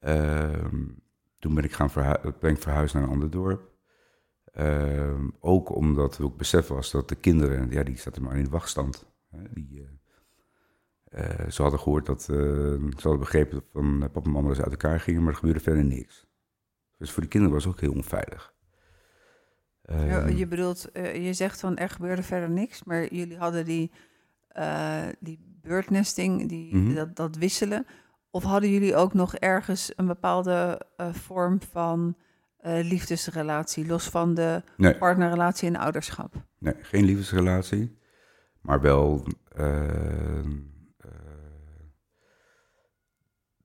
Ehm, 0.00 0.88
toen 1.38 1.54
ben 1.54 1.64
ik, 1.64 1.72
gaan 1.72 1.90
verhu 1.90 2.32
ben 2.40 2.50
ik 2.50 2.62
verhuisd 2.62 2.94
naar 2.94 3.02
een 3.02 3.08
ander 3.08 3.30
dorp. 3.30 3.70
Ehm, 4.52 5.28
ook 5.40 5.74
omdat 5.74 6.18
ik 6.18 6.36
besef 6.36 6.66
was 6.66 6.90
dat 6.90 7.08
de 7.08 7.14
kinderen, 7.14 7.70
ja, 7.70 7.82
die 7.82 7.98
zaten 7.98 8.22
maar 8.22 8.36
in 8.36 8.44
de 8.44 8.50
wachtstand. 8.50 9.06
Hè, 9.30 9.38
die, 9.50 9.88
eh, 11.04 11.44
eh, 11.44 11.50
ze 11.50 11.62
hadden 11.62 11.80
gehoord 11.80 12.06
dat, 12.06 12.20
eh, 12.20 12.26
ze 12.26 13.00
hadden 13.02 13.18
begrepen 13.18 13.62
van 13.72 13.98
papa 13.98 14.22
en 14.24 14.30
mama 14.30 14.46
dat 14.46 14.56
ze 14.56 14.62
uit 14.62 14.70
elkaar 14.70 15.00
gingen, 15.00 15.22
maar 15.22 15.32
er 15.32 15.38
gebeurde 15.38 15.60
verder 15.60 15.84
niks. 15.84 16.26
Dus 16.96 17.10
voor 17.10 17.22
de 17.22 17.28
kinderen 17.28 17.54
was 17.54 17.64
het 17.64 17.74
ook 17.74 17.80
heel 17.80 17.92
onveilig. 17.92 18.54
Ja, 19.82 20.26
je 20.26 20.46
bedoelt, 20.46 20.88
je 20.94 21.32
zegt 21.32 21.60
van 21.60 21.76
er 21.76 21.88
gebeurde 21.88 22.22
verder 22.22 22.50
niks, 22.50 22.84
maar 22.84 23.14
jullie 23.14 23.36
hadden 23.36 23.64
die, 23.64 23.92
die 25.20 25.60
birdnesting, 25.62 26.48
die, 26.48 26.76
mhm. 26.76 26.94
dat, 26.94 27.16
dat 27.16 27.36
wisselen. 27.36 27.86
Of 28.30 28.42
hadden 28.42 28.70
jullie 28.70 28.96
ook 28.96 29.14
nog 29.14 29.34
ergens 29.34 29.92
een 29.96 30.06
bepaalde 30.06 30.86
vorm 31.12 31.60
van 31.70 32.16
uh, 32.66 32.84
liefdesrelatie, 32.84 33.86
los 33.86 34.08
van 34.08 34.34
de 34.34 34.62
partnerrelatie 34.98 35.68
en 35.68 35.76
ouderschap? 35.76 36.34
Nee, 36.58 36.74
geen 36.80 37.04
liefdesrelatie, 37.04 37.98
maar 38.60 38.80
wel 38.80 39.24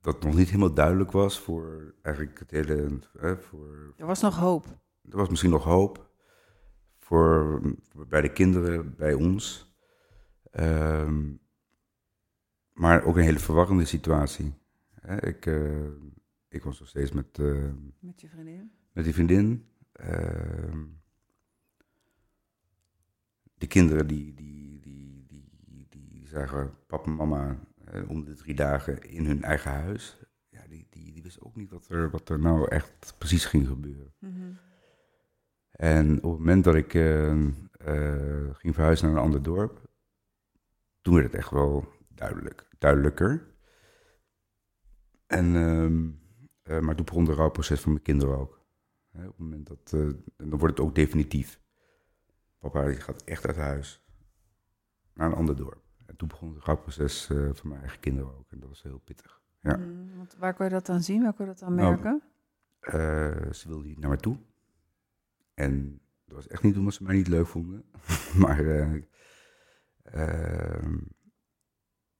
dat 0.08 0.22
nog 0.22 0.34
niet 0.34 0.46
helemaal 0.46 0.74
duidelijk 0.74 1.10
was 1.10 1.38
voor 1.38 1.94
eigenlijk 2.02 2.38
het 2.38 2.50
hele. 2.50 2.98
voor, 3.40 3.94
er 3.96 4.06
was 4.06 4.20
nog 4.20 4.36
hoop. 4.36 4.66
Er 5.10 5.16
was 5.16 5.28
misschien 5.28 5.50
nog 5.50 5.64
hoop 5.64 6.10
voor, 6.98 7.60
bij 8.08 8.20
de 8.20 8.32
kinderen, 8.32 8.94
bij 8.96 9.14
ons. 9.14 9.67
Ehm, 10.58 11.32
maar 12.72 13.04
ook 13.04 13.16
een 13.16 13.22
hele 13.22 13.38
verwarrende 13.38 13.84
situatie. 13.84 14.54
ik, 15.20 15.46
ik 16.48 16.62
was 16.64 16.78
nog 16.78 16.88
steeds 16.88 17.12
met. 17.12 17.38
met 17.98 18.20
je 18.20 18.28
vriendin? 18.28 18.70
met 18.98 19.04
die 19.04 19.14
vriendin. 19.14 19.64
Uh, 20.00 20.74
de 23.54 23.66
kinderen 23.66 24.06
die, 24.06 24.34
die, 24.34 24.80
die, 24.80 25.26
die, 25.28 25.86
die 25.88 26.26
zagen 26.26 26.74
papa 26.86 27.04
en 27.04 27.16
mama 27.16 27.58
om 28.08 28.24
de 28.24 28.34
drie 28.34 28.54
dagen 28.54 29.02
in 29.02 29.26
hun 29.26 29.42
eigen 29.42 29.70
huis. 29.70 30.18
Ja, 30.48 30.60
die, 30.68 30.86
die, 30.90 31.12
die 31.12 31.22
wisten 31.22 31.46
ook 31.46 31.56
niet 31.56 31.70
wat 31.70 31.88
er, 31.88 32.10
wat 32.10 32.28
er 32.28 32.38
nou 32.38 32.68
echt 32.68 33.14
precies 33.18 33.44
ging 33.44 33.66
gebeuren. 33.66 34.12
Mm 34.18 34.58
En 35.70 36.14
op 36.22 36.30
het 36.30 36.38
moment 36.38 36.64
dat 36.64 36.74
ik 36.74 36.94
uh, 36.94 37.36
ging 38.52 38.74
verhuizen 38.74 39.06
naar 39.06 39.16
een 39.16 39.22
ander 39.22 39.42
dorp, 39.42 39.87
toen 41.08 41.16
werd 41.16 41.32
het 41.32 41.40
echt 41.40 41.50
wel 41.50 41.88
duidelijk, 42.08 42.68
duidelijker. 42.78 43.46
En, 45.26 45.56
ehm, 45.56 46.84
maar 46.84 46.94
toen 46.94 47.04
begon 47.04 47.24
de 47.24 47.34
rouwproces 47.34 47.80
van 47.80 47.92
mijn 47.92 48.04
kinderen 48.04 48.38
ook 48.38 48.58
op 49.12 49.20
het 49.20 49.38
moment 49.38 49.66
dat, 49.66 49.92
uh, 49.94 50.14
dan 50.36 50.58
wordt 50.58 50.78
het 50.78 50.86
ook 50.86 50.94
definitief. 50.94 51.60
Papa 52.58 52.84
die 52.84 53.00
gaat 53.00 53.22
echt 53.22 53.46
uit 53.46 53.56
huis 53.56 54.04
naar 55.14 55.26
een 55.26 55.36
ander 55.36 55.56
dorp. 55.56 55.82
En 56.06 56.16
toen 56.16 56.28
begon 56.28 56.54
het 56.54 56.64
rouwproces 56.64 57.28
uh, 57.30 57.50
van 57.52 57.68
mijn 57.68 57.80
eigen 57.80 58.00
kinderen 58.00 58.38
ook. 58.38 58.50
En 58.50 58.60
dat 58.60 58.68
was 58.68 58.82
heel 58.82 58.98
pittig. 58.98 59.40
Ja. 59.60 59.76
Mm, 59.76 60.16
want 60.16 60.36
waar 60.38 60.54
kon 60.54 60.64
je 60.64 60.70
dat 60.70 60.86
dan 60.86 61.02
zien? 61.02 61.22
Waar 61.22 61.32
kon 61.32 61.44
je 61.44 61.50
dat 61.50 61.60
dan 61.60 61.74
nou, 61.74 61.88
merken? 61.90 62.22
Nou, 62.80 63.52
ze 63.52 63.68
wilde 63.68 63.86
niet 63.86 63.98
naar 63.98 64.10
me 64.10 64.16
toe. 64.16 64.38
En 65.54 66.00
dat 66.24 66.34
was 66.34 66.48
echt 66.48 66.62
niet 66.62 66.76
omdat 66.76 66.94
ze 66.94 67.02
mij 67.02 67.14
niet 67.14 67.28
leuk 67.28 67.46
vonden. 67.46 67.84
maar 68.44 68.64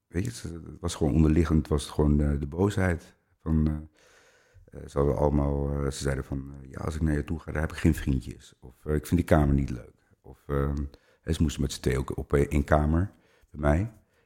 weet 0.07 0.25
je, 0.25 0.47
het 0.47 0.79
was 0.79 0.95
gewoon 0.95 1.13
onderliggend, 1.13 1.67
was 1.67 1.83
het 1.83 1.91
gewoon 1.91 2.17
de 2.17 2.47
boosheid. 2.47 3.15
Van, 3.41 3.67
uh, 3.67 4.87
ze, 4.87 4.97
hadden 4.97 5.17
allemaal, 5.17 5.91
ze 5.91 6.01
zeiden 6.01 6.23
van, 6.23 6.53
ja, 6.61 6.79
als 6.79 6.95
ik 6.95 7.01
naar 7.01 7.15
je 7.15 7.23
toe 7.23 7.39
ga, 7.39 7.51
daar 7.51 7.61
heb 7.61 7.71
ik 7.71 7.77
geen 7.77 7.95
vriendjes. 7.95 8.53
Of 8.59 8.85
ik 8.85 9.07
vind 9.07 9.09
die 9.09 9.37
kamer 9.37 9.53
niet 9.53 9.69
leuk. 9.69 10.13
Of 10.21 10.43
ehm, 10.47 10.83
ze 11.23 11.41
moesten 11.41 11.61
met 11.61 11.71
z'n 11.71 11.81
tweeën 11.81 11.97
ook 11.97 12.17
op 12.17 12.33
één 12.33 12.63
kamer 12.63 13.11
bij 13.49 13.59
mij, 13.59 13.79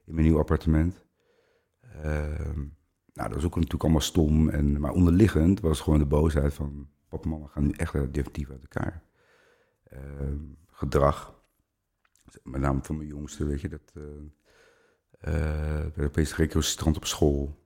in 0.05 0.13
mijn 0.13 0.27
nieuw 0.27 0.39
appartement. 0.39 1.05
Ehm, 1.79 2.59
nou, 3.13 3.29
dat 3.29 3.33
was 3.33 3.45
ook 3.45 3.55
natuurlijk 3.55 3.83
allemaal 3.83 4.01
stom. 4.01 4.49
En, 4.49 4.79
maar 4.79 4.91
onderliggend 4.91 5.59
was 5.59 5.81
gewoon 5.81 5.99
de 5.99 6.05
boosheid 6.05 6.53
van, 6.53 6.87
papa 7.07 7.23
en 7.23 7.29
mama 7.29 7.47
gaan 7.47 7.63
nu 7.63 7.71
echt 7.71 7.93
definitief 7.93 8.49
uit 8.49 8.61
elkaar. 8.61 9.03
Ehm, 9.83 10.39
gedrag, 10.67 11.42
met 12.43 12.61
name 12.61 12.83
van 12.83 12.97
mijn 12.97 13.07
jongste, 13.07 13.45
weet 13.45 13.61
je, 13.61 13.69
dat... 13.69 13.93
Uh, 13.95 15.79
werd 15.95 16.07
opeens 16.07 16.35
recalcitrant 16.35 16.97
op 16.97 17.05
school. 17.05 17.61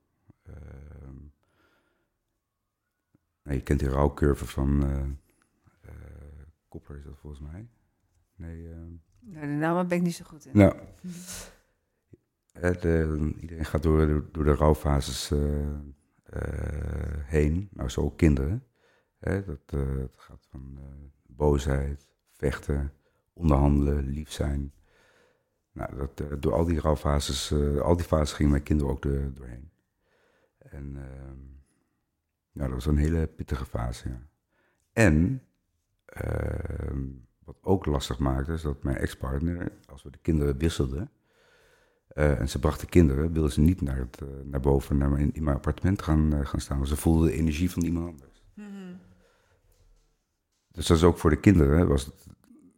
Nee, 3.44 3.56
je 3.58 3.64
kent 3.64 3.80
die 3.80 3.90
rouwcurve 3.90 4.46
van 4.46 4.84
uh, 4.86 5.04
Kopper, 6.68 6.98
is 6.98 7.04
dat 7.04 7.18
volgens 7.18 7.42
mij? 7.42 7.70
Nee, 8.36 8.62
uh, 8.62 8.76
de 9.20 9.46
naam 9.46 9.88
ben 9.88 9.98
ik 9.98 10.04
niet 10.04 10.16
zo 10.16 10.26
goed 10.26 10.46
in. 10.46 10.58
Nou, 10.58 10.76
de, 12.82 13.34
iedereen 13.40 13.66
gaat 13.66 13.84
door, 13.84 14.32
door 14.32 14.44
de 14.44 14.56
rouwfases 14.56 15.32
heen, 17.26 17.70
nou 17.72 17.90
zo 17.90 18.02
ook 18.02 18.18
kinderen. 18.18 18.64
Dat, 19.20 19.72
het 19.72 20.12
gaat 20.16 20.46
van 20.50 20.80
boosheid, 21.26 22.10
vechten, 22.32 22.94
onderhandelen, 23.38 24.08
lief 24.08 24.32
zijn. 24.32 24.74
Nou, 25.72 25.96
dat, 25.96 26.42
door 26.42 26.54
al 26.54 26.66
die 26.66 26.80
rouwfases, 26.80 27.54
al 27.82 27.96
die 27.96 28.06
fases 28.06 28.36
gingen 28.36 28.52
mijn 28.52 28.64
kinderen 28.64 28.94
ook 28.94 29.02
de, 29.02 29.32
doorheen. 29.34 29.72
En 30.58 30.98
ja, 32.52 32.64
dat 32.64 32.74
was 32.74 32.86
een 32.86 32.98
hele 32.98 33.28
pittige 33.28 33.66
fase, 33.66 34.10
ja. 34.10 34.22
En 34.94 35.44
ehm, 36.06 37.06
wat 37.44 37.58
ook 37.62 37.86
lastig 37.86 38.20
maakte, 38.20 38.54
is 38.54 38.62
dat 38.62 38.84
mijn 38.84 38.98
ex-partner, 38.98 39.72
als 39.86 40.04
we 40.04 40.12
de 40.12 40.18
kinderen 40.22 40.58
wisselden, 40.58 41.10
uh, 42.14 42.40
en 42.40 42.50
ze 42.50 42.60
brachten 42.60 42.90
kinderen, 42.90 43.34
wilden 43.34 43.52
ze 43.52 43.62
niet 43.62 43.82
naar, 43.82 43.98
het, 43.98 44.22
uh, 44.24 44.30
naar 44.44 44.60
boven, 44.60 44.98
naar 44.98 45.10
mijn, 45.10 45.34
in 45.34 45.44
mijn 45.44 45.56
appartement 45.56 46.02
gaan, 46.02 46.34
uh, 46.34 46.46
gaan 46.46 46.60
staan. 46.60 46.78
Want 46.78 46.90
ze 46.90 46.96
voelden 46.96 47.28
de 47.28 47.34
energie 47.34 47.72
van 47.72 47.84
iemand 47.84 48.08
anders. 48.08 48.44
Mm 48.54 49.00
Dus 50.72 50.88
dat 50.88 50.98
is 50.98 51.04
ook 51.04 51.18
voor 51.18 51.30
de 51.30 51.40
kinderen, 51.40 51.88
was 51.88 52.06
het, 52.06 52.28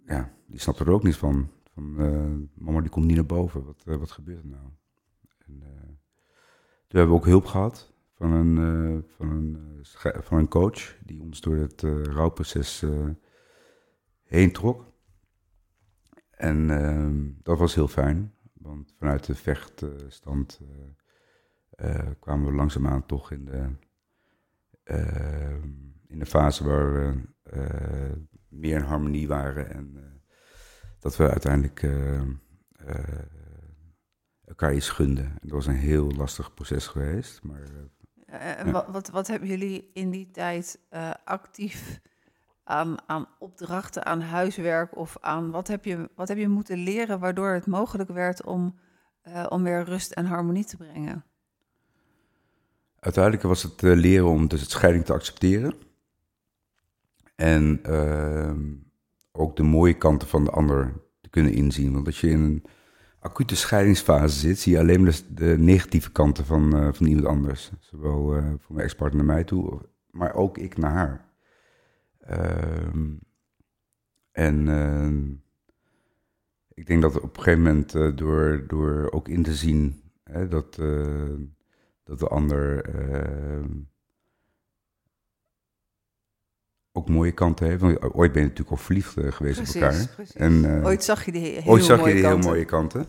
ja, 0.06 0.34
die 0.50 0.60
snapten 0.60 0.86
er 0.86 0.92
ook 0.92 1.04
niet 1.04 1.16
van. 1.16 1.50
van 1.74 2.50
mama, 2.54 2.82
die 2.82 2.90
komt 2.90 3.06
niet 3.06 3.16
naar 3.16 3.26
boven, 3.26 3.66
wat, 3.66 3.84
wat 3.84 4.12
gebeurt 4.12 4.44
er 4.44 4.50
nou? 4.50 4.68
En, 5.46 5.60
toen 6.88 7.00
hebben 7.00 7.16
we 7.16 7.22
ook 7.22 7.26
hulp 7.26 7.46
gehad 7.46 7.94
van 8.14 8.32
een, 8.32 9.04
van 9.08 9.30
een, 9.30 9.86
van 10.24 10.38
een 10.38 10.48
coach 10.48 10.98
die 11.06 11.22
ons 11.22 11.42
door 11.42 11.56
het 11.56 11.82
rouwproces 12.04 12.86
heen 14.24 14.52
trok. 14.52 14.86
En 16.30 16.70
ehm, 16.70 17.32
dat 17.44 17.58
was 17.58 17.76
heel 17.76 17.88
fijn, 17.88 18.34
want 18.54 18.94
vanuit 18.98 19.26
de 19.26 19.36
vechtstand 19.36 20.62
kwamen 22.20 22.46
we 22.46 22.54
langzaamaan 22.54 23.06
toch 23.06 23.32
in 23.32 23.46
de, 23.46 23.70
ehm, 24.84 25.70
in 26.08 26.20
de 26.20 26.26
fase 26.26 26.64
waar 26.64 26.94
we 26.94 27.22
meer 28.48 28.76
in 28.76 28.84
harmonie 28.84 29.28
waren 29.28 29.70
en 29.74 30.09
dat 31.00 31.16
we 31.16 31.30
uiteindelijk 31.30 31.88
elkaar 34.46 34.74
iets 34.74 34.90
gunden. 34.90 35.26
En 35.26 35.40
dat 35.42 35.52
was 35.52 35.68
een 35.68 35.74
heel 35.74 36.12
lastig 36.12 36.54
proces 36.54 36.88
geweest, 36.88 37.44
maar 37.44 37.62
uh, 38.66 38.72
wat, 38.72 38.88
wat, 38.88 39.10
wat, 39.10 39.28
hebben 39.28 39.50
jullie 39.50 39.90
in 39.94 40.10
die 40.10 40.32
tijd 40.32 40.80
actief 41.24 42.00
aan, 42.70 42.98
aan 43.06 43.28
opdrachten, 43.40 44.06
aan 44.06 44.22
huiswerk 44.22 44.98
of 44.98 45.18
aan 45.22 45.52
wat 45.52 45.68
heb, 45.68 45.86
je, 45.86 46.10
wat 46.16 46.28
heb 46.28 46.38
je 46.38 46.48
moeten 46.48 46.78
leren 46.78 47.20
waardoor 47.20 47.50
het 47.50 47.66
mogelijk 47.66 48.10
werd 48.10 48.44
om, 48.44 48.80
uh, 49.28 49.46
om 49.50 49.64
weer 49.64 49.84
rust 49.84 50.12
en 50.12 50.26
harmonie 50.26 50.66
te 50.66 50.78
brengen? 50.78 51.24
Uiteindelijk 53.00 53.44
was 53.44 53.64
het 53.64 53.82
leren 53.82 54.28
om 54.28 54.48
dus 54.48 54.62
het 54.62 54.70
scheiding 54.70 55.06
te 55.06 55.14
accepteren. 55.14 55.74
En 57.36 57.80
ehm, 57.84 58.74
ook 59.40 59.56
de 59.56 59.64
mooie 59.64 59.98
kanten 59.98 60.28
van 60.28 60.44
de 60.44 60.52
ander 60.52 60.94
te 61.22 61.30
kunnen 61.30 61.54
inzien. 61.54 61.94
Want 61.94 62.06
als 62.06 62.22
je 62.22 62.30
in 62.30 62.40
een 62.40 62.66
acute 63.20 63.56
scheidingsfase 63.56 64.40
zit, 64.40 64.60
zie 64.60 64.74
je 64.74 64.80
alleen 64.80 65.12
de, 65.30 65.56
negatieve 65.58 66.12
kanten 66.12 66.46
van, 66.46 66.76
uh, 66.76 66.94
van 66.94 67.06
iemand 67.06 67.28
anders. 67.28 67.72
Zowel 67.80 68.38
uh, 68.38 68.54
voor 68.60 68.76
mijn 68.76 68.86
ex-partner 68.88 69.26
naar 69.26 69.36
mij 69.36 69.44
toe, 69.44 69.82
maar 70.12 70.34
ook 70.34 70.58
ik 70.58 70.78
naar 70.78 70.92
haar. 70.92 71.28
Uh, 72.30 73.06
en 74.32 74.68
ehm, 74.68 75.24
ik 76.74 76.88
denk 76.88 77.02
dat 77.02 77.20
op 77.20 77.38
een 77.38 77.44
gegeven 77.44 77.64
moment 77.64 77.96
uh, 77.96 78.16
door, 78.16 78.64
door 78.68 79.12
ook 79.12 79.28
in 79.28 79.44
te 79.44 79.56
zien 79.56 80.02
hè, 80.24 80.48
dat, 80.48 80.76
dat 82.04 82.20
de 82.20 82.28
ander 82.28 82.86
ehm, 82.86 83.70
ook 86.92 87.10
mooie 87.10 87.32
kanten 87.32 87.68
heeft. 87.68 87.82
Want 87.82 88.02
ooit 88.14 88.32
ben 88.32 88.42
je 88.42 88.48
natuurlijk 88.48 88.78
al 88.78 88.84
verliefd 88.84 89.18
eh, 89.18 89.32
geweest 89.32 89.56
Precies, 89.58 89.76
op 89.76 89.82
elkaar. 89.82 90.08
precies. 90.16 90.36
En, 90.36 90.78
eh, 90.80 90.86
Ooit 90.86 91.04
zag 91.04 91.26
je 91.26 91.32
die 91.32 91.42
he- 91.42 91.62
heel 91.62 91.72
ooit 91.72 91.84
zag 91.84 91.96
je 91.98 92.02
mooie 92.02 92.14
die 92.14 92.22
heel 92.24 92.32
kanten. 92.32 92.50
mooie 92.50 92.66
kanten. 92.66 93.06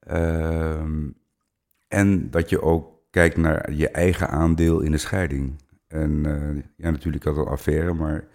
Ehm, 0.00 1.10
en 1.88 2.30
dat 2.30 2.48
je 2.48 2.62
ook 2.62 2.94
kijkt 3.10 3.36
naar 3.36 3.72
je 3.72 3.88
eigen 3.88 4.28
aandeel 4.28 4.80
in 4.80 4.90
de 4.90 4.98
scheiding. 4.98 5.62
En 5.88 6.26
eh, 6.26 6.62
ja, 6.76 6.90
natuurlijk 6.90 7.24
had 7.24 7.36
een 7.36 7.44
affaire, 7.46 7.94
maar 7.94 8.28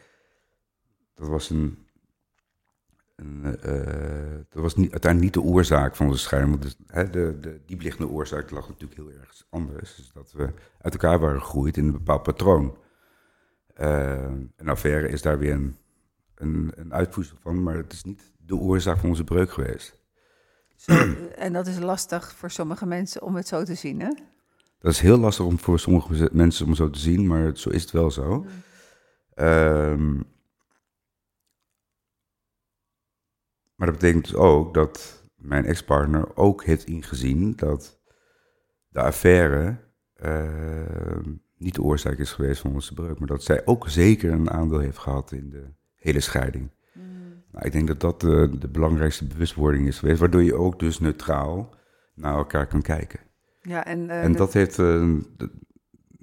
dat 1.14 1.28
was 1.28 1.50
een. 1.50 1.78
een 3.16 3.42
dat 4.50 4.62
was 4.62 4.76
niet, 4.76 4.92
uiteindelijk 4.92 5.36
niet 5.36 5.44
de 5.46 5.50
oorzaak 5.52 5.96
van 5.96 6.06
onze 6.08 6.20
scheiding. 6.20 6.52
Want 6.52 6.64
dus, 6.64 6.76
hè, 6.88 7.10
de, 7.10 7.38
de 7.42 7.60
diepliggende 7.66 8.12
oorzaak 8.12 8.52
lag 8.52 8.68
natuurlijk 8.68 9.00
heel 9.02 9.12
erg 9.20 9.46
anders. 9.50 9.96
Dus 9.96 10.12
dat 10.14 10.32
we 10.32 10.50
uit 10.82 10.94
elkaar 10.94 11.20
waren 11.20 11.42
gegroeid 11.42 11.78
in 11.78 11.86
een 11.86 11.92
bepaald 11.92 12.24
patroon. 12.24 12.78
Eh, 13.82 14.32
een 14.56 14.70
affaire 14.70 15.08
is 15.10 15.22
daar 15.22 15.40
weer 15.40 15.54
een, 15.54 15.76
een, 16.36 16.72
een 16.76 16.94
uitvoersel 16.94 17.38
van, 17.40 17.64
maar 17.64 17.76
het 17.76 17.94
is 17.94 18.04
niet 18.04 18.32
de 18.38 18.56
oorzaak 18.56 18.98
van 18.98 19.10
onze 19.10 19.24
breuk 19.24 19.52
geweest. 19.52 20.00
Zo, 20.76 20.92
en 21.36 21.54
dat 21.54 21.68
is 21.68 21.80
lastig 21.80 22.36
voor 22.36 22.52
sommige 22.52 22.86
mensen 22.86 23.22
om 23.22 23.36
het 23.36 23.48
zo 23.48 23.64
te 23.64 23.76
zien, 23.76 24.00
hè? 24.00 24.10
Dat 24.80 24.92
is 24.92 25.00
heel 25.00 25.18
lastig 25.18 25.46
om 25.46 25.60
voor 25.60 25.80
sommige 25.80 26.30
mensen 26.32 26.66
om 26.66 26.76
zo 26.76 26.90
te 26.90 27.00
zien, 27.00 27.28
maar 27.28 27.58
zo 27.58 27.70
is 27.70 27.82
het 27.82 27.92
wel 27.92 28.12
zo. 28.12 28.46
Ehm, 29.34 30.16
maar 33.76 33.88
dat 33.88 34.00
betekent 34.00 34.24
dus 34.24 34.36
ook 34.36 34.74
dat 34.74 35.24
mijn 35.36 35.66
ex-partner 35.66 36.36
ook 36.36 36.64
heeft 36.64 36.86
ingezien 36.86 37.56
dat 37.56 38.00
de 38.88 39.02
affaire 39.02 39.78
ehm, 40.14 41.34
niet 41.62 41.76
de 41.76 41.82
oorzaak 41.84 42.18
is 42.18 42.32
geweest 42.32 42.62
van 42.62 42.74
onze 42.74 42.94
breuk, 42.94 43.20
maar 43.20 43.28
dat 43.28 43.44
zij 43.44 43.66
ook 43.66 43.90
zeker 43.90 44.32
een 44.32 44.50
aandeel 44.52 44.80
heeft 44.80 44.98
gehad 44.98 45.32
in 45.32 45.50
de 45.50 45.66
hele 45.96 46.20
scheiding. 46.20 46.72
Nou, 47.52 47.66
ik 47.66 47.72
denk 47.72 47.88
dat 47.88 48.00
dat 48.00 48.22
de, 48.22 48.56
de 48.60 48.68
belangrijkste 48.68 49.26
bewustwording 49.26 49.88
is 49.88 50.00
geweest, 50.00 50.20
waardoor 50.20 50.44
je 50.44 50.56
ook 50.56 50.80
dus 50.80 51.00
neutraal 51.00 51.70
naar 52.16 52.36
elkaar 52.36 52.68
kan 52.68 52.82
kijken. 52.82 53.20
Ja, 53.62 53.86
en, 53.86 54.10
eh, 54.10 54.24
En 54.24 54.32
de- 54.32 54.38
dat 54.38 54.54
heeft, 54.54 54.80
eh, 54.80 54.86
de- 55.38 55.52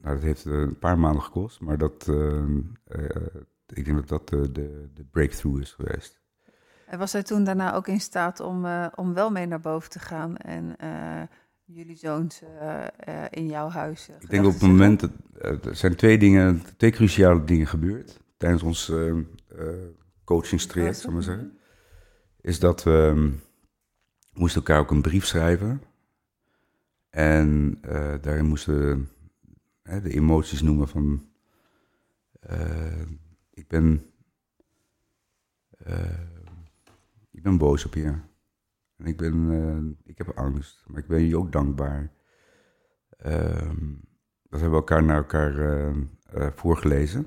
nou, 0.02 0.14
dat 0.14 0.22
heeft 0.22 0.46
eh, 0.46 0.52
een 0.52 0.78
paar 0.78 0.98
maanden 0.98 1.22
gekost, 1.22 1.60
maar 1.60 1.78
dat, 1.78 2.06
eh, 2.08 2.38
eh, 2.84 3.26
ik 3.66 3.84
denk 3.84 3.96
dat 3.96 4.08
dat 4.08 4.28
de, 4.28 4.52
de, 4.52 4.88
de 4.94 5.04
breakthrough 5.04 5.60
is 5.60 5.72
geweest. 5.72 6.20
en 6.86 6.98
was 6.98 7.12
hij 7.12 7.22
toen 7.22 7.44
daarna 7.44 7.74
ook 7.74 7.88
in 7.88 8.00
staat 8.00 8.40
om, 8.40 8.64
eh, 8.64 8.86
om 8.94 9.14
wel 9.14 9.30
mee 9.30 9.46
naar 9.46 9.60
boven 9.60 9.90
te 9.90 9.98
gaan 9.98 10.36
en 10.36 10.76
eh, 10.78 11.22
jullie 11.74 11.96
zoons 11.96 12.42
eh, 12.42 12.86
eh, 12.96 13.24
in 13.30 13.46
jouw 13.46 13.68
huis? 13.68 14.08
eh, 14.08 14.16
Ik 14.20 14.30
denk 14.30 14.46
op 14.46 14.52
het 14.52 14.62
moment, 14.62 15.00
dat, 15.00 15.10
er 15.64 15.76
zijn 15.76 15.96
twee 15.96 16.18
dingen, 16.18 16.62
twee 16.76 16.90
cruciale 16.90 17.44
dingen 17.44 17.66
gebeurd 17.66 18.20
tijdens 18.36 18.62
ons 18.62 18.92
coachingstraject, 20.24 20.96
zal 20.96 21.08
ik 21.08 21.14
maar 21.14 21.24
zeggen. 21.24 21.58
Is 22.40 22.58
dat 22.58 22.82
we 22.82 23.12
ehm, 23.14 23.30
moesten 24.32 24.60
elkaar 24.60 24.80
ook 24.80 24.90
een 24.90 25.02
brief 25.02 25.26
schrijven. 25.26 25.82
En 27.10 27.78
daarin 28.20 28.46
moesten 28.46 28.78
we 28.78 29.04
hè, 29.82 30.00
de 30.00 30.10
emoties 30.10 30.62
noemen 30.62 30.88
van... 30.88 31.28
ik 33.50 33.68
ben... 33.68 34.04
ik 37.30 37.42
ben 37.42 37.58
boos 37.58 37.84
op 37.84 37.94
je. 37.94 38.14
En 38.98 39.06
ik 39.06 39.16
ben... 39.16 39.50
eh, 39.50 40.10
ik 40.10 40.18
heb 40.18 40.38
angst, 40.38 40.84
maar 40.86 40.98
ik 40.98 41.06
ben 41.06 41.22
je 41.22 41.38
ook 41.38 41.52
dankbaar. 41.52 42.12
Ehm, 43.18 43.92
dat 44.42 44.60
hebben 44.60 44.70
we 44.70 44.76
elkaar 44.76 45.02
naar 45.02 45.16
elkaar 45.16 45.58
eh, 45.58 45.88
eh, 46.24 46.52
voorgelezen. 46.54 47.26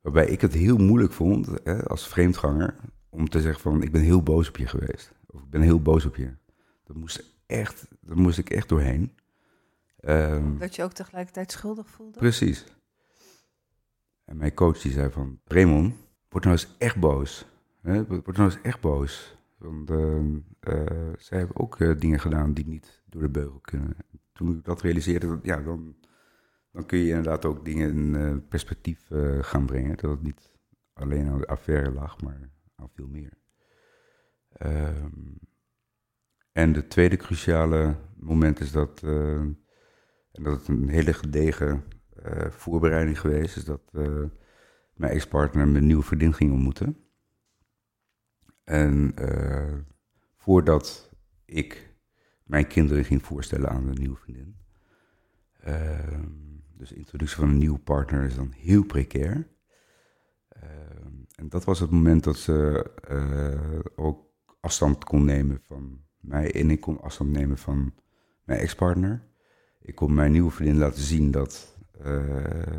Waarbij 0.00 0.26
ik 0.26 0.40
het 0.40 0.52
heel 0.54 0.76
moeilijk 0.76 1.12
vond, 1.12 1.48
hè, 1.64 1.84
als 1.88 2.08
vreemdganger, 2.08 2.74
om 3.08 3.28
te 3.28 3.40
zeggen 3.40 3.60
van 3.62 3.82
ik 3.82 3.92
ben 3.92 4.02
heel 4.02 4.22
boos 4.22 4.48
op 4.48 4.56
je 4.56 4.66
geweest. 4.66 5.12
Of 5.26 5.40
ik 5.42 5.50
ben 5.50 5.60
heel 5.60 5.82
boos 5.82 6.04
op 6.04 6.16
je. 6.16 6.30
Dat 6.84 6.96
moest, 6.96 7.24
echt, 7.46 7.86
dat 8.00 8.16
moest 8.16 8.38
ik 8.38 8.50
echt 8.50 8.68
doorheen. 8.68 9.14
Ehm, 10.00 10.58
Dat 10.58 10.76
je 10.76 10.82
ook 10.82 10.92
tegelijkertijd 10.92 11.52
schuldig 11.52 11.88
voelde? 11.88 12.18
precies. 12.18 12.64
En 14.24 14.36
mijn 14.36 14.54
coach 14.54 14.78
die 14.80 14.92
zei 14.92 15.10
van, 15.10 15.40
Raymond, 15.44 15.94
word 16.28 16.44
nou 16.44 16.56
eens 16.56 16.74
echt 16.78 16.96
boos. 17.00 17.46
Hè? 17.82 18.06
Word 18.06 18.36
nou 18.36 18.50
eens 18.50 18.60
echt 18.62 18.80
boos. 18.80 19.38
Want 19.60 19.90
ehm, 19.90 20.38
eh, 20.60 21.12
zij 21.18 21.38
hebben 21.38 21.56
ook 21.56 21.80
eh, 21.80 21.98
dingen 21.98 22.20
gedaan 22.20 22.54
die 22.54 22.66
niet 22.66 23.02
door 23.06 23.22
de 23.22 23.28
beugel 23.28 23.58
kunnen. 23.60 23.96
Toen 24.32 24.56
ik 24.56 24.64
dat 24.64 24.82
realiseerde, 24.82 25.38
ja, 25.42 25.56
dan, 25.62 25.96
dan 26.72 26.86
kun 26.86 26.98
je 26.98 27.08
inderdaad 27.08 27.44
ook 27.44 27.64
dingen 27.64 27.90
in 27.90 28.14
eh, 28.14 28.36
perspectief 28.48 29.10
eh, 29.10 29.38
gaan 29.40 29.66
brengen. 29.66 29.96
Dat 29.96 30.10
het 30.10 30.22
niet 30.22 30.50
alleen 30.92 31.28
aan 31.28 31.38
de 31.38 31.46
affaire 31.46 31.90
lag, 31.90 32.20
maar 32.20 32.50
aan 32.76 32.90
veel 32.94 33.08
meer. 33.08 33.32
Ehm, 34.52 35.34
en 36.52 36.72
de 36.72 36.86
tweede 36.86 37.16
cruciale 37.16 37.96
moment 38.16 38.60
is 38.60 38.72
dat, 38.72 39.02
eh, 39.04 39.38
en 40.32 40.42
dat 40.42 40.58
het 40.58 40.68
een 40.68 40.88
hele 40.88 41.12
gedegen 41.12 41.84
eh, 42.22 42.50
voorbereiding 42.50 43.20
geweest, 43.20 43.56
is 43.56 43.64
dat 43.64 43.82
eh, 43.92 44.22
mijn 44.94 45.12
ex-partner 45.12 45.68
mijn 45.68 45.86
nieuwe 45.86 46.02
vriendin 46.02 46.34
ging 46.34 46.52
ontmoeten. 46.52 46.96
En 48.70 49.12
eh, 49.14 49.74
voordat 50.36 51.10
ik 51.44 51.94
mijn 52.44 52.66
kinderen 52.66 53.04
ging 53.04 53.22
voorstellen 53.22 53.68
aan 53.68 53.86
de 53.86 53.98
nieuwe 53.98 54.16
vriendin. 54.16 54.56
Ehm, 55.60 56.28
dus 56.76 56.88
de 56.88 56.94
introductie 56.94 57.38
van 57.38 57.48
een 57.48 57.58
nieuwe 57.58 57.78
partner 57.78 58.24
is 58.24 58.34
dan 58.34 58.52
heel 58.56 58.84
precair. 58.84 59.48
Ehm, 60.48 61.12
en 61.34 61.48
dat 61.48 61.64
was 61.64 61.80
het 61.80 61.90
moment 61.90 62.24
dat 62.24 62.36
ze 62.36 62.90
eh, 63.08 64.04
ook 64.04 64.32
afstand 64.60 65.04
kon 65.04 65.24
nemen 65.24 65.60
van 65.62 66.00
mij. 66.20 66.54
En 66.54 66.70
ik 66.70 66.80
kon 66.80 67.00
afstand 67.00 67.30
nemen 67.30 67.58
van 67.58 67.94
mijn 68.44 68.60
ex-partner. 68.60 69.26
Ik 69.80 69.94
kon 69.94 70.14
mijn 70.14 70.32
nieuwe 70.32 70.50
vriendin 70.50 70.78
laten 70.78 71.02
zien 71.02 71.30
dat 71.30 71.78
eh, 72.00 72.78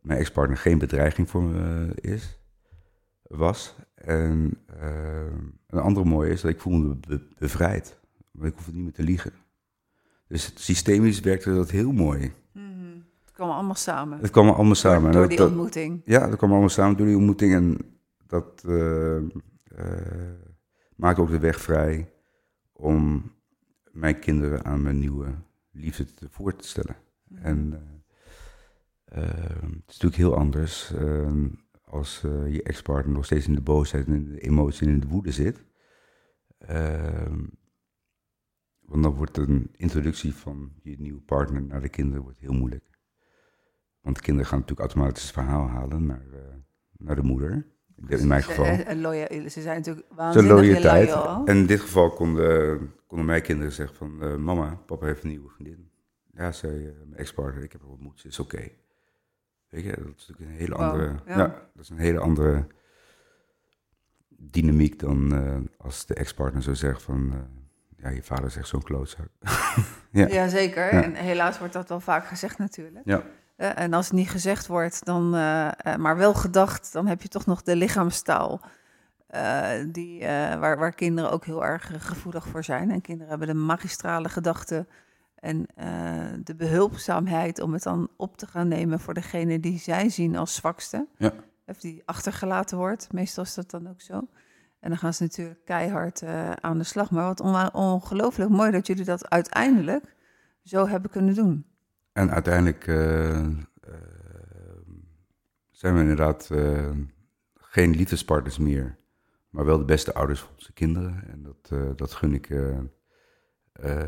mijn 0.00 0.18
ex-partner 0.18 0.56
geen 0.56 0.78
bedreiging 0.78 1.30
voor 1.30 1.42
me 1.42 1.92
is, 1.94 2.38
was. 3.36 3.74
En 3.94 4.58
eh, 4.80 5.26
een 5.66 5.78
andere 5.80 6.06
mooie 6.06 6.30
is 6.30 6.40
dat 6.40 6.50
ik 6.50 6.60
voelde 6.60 6.96
me 7.08 7.20
bevrijd. 7.38 7.98
Want 8.30 8.48
ik 8.48 8.54
hoefde 8.56 8.72
niet 8.72 8.82
meer 8.82 8.92
te 8.92 9.02
liegen. 9.02 9.32
Dus 10.28 10.52
systemisch 10.54 11.20
werkte 11.20 11.54
dat 11.54 11.70
heel 11.70 11.92
mooi. 11.92 12.32
Mhm. 12.52 12.64
Het 13.24 13.32
kwam 13.32 13.50
allemaal 13.50 13.74
samen. 13.74 14.18
Het 14.20 14.30
kwam 14.30 14.48
allemaal 14.48 14.74
samen. 14.74 15.12
Door, 15.12 15.28
die 15.28 15.36
dat- 15.38 15.48
ontmoeting. 15.48 16.00
ja, 16.04 16.26
dat 16.28 16.36
kwam 16.36 16.50
allemaal 16.50 16.68
samen 16.68 16.96
door 16.96 17.06
die 17.06 17.16
ontmoeting. 17.16 17.52
En 17.54 17.78
dat 18.26 18.64
eh, 18.66 19.16
maakte 20.96 21.20
ook 21.20 21.30
de 21.30 21.38
weg 21.38 21.60
vrij 21.60 22.12
om 22.72 23.32
mijn 23.92 24.18
kinderen 24.18 24.64
aan 24.64 24.82
mijn 24.82 24.98
nieuwe 24.98 25.34
liefde 25.70 26.04
te 26.04 26.26
voor 26.30 26.56
te 26.56 26.68
stellen. 26.68 26.96
En 27.34 27.82
eh, 29.04 29.22
eh, 29.22 29.34
het 29.42 29.72
is 29.88 29.98
natuurlijk 30.00 30.16
heel 30.16 30.36
anders 30.36 30.92
als 31.94 32.22
eh, 32.24 32.52
je 32.52 32.62
ex-partner 32.62 33.14
nog 33.14 33.24
steeds 33.24 33.46
in 33.46 33.54
de 33.54 33.60
boosheid 33.60 34.06
en 34.06 34.14
in 34.14 34.32
de 34.32 34.40
emotie 34.40 34.86
en 34.86 34.92
in 34.92 35.00
de 35.00 35.06
woede 35.06 35.32
zit. 35.32 35.64
Ehm, 36.58 37.44
want 38.80 39.02
dan 39.02 39.14
wordt 39.14 39.36
een 39.36 39.70
introductie 39.76 40.34
van 40.34 40.72
je 40.82 40.96
nieuwe 40.98 41.20
partner 41.20 41.62
naar 41.62 41.80
de 41.80 41.88
kinderen 41.88 42.22
wordt 42.22 42.38
heel 42.38 42.52
moeilijk. 42.52 42.84
Want 44.00 44.16
de 44.16 44.22
kinderen 44.22 44.50
gaan 44.50 44.58
natuurlijk 44.58 44.88
automatisch 44.88 45.22
het 45.22 45.32
verhaal 45.32 45.68
halen 45.68 46.06
naar, 46.06 46.26
eh, 46.32 46.40
naar 46.92 47.16
de 47.16 47.22
moeder. 47.22 47.66
In 48.06 48.26
mijn 48.26 48.42
geval. 48.42 48.64
En, 48.64 49.50
ze 49.50 49.60
zijn 49.62 49.76
natuurlijk 49.76 50.06
waanzinnig 50.10 50.82
loyaal. 50.82 51.46
En 51.46 51.56
in 51.56 51.66
dit 51.66 51.80
geval 51.80 52.10
konden, 52.10 52.92
konden 53.06 53.26
mijn 53.26 53.42
kinderen 53.42 53.72
zeggen 53.72 53.96
van... 53.96 54.22
eh, 54.22 54.36
mama, 54.36 54.74
papa 54.86 55.06
heeft 55.06 55.22
een 55.22 55.28
nieuwe 55.28 55.48
vriendin. 55.48 55.90
Ja, 56.32 56.52
zei 56.52 56.72
mijn 56.82 57.14
ex-partner, 57.16 57.62
ik 57.62 57.72
heb 57.72 57.80
haar 57.80 57.90
ontmoet, 57.90 58.20
ze 58.20 58.28
is 58.28 58.38
oké. 58.38 58.70
Weet 59.74 59.84
je, 59.84 59.90
dat 59.90 60.14
is 60.16 60.26
natuurlijk 60.26 60.50
een 60.50 60.56
hele 60.56 60.74
Wow, 60.74 60.82
andere... 60.82 61.14
ja. 61.26 61.36
ja. 61.36 61.46
dat 61.74 61.82
is 61.82 61.88
een 61.88 61.98
hele 61.98 62.18
andere 62.18 62.66
dynamiek 64.28 64.98
dan 64.98 65.34
eh, 65.34 65.84
als 65.86 66.06
de 66.06 66.14
ex-partner 66.14 66.62
zou 66.62 66.76
zeggen 66.76 67.00
van... 67.00 67.32
eh, 67.32 67.38
ja, 67.96 68.08
je 68.08 68.22
vader 68.22 68.56
echt 68.56 68.68
zo'n 68.68 68.82
klootzak. 68.82 69.28
ja. 70.10 70.48
Zeker. 70.48 70.94
Ja. 70.94 71.02
En 71.02 71.14
helaas 71.14 71.58
wordt 71.58 71.72
dat 71.72 71.88
wel 71.88 72.00
vaak 72.00 72.26
gezegd 72.26 72.58
natuurlijk. 72.58 73.04
Ja. 73.04 73.22
En 73.56 73.92
als 73.92 74.06
het 74.06 74.14
niet 74.14 74.30
gezegd 74.30 74.66
wordt, 74.66 75.04
dan, 75.04 75.34
eh, 75.34 75.96
maar 75.96 76.16
wel 76.16 76.34
gedacht, 76.34 76.92
dan 76.92 77.06
heb 77.06 77.22
je 77.22 77.28
toch 77.28 77.46
nog 77.46 77.62
de 77.62 77.76
lichaamstaal. 77.76 78.60
die, 79.86 80.20
waar, 80.58 80.78
waar 80.78 80.94
kinderen 80.94 81.30
ook 81.30 81.44
heel 81.44 81.64
erg 81.64 81.90
gevoelig 81.98 82.46
voor 82.46 82.64
zijn. 82.64 82.90
En 82.90 83.00
kinderen 83.00 83.28
hebben 83.28 83.48
de 83.48 83.54
magistrale 83.54 84.28
gedachten 84.28 84.88
en 85.44 85.66
eh, 85.74 86.38
de 86.44 86.54
behulpzaamheid 86.54 87.60
om 87.60 87.72
het 87.72 87.82
dan 87.82 88.08
op 88.16 88.36
te 88.36 88.46
gaan 88.46 88.68
nemen 88.68 89.00
voor 89.00 89.14
degene 89.14 89.60
die 89.60 89.78
zij 89.78 90.08
zien 90.08 90.36
als 90.36 90.54
zwakste. 90.54 91.06
Ja. 91.18 91.32
Of 91.66 91.80
die 91.80 92.02
achtergelaten 92.04 92.78
wordt. 92.78 93.12
Meestal 93.12 93.44
is 93.44 93.54
dat 93.54 93.70
dan 93.70 93.88
ook 93.88 94.00
zo. 94.00 94.28
En 94.80 94.88
dan 94.88 94.98
gaan 94.98 95.14
ze 95.14 95.22
natuurlijk 95.22 95.64
keihard 95.64 96.22
eh, 96.22 96.50
aan 96.50 96.78
de 96.78 96.84
slag. 96.84 97.10
Maar 97.10 97.24
wat 97.24 97.72
ongelooflijk 97.72 98.50
mooi 98.50 98.70
dat 98.70 98.86
jullie 98.86 99.04
dat 99.04 99.30
uiteindelijk 99.30 100.14
zo 100.62 100.88
hebben 100.88 101.10
kunnen 101.10 101.34
doen. 101.34 101.66
En 102.12 102.30
uiteindelijk 102.30 102.86
eh, 102.86 103.46
zijn 105.70 105.94
we 105.94 106.00
inderdaad 106.00 106.50
geen 107.54 107.96
liefdespartners 107.96 108.58
meer, 108.58 108.98
maar 109.50 109.64
wel 109.64 109.78
de 109.78 109.84
beste 109.84 110.14
ouders 110.14 110.40
voor 110.40 110.50
onze 110.54 110.72
kinderen. 110.72 111.24
En 111.28 111.42
dat, 111.42 111.98
dat 111.98 112.12
gun 112.12 112.34
ik 112.34 112.48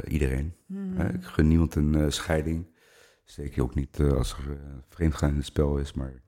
iedereen. 0.09 0.55
Mhm. 0.67 1.01
ik 1.01 1.25
gun 1.25 1.49
niemand 1.49 1.75
een 1.75 2.13
scheiding. 2.13 2.75
Zeker 3.25 3.63
ook 3.63 3.75
niet 3.75 4.01
als 4.01 4.33
er 4.33 4.59
vreemdgaan 4.89 5.31
in 5.31 5.37
het 5.37 5.45
spel 5.45 5.79
is, 5.79 5.93
maar 5.93 6.23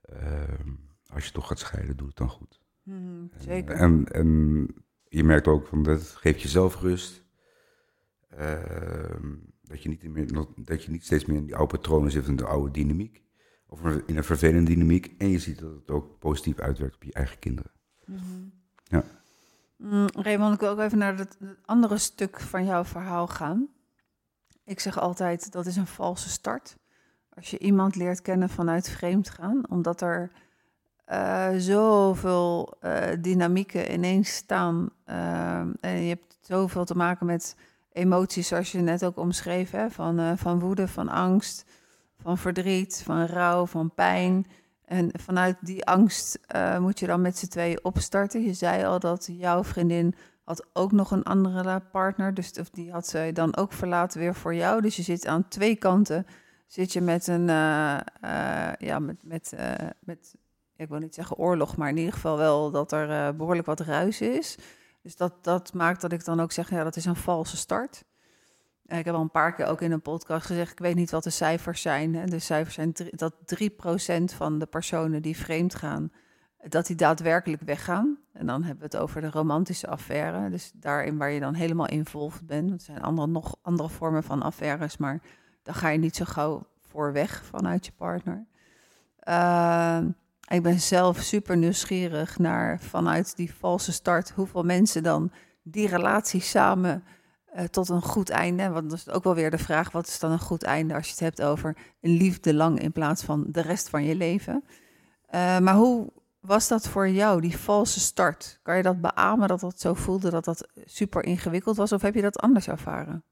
ehm, 0.00 0.70
als 1.06 1.24
je 1.24 1.32
toch 1.32 1.46
gaat 1.46 1.58
scheiden, 1.58 1.96
doe 1.96 2.06
het 2.06 2.16
dan 2.16 2.28
goed. 2.28 2.60
Mhm, 2.82 3.26
zeker. 3.38 3.74
En, 3.74 4.04
en, 4.12 4.66
je 5.08 5.24
merkt 5.24 5.46
ook 5.46 5.66
van 5.66 5.82
dat 5.82 6.02
geeft 6.02 6.42
jezelf 6.42 6.80
rust. 6.80 7.24
Ehm, 8.28 9.34
dat, 9.62 9.82
je 9.82 9.88
niet 9.88 10.02
meer, 10.02 10.46
dat 10.56 10.84
je 10.84 10.90
niet 10.90 11.04
steeds 11.04 11.24
meer 11.24 11.36
in 11.36 11.44
die 11.44 11.56
oude 11.56 11.76
patronen 11.76 12.10
zit, 12.10 12.26
in 12.26 12.36
de 12.36 12.44
oude 12.44 12.70
dynamiek. 12.70 13.22
Of 13.66 13.84
in 14.06 14.16
een 14.16 14.24
vervelende 14.24 14.70
dynamiek. 14.70 15.14
En 15.18 15.28
je 15.28 15.38
ziet 15.38 15.58
dat 15.58 15.72
het 15.72 15.90
ook 15.90 16.18
positief 16.18 16.58
uitwerkt 16.58 16.94
op 16.94 17.02
je 17.02 17.12
eigen 17.12 17.38
kinderen. 17.38 17.70
Mhm. 18.04 18.22
Ja. 18.84 19.04
Mm, 19.78 20.06
Raymond, 20.12 20.54
ik 20.54 20.60
wil 20.60 20.70
ook 20.70 20.78
even 20.78 20.98
naar 20.98 21.18
het, 21.18 21.36
andere 21.64 21.98
stuk 21.98 22.40
van 22.40 22.64
jouw 22.64 22.84
verhaal 22.84 23.26
gaan. 23.26 23.68
Ik 24.64 24.80
zeg 24.80 24.98
altijd, 24.98 25.52
dat 25.52 25.66
is 25.66 25.76
een 25.76 25.86
valse 25.86 26.28
start. 26.28 26.76
Als 27.34 27.50
je 27.50 27.58
iemand 27.58 27.96
leert 27.96 28.22
kennen 28.22 28.48
vanuit 28.48 28.88
vreemd 28.88 29.30
gaan, 29.30 29.70
omdat 29.70 30.00
er 30.00 30.30
uh, 31.08 31.48
zoveel 31.56 32.76
uh, 32.82 33.02
dynamieken 33.20 33.92
ineens 33.92 34.34
staan. 34.34 34.90
Uh, 35.06 35.58
en 35.80 36.02
je 36.02 36.08
hebt 36.08 36.38
zoveel 36.40 36.84
te 36.84 36.96
maken 36.96 37.26
met 37.26 37.56
emoties, 37.92 38.48
zoals 38.48 38.72
je 38.72 38.78
net 38.78 39.04
ook 39.04 39.16
omschreef, 39.16 39.70
hè? 39.70 39.90
Van, 39.90 40.38
van 40.38 40.60
woede, 40.60 40.88
van 40.88 41.08
angst, 41.08 41.64
van 42.18 42.38
verdriet, 42.38 43.02
van 43.04 43.26
rouw, 43.26 43.66
van 43.66 43.94
pijn. 43.94 44.46
En 44.88 45.10
vanuit 45.12 45.56
die 45.60 45.84
angst 45.84 46.38
moet 46.78 46.98
je 46.98 47.06
dan 47.06 47.20
met 47.20 47.38
z'n 47.38 47.46
tweeën 47.46 47.84
opstarten. 47.84 48.42
Je 48.42 48.52
zei 48.52 48.84
al 48.84 48.98
dat 48.98 49.28
jouw 49.30 49.64
vriendin 49.64 50.14
had 50.44 50.66
ook 50.72 50.92
nog 50.92 51.10
een 51.10 51.22
andere 51.22 51.80
partner, 51.80 52.34
dus 52.34 52.52
die 52.52 52.92
had 52.92 53.06
zij 53.06 53.32
dan 53.32 53.56
ook 53.56 53.72
verlaten 53.72 54.20
weer 54.20 54.34
voor 54.34 54.54
jou. 54.54 54.80
Dus 54.80 54.96
je 54.96 55.02
zit 55.02 55.26
aan 55.26 55.48
twee 55.48 55.76
kanten, 55.76 56.26
zit 56.66 56.92
je 56.92 57.00
met 57.00 57.26
een, 57.26 57.46
ja, 58.78 58.98
met, 58.98 59.24
met, 59.24 59.52
met 60.00 60.34
ik 60.76 60.88
wil 60.88 60.98
niet 60.98 61.14
zeggen 61.14 61.36
oorlog, 61.36 61.76
maar 61.76 61.88
in 61.88 61.96
ieder 61.96 62.12
geval 62.12 62.36
wel 62.36 62.70
dat 62.70 62.92
er 62.92 63.36
behoorlijk 63.36 63.66
wat 63.66 63.80
ruis 63.80 64.20
is. 64.20 64.56
Dus 65.02 65.16
dat, 65.16 65.44
dat 65.44 65.72
maakt 65.72 66.00
dat 66.00 66.12
ik 66.12 66.24
dan 66.24 66.40
ook 66.40 66.52
zeg, 66.52 66.70
ja, 66.70 66.84
dat 66.84 66.96
is 66.96 67.04
een 67.04 67.16
valse 67.16 67.56
start. 67.56 68.04
Uh, 68.88 68.98
ik 68.98 69.04
heb 69.04 69.14
al 69.14 69.20
een 69.20 69.30
paar 69.30 69.54
keer 69.54 69.66
ook 69.66 69.80
in 69.80 69.92
een 69.92 70.02
podcast 70.02 70.46
gezegd, 70.46 70.72
ik 70.72 70.78
weet 70.78 70.94
niet 70.94 71.10
wat 71.10 71.24
de 71.24 71.30
cijfers 71.30 71.82
zijn. 71.82 72.26
De 72.26 72.38
cijfers 72.38 72.74
zijn 72.74 72.92
dat 73.10 73.34
3% 73.60 74.24
van 74.24 74.58
de 74.58 74.66
personen 74.66 75.22
die 75.22 75.36
vreemd 75.36 75.74
gaan, 75.74 76.12
dat 76.68 76.86
die 76.86 76.96
daadwerkelijk 76.96 77.62
weggaan. 77.62 78.18
En 78.32 78.46
dan 78.46 78.62
hebben 78.62 78.78
we 78.78 78.96
het 78.96 79.02
over 79.02 79.20
de 79.20 79.30
romantische 79.30 79.86
affaire. 79.86 80.50
Dus 80.50 80.72
daarin 80.74 81.18
waar 81.18 81.30
je 81.30 81.40
dan 81.40 81.54
helemaal 81.54 81.88
involved 81.88 82.46
bent. 82.46 82.70
Er 82.70 82.80
zijn 82.80 83.02
andere, 83.02 83.28
nog 83.28 83.56
andere 83.62 83.88
vormen 83.88 84.22
van 84.22 84.42
affaires, 84.42 84.96
maar 84.96 85.20
daar 85.62 85.74
ga 85.74 85.88
je 85.88 85.98
niet 85.98 86.16
zo 86.16 86.24
gauw 86.24 86.66
voor 86.80 87.12
weg 87.12 87.44
vanuit 87.44 87.86
je 87.86 87.92
partner. 87.92 88.46
Uh, 89.28 90.00
ik 90.48 90.62
ben 90.62 90.80
zelf 90.80 91.18
super 91.18 91.56
nieuwsgierig 91.56 92.38
naar 92.38 92.80
vanuit 92.80 93.36
die 93.36 93.54
valse 93.54 93.92
start 93.92 94.30
hoeveel 94.30 94.62
mensen 94.62 95.02
dan 95.02 95.32
die 95.62 95.88
relatie 95.88 96.40
samen 96.40 97.04
uh, 97.56 97.64
tot 97.64 97.88
een 97.88 98.02
goed 98.02 98.30
einde. 98.30 98.68
Want 98.68 98.90
dat 98.90 98.98
is 98.98 99.08
ook 99.08 99.24
wel 99.24 99.34
weer 99.34 99.50
de 99.50 99.58
vraag: 99.58 99.92
wat 99.92 100.06
is 100.06 100.18
dan 100.18 100.30
een 100.30 100.38
goed 100.38 100.62
einde 100.62 100.94
als 100.94 101.04
je 101.06 101.10
het 101.10 101.20
hebt 101.20 101.42
over 101.42 101.76
een 102.00 102.16
liefde 102.16 102.54
lang 102.54 102.80
in 102.80 102.92
plaats 102.92 103.22
van 103.22 103.44
de 103.48 103.60
rest 103.60 103.88
van 103.88 104.04
je 104.04 104.14
leven? 104.14 104.64
Uh, 105.34 105.58
maar 105.58 105.74
hoe 105.74 106.12
was 106.40 106.68
dat 106.68 106.88
voor 106.88 107.08
jou, 107.08 107.40
die 107.40 107.56
valse 107.56 108.00
start? 108.00 108.58
Kan 108.62 108.76
je 108.76 108.82
dat 108.82 109.00
beamen 109.00 109.48
dat 109.48 109.60
dat 109.60 109.80
zo 109.80 109.94
voelde 109.94 110.30
dat 110.30 110.44
dat 110.44 110.68
super 110.84 111.24
ingewikkeld 111.24 111.76
was, 111.76 111.92
of 111.92 112.02
heb 112.02 112.14
je 112.14 112.22
dat 112.22 112.38
anders 112.38 112.68
ervaren? 112.68 113.24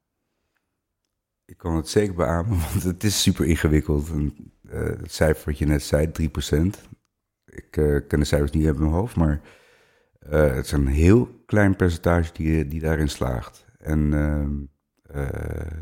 Ik 1.45 1.57
kan 1.57 1.77
het 1.77 1.89
zeker 1.89 2.15
beamen, 2.15 2.59
want 2.71 2.83
het 2.83 3.05
is 3.05 3.23
super 3.23 3.47
ingewikkeld. 3.47 4.11
En, 4.11 4.53
uh, 4.63 4.85
het 4.85 5.13
cijfer 5.13 5.45
wat 5.45 5.59
je 5.59 5.67
net 5.67 5.83
zei, 5.83 6.07
3%, 6.07 6.13
ik 7.45 7.71
ken 8.09 8.19
de 8.19 8.25
cijfers 8.25 8.51
niet 8.51 8.67
uit 8.67 8.79
mijn 8.79 8.91
hoofd, 8.91 9.17
maar 9.17 9.41
het 10.29 10.65
is 10.65 10.73
een 10.73 10.87
heel 10.87 11.43
klein 11.47 11.77
percentage 11.77 12.33
die, 12.33 12.69
die 12.69 12.81
daarin 12.81 13.09
slaagt. 13.09 13.66
En 13.87 14.13
uh, 15.15 15.81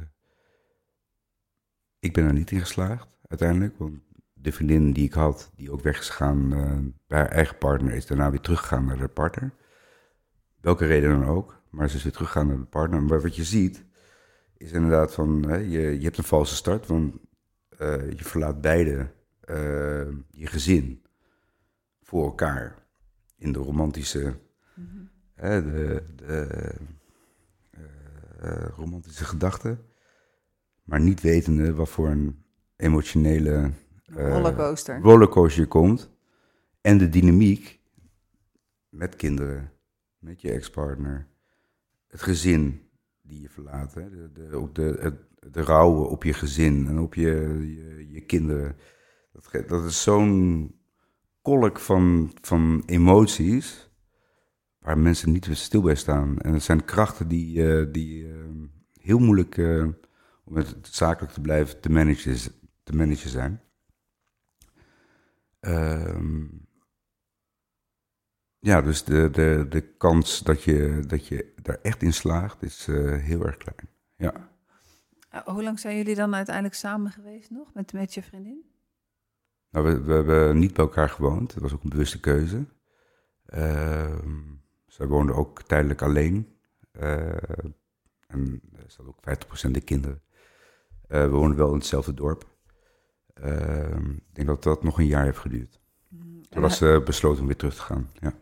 ik 1.98 2.12
ben 2.12 2.24
er 2.24 2.32
niet 2.32 2.50
in 2.50 2.61
geslaagd 2.61 3.09
uiteindelijk, 3.28 3.78
want 3.78 3.98
de 4.32 4.52
vriendin 4.52 4.92
die 4.92 5.05
ik 5.05 5.12
had, 5.12 5.50
die 5.55 5.70
ook 5.70 5.80
weg 5.80 5.98
is 5.98 6.09
gegaan 6.09 6.48
bij 7.07 7.18
haar 7.18 7.28
eigen 7.28 7.59
partner, 7.59 7.92
is 7.92 8.07
daarna 8.07 8.30
weer 8.30 8.40
teruggegaan 8.40 8.84
naar 8.84 8.98
haar 8.98 9.09
partner. 9.09 9.52
Welke 10.61 10.86
reden 10.86 11.20
dan 11.20 11.28
ook, 11.28 11.62
maar 11.70 11.88
ze 11.88 11.96
is 11.96 12.02
weer 12.02 12.12
teruggegaan 12.12 12.46
naar 12.46 12.57
de 12.57 12.64
partner. 12.64 13.02
Maar 13.02 13.22
wat 13.22 13.36
je 13.36 13.44
ziet, 13.44 13.84
is 14.57 14.72
inderdaad 14.72 15.14
van, 15.14 15.48
hè, 15.48 15.57
je, 15.57 15.80
je 15.80 16.05
hebt 16.05 16.18
een 16.18 16.24
valse 16.24 16.55
start, 16.55 16.86
want 16.86 17.16
je 18.16 18.24
verlaat 18.24 18.61
beide 18.61 19.11
je 20.30 20.46
gezin 20.46 21.02
voor 22.02 22.24
elkaar 22.24 22.74
in 23.36 23.52
de 23.52 23.59
romantische, 23.59 24.34
hè, 25.34 25.62
de, 25.62 26.05
de 26.16 26.74
romantische 28.76 29.24
gedachten, 29.24 29.86
maar 30.82 31.01
niet 31.01 31.20
wetende 31.20 31.74
wat 31.74 31.88
voor 31.88 32.09
een 32.09 32.45
emotionele 32.76 33.70
uh, 34.07 34.28
rollercoaster. 34.28 35.01
rollercoaster 35.01 35.66
komt 35.66 36.11
en 36.80 36.99
de 36.99 37.09
dynamiek 37.09 37.80
met 38.88 39.16
kinderen, 39.16 39.72
met 40.18 40.40
je 40.40 40.51
ex-partner, 40.51 41.26
het 42.09 42.22
gezin 42.22 42.88
die 43.22 43.40
je 43.40 43.49
verlaat, 43.49 43.95
hè, 43.95 44.11
de, 44.11 44.32
de, 44.32 44.68
de, 44.72 44.97
het, 45.01 45.14
de 45.53 45.62
rouwen 45.62 46.09
op 46.09 46.24
je 46.24 46.32
gezin 46.32 46.86
en 46.86 46.99
op 46.99 47.14
je, 47.14 47.30
je, 47.61 48.11
je 48.11 48.20
kinderen. 48.20 48.76
Dat, 49.32 49.68
dat 49.68 49.84
is 49.84 50.03
zo'n 50.03 50.74
kolk 51.42 51.78
van, 51.78 52.32
van 52.40 52.82
emoties 52.86 53.84
waar 54.85 54.99
mensen 54.99 55.32
niet 55.32 55.49
stil 55.53 55.82
bij 55.82 55.95
staan. 55.95 56.39
En 56.39 56.53
het 56.53 56.62
zijn 56.62 56.85
krachten 56.85 57.28
die, 57.28 57.57
uh, 57.57 57.93
die 57.93 58.24
uh, 58.24 58.45
heel 59.01 59.18
moeilijk, 59.18 59.57
uh, 59.57 59.89
om 60.45 60.57
het 60.57 60.76
zakelijk 60.82 61.32
te 61.32 61.41
blijven, 61.41 61.80
te 61.80 61.91
managen, 61.91 62.37
te 62.82 62.97
managen 62.97 63.30
zijn. 63.30 63.62
ja, 68.59 68.82
dus 68.82 69.05
de, 69.05 69.28
de, 69.30 69.66
de 69.68 69.80
kans 69.80 70.41
dat 70.41 70.62
je, 70.62 71.03
dat 71.07 71.26
je 71.26 71.53
daar 71.62 71.78
echt 71.82 72.03
in 72.03 72.12
slaagt 72.12 72.62
is 72.62 72.87
heel 73.20 73.47
erg 73.47 73.57
klein. 73.57 73.89
Ja. 74.16 74.51
hoe 75.45 75.62
lang 75.62 75.80
zijn 75.80 75.97
jullie 75.97 76.14
dan 76.14 76.35
uiteindelijk 76.35 76.74
samen 76.74 77.11
geweest 77.11 77.51
nog 77.51 77.74
met, 77.74 77.93
met 77.93 78.14
je 78.14 78.22
vriendin? 78.22 78.64
Nou, 79.70 79.87
we, 79.87 80.03
we, 80.03 80.12
hebben 80.12 80.59
niet 80.59 80.74
bij 80.74 80.85
elkaar 80.85 81.11
gewoond. 81.11 81.53
Dat 81.55 81.62
was 81.62 81.72
ook 81.72 81.82
een 81.82 81.91
bewuste 81.91 82.20
keuze. 82.20 82.64
Uh, 83.55 84.18
zij 84.95 85.07
woonde 85.07 85.34
ook 85.34 85.62
tijdelijk 85.62 86.03
alleen. 86.03 86.57
Uh, 86.92 87.26
en 88.26 88.61
er 88.76 88.84
zat 88.86 89.07
ook 89.07 89.18
50% 89.68 89.70
de 89.70 89.80
kinderen. 89.80 90.22
Uh, 91.09 91.20
we 91.20 91.28
woonden 91.28 91.57
wel 91.57 91.68
in 91.68 91.78
hetzelfde 91.78 92.14
dorp. 92.14 92.45
Ehm, 93.34 94.11
ik 94.11 94.34
denk 94.34 94.49
dat 94.49 94.62
dat 94.62 94.82
nog 94.82 94.99
een 94.99 95.07
jaar 95.07 95.24
heeft 95.24 95.38
geduurd. 95.38 95.80
Mm, 96.09 96.49
Toen 96.49 96.62
was 96.62 96.76
ze 96.76 97.03
besloten 97.05 97.40
om 97.40 97.47
weer 97.47 97.57
terug 97.57 97.74
te 97.74 97.82
gaan. 97.82 98.11
Ja. 98.20 98.32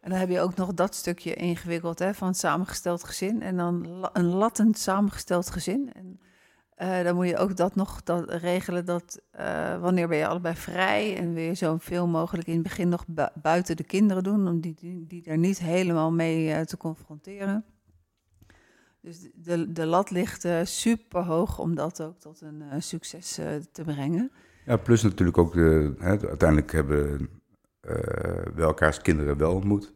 En 0.00 0.10
dan 0.10 0.18
heb 0.18 0.28
je 0.28 0.40
ook 0.40 0.54
nog 0.54 0.74
dat 0.74 0.94
stukje 0.94 1.34
ingewikkeld 1.34 1.98
hè, 1.98 2.14
van 2.14 2.34
samengesteld 2.34 3.04
gezin. 3.04 3.42
En 3.42 3.56
dan 3.56 3.88
la 3.88 4.10
een 4.12 4.26
lattend 4.26 4.78
samengesteld 4.78 5.50
gezin. 5.50 5.92
En 5.92 6.20
uh, 6.82 7.02
dan 7.02 7.14
moet 7.14 7.28
je 7.28 7.36
ook 7.36 7.56
dat 7.56 7.74
nog 7.74 8.02
dat 8.02 8.30
regelen 8.30 8.84
dat 8.84 9.20
uh, 9.38 9.80
wanneer 9.80 10.08
ben 10.08 10.18
je 10.18 10.26
allebei 10.26 10.54
vrij 10.54 11.16
en 11.16 11.34
wil 11.34 11.44
je 11.44 11.54
zo 11.54 11.76
veel 11.78 12.06
mogelijk 12.06 12.48
in 12.48 12.54
het 12.54 12.62
begin 12.62 12.88
nog 12.88 13.06
bu 13.06 13.26
buiten 13.42 13.76
de 13.76 13.84
kinderen 13.84 14.22
doen, 14.22 14.48
om 14.48 14.60
die, 14.60 14.74
die, 14.74 15.06
die 15.06 15.22
daar 15.22 15.38
niet 15.38 15.58
helemaal 15.58 16.12
mee 16.12 16.48
uh, 16.48 16.60
te 16.60 16.76
confronteren. 16.76 17.64
Dus 19.00 19.28
de, 19.34 19.72
de 19.72 19.86
lat 19.86 20.10
ligt 20.10 20.48
super 20.62 21.22
hoog 21.22 21.58
om 21.58 21.74
dat 21.74 22.02
ook 22.02 22.18
tot 22.18 22.40
een 22.40 22.82
succes 22.82 23.32
te 23.72 23.82
brengen. 23.84 24.30
Ja, 24.64 24.76
plus 24.76 25.02
natuurlijk 25.02 25.38
ook, 25.38 25.52
de, 25.52 25.94
hè, 25.98 26.08
uiteindelijk 26.28 26.72
hebben 26.72 27.30
we 28.54 28.62
elkaars 28.62 29.00
kinderen 29.00 29.36
wel 29.36 29.54
ontmoet. 29.54 29.94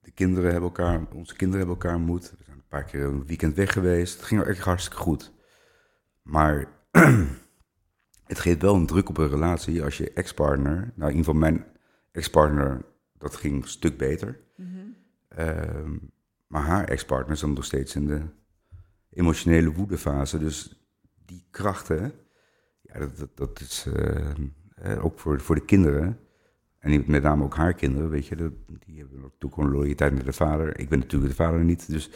De 0.00 0.10
kinderen 0.10 0.50
hebben 0.50 0.70
elkaar, 0.70 1.06
onze 1.14 1.36
kinderen 1.36 1.66
hebben 1.66 1.82
elkaar 1.82 1.96
ontmoet. 1.96 2.34
We 2.38 2.44
zijn 2.44 2.56
een 2.56 2.68
paar 2.68 2.84
keer 2.84 3.04
een 3.04 3.26
weekend 3.26 3.54
weg 3.54 3.72
geweest. 3.72 4.16
Het 4.16 4.24
ging 4.24 4.42
echt 4.42 4.58
hartstikke 4.58 5.02
goed. 5.02 5.32
Maar 6.24 6.68
het 8.32 8.38
geeft 8.38 8.62
wel 8.62 8.74
een 8.74 8.86
druk 8.86 9.08
op 9.08 9.18
een 9.18 9.28
relatie 9.28 9.82
als 9.82 9.98
je 9.98 10.12
ex-partner, 10.12 10.74
nou 10.74 11.10
in 11.10 11.16
ieder 11.16 11.16
geval 11.16 11.34
mijn 11.34 11.64
ex-partner, 12.12 12.84
dat 13.18 13.36
ging 13.36 13.62
een 13.62 13.68
stuk 13.68 13.98
beter. 13.98 14.40
Mm 14.56 14.66
-hmm. 14.66 14.96
uh, 15.38 16.00
maar 16.46 16.62
haar 16.62 16.84
ex-partner 16.88 17.36
zat 17.36 17.50
nog 17.50 17.64
steeds 17.64 17.94
in 17.94 18.06
de 18.06 18.22
emotionele 19.10 19.72
woedefase. 19.72 20.38
Dus 20.38 20.86
die 21.24 21.46
krachten, 21.50 22.12
ja, 22.80 22.98
dat, 22.98 23.16
dat, 23.16 23.36
dat 23.36 23.60
is 23.60 23.86
uh, 23.86 25.04
ook 25.04 25.18
voor, 25.18 25.40
voor 25.40 25.54
de 25.54 25.64
kinderen. 25.64 26.18
En 26.78 27.04
met 27.06 27.22
name 27.22 27.44
ook 27.44 27.56
haar 27.56 27.74
kinderen, 27.74 28.10
weet 28.10 28.26
je, 28.26 28.36
die 28.86 28.98
hebben 28.98 29.20
natuurlijk 29.20 29.56
een 29.56 29.70
loyaliteit 29.70 30.12
naar 30.12 30.24
de 30.24 30.32
vader. 30.32 30.78
Ik 30.78 30.88
ben 30.88 30.98
natuurlijk 30.98 31.30
de 31.30 31.42
vader 31.42 31.64
niet. 31.64 31.90
Dus 31.90 32.10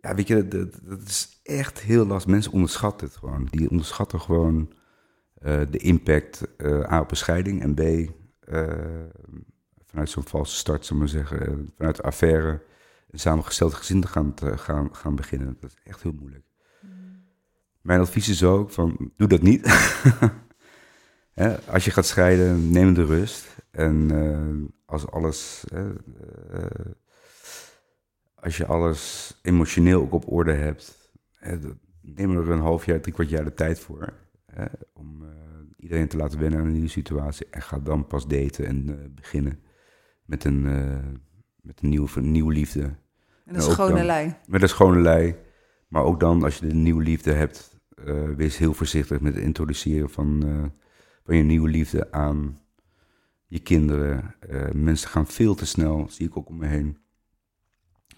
ja, 0.00 0.14
weet 0.14 0.28
je, 0.28 0.48
dat, 0.48 0.78
dat 0.82 1.02
is 1.02 1.40
echt 1.42 1.80
heel 1.80 2.06
lastig. 2.06 2.30
Mensen 2.30 2.52
onderschatten 2.52 3.06
het 3.06 3.16
gewoon. 3.16 3.48
Die 3.50 3.70
onderschatten 3.70 4.20
gewoon 4.20 4.72
uh, 5.42 5.60
de 5.70 5.78
impact 5.78 6.42
uh, 6.58 6.92
A 6.92 7.00
op 7.00 7.10
een 7.10 7.16
scheiding 7.16 7.62
en 7.62 7.74
B 7.74 7.80
uh, 7.80 8.10
vanuit 9.86 10.10
zo'n 10.10 10.26
valse 10.26 10.56
start, 10.56 10.86
zullen 10.86 11.02
we 11.02 11.08
zeggen, 11.08 11.70
vanuit 11.76 11.96
de 11.96 12.02
affaire 12.02 12.62
een 13.10 13.18
samengesteld 13.18 13.74
gezin 13.74 14.00
te 14.00 14.06
gaan, 14.06 14.34
te 14.34 14.58
gaan, 14.58 14.94
gaan 14.94 15.16
beginnen. 15.16 15.56
Dat 15.60 15.70
is 15.70 15.76
echt 15.84 16.02
heel 16.02 16.14
moeilijk. 16.18 16.44
Mm. 16.80 16.90
Mijn 17.80 18.00
advies 18.00 18.28
is 18.28 18.44
ook 18.44 18.70
van, 18.70 19.12
doe 19.16 19.28
dat 19.28 19.42
niet. 19.42 19.64
als 21.74 21.84
je 21.84 21.90
gaat 21.90 22.06
scheiden, 22.06 22.70
neem 22.70 22.94
de 22.94 23.04
rust. 23.04 23.56
En 23.70 24.74
als 24.86 25.10
alles 25.10 25.64
als 28.36 28.56
je 28.56 28.66
alles 28.66 29.32
emotioneel 29.42 30.00
ook 30.00 30.12
op 30.12 30.32
orde 30.32 30.52
hebt, 30.52 31.12
hè, 31.32 31.58
neem 32.00 32.36
er 32.36 32.50
een 32.50 32.60
half 32.60 32.86
jaar, 32.86 33.00
drie 33.00 33.14
kwart 33.14 33.28
jaar 33.28 33.44
de 33.44 33.54
tijd 33.54 33.80
voor. 33.80 34.12
Hè, 34.46 34.64
om 34.92 35.22
uh, 35.22 35.28
iedereen 35.76 36.08
te 36.08 36.16
laten 36.16 36.38
wennen 36.38 36.60
aan 36.60 36.66
een 36.66 36.72
nieuwe 36.72 36.88
situatie. 36.88 37.46
En 37.50 37.62
ga 37.62 37.78
dan 37.78 38.06
pas 38.06 38.26
daten 38.26 38.66
en 38.66 38.88
uh, 38.88 38.94
beginnen 39.14 39.60
met 40.24 40.44
een, 40.44 40.64
uh, 40.64 40.96
met 41.60 41.82
een, 41.82 41.88
nieuwe, 41.88 42.08
een 42.14 42.32
nieuwe 42.32 42.52
liefde. 42.52 42.82
En 43.44 43.54
een 43.54 43.62
schone 43.62 43.94
dan, 43.94 44.04
lei. 44.04 44.34
Met 44.46 44.62
een 44.62 44.68
schone 44.68 45.00
lei. 45.00 45.36
Maar 45.88 46.02
ook 46.02 46.20
dan, 46.20 46.42
als 46.42 46.58
je 46.58 46.66
de 46.66 46.74
nieuwe 46.74 47.02
liefde 47.02 47.32
hebt, 47.32 47.74
wees 48.36 48.58
heel 48.58 48.74
voorzichtig 48.74 49.20
met 49.20 49.34
het 49.34 49.44
introduceren 49.44 50.10
van, 50.10 50.42
van 51.24 51.36
je 51.36 51.42
nieuwe 51.42 51.68
liefde 51.68 52.12
aan 52.12 52.60
je 53.46 53.58
kinderen. 53.58 54.34
mensen 54.72 55.08
gaan 55.08 55.26
veel 55.26 55.54
te 55.54 55.66
snel, 55.66 56.06
zie 56.08 56.26
ik 56.26 56.36
ook 56.36 56.48
om 56.48 56.56
me 56.56 56.66
heen 56.66 56.98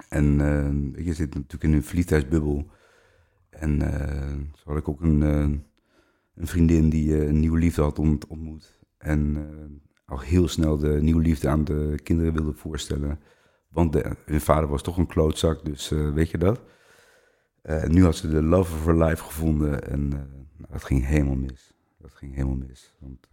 en 0.08 0.40
uh, 0.40 1.04
je 1.06 1.14
zit 1.14 1.34
natuurlijk 1.34 1.62
in 1.62 1.72
een 1.72 1.82
verliefdheidsbubbel. 1.82 2.70
En 3.50 3.80
uh, 3.82 4.34
zo 4.54 4.68
had 4.68 4.76
ik 4.76 4.88
ook 4.88 5.00
een, 5.00 5.20
uh, 5.20 5.58
een 6.34 6.46
vriendin 6.46 6.88
die 6.88 7.26
een 7.26 7.40
nieuwe 7.40 7.58
liefde 7.58 7.82
had 7.82 7.98
ontmoet. 7.98 8.78
En 8.98 9.46
al 10.04 10.20
heel 10.20 10.48
snel 10.48 10.78
de 10.78 10.98
nieuwe 11.02 11.22
liefde 11.22 11.48
aan 11.48 11.64
de 11.64 11.98
kinderen 12.02 12.32
wilde 12.32 12.52
voorstellen. 12.52 13.20
Want 13.68 13.92
de, 13.92 14.16
hun 14.24 14.40
vader 14.40 14.68
was 14.68 14.82
toch 14.82 14.96
een 14.96 15.06
klootzak, 15.06 15.64
dus 15.64 15.88
weet 15.88 16.30
je 16.30 16.38
dat. 16.38 16.60
en 17.62 17.92
nu 17.92 18.04
had 18.04 18.16
ze 18.16 18.28
de 18.28 18.42
love 18.42 18.74
of 18.74 18.84
her 18.84 19.04
life 19.04 19.24
gevonden 19.24 19.88
en 19.88 20.08
nou, 20.08 20.72
dat 20.72 20.84
ging 20.84 21.06
helemaal 21.06 21.36
mis. 21.36 21.72
Dat 21.98 22.12
ging 22.12 22.34
helemaal 22.34 22.66
mis. 22.66 22.94
Want 22.98 23.28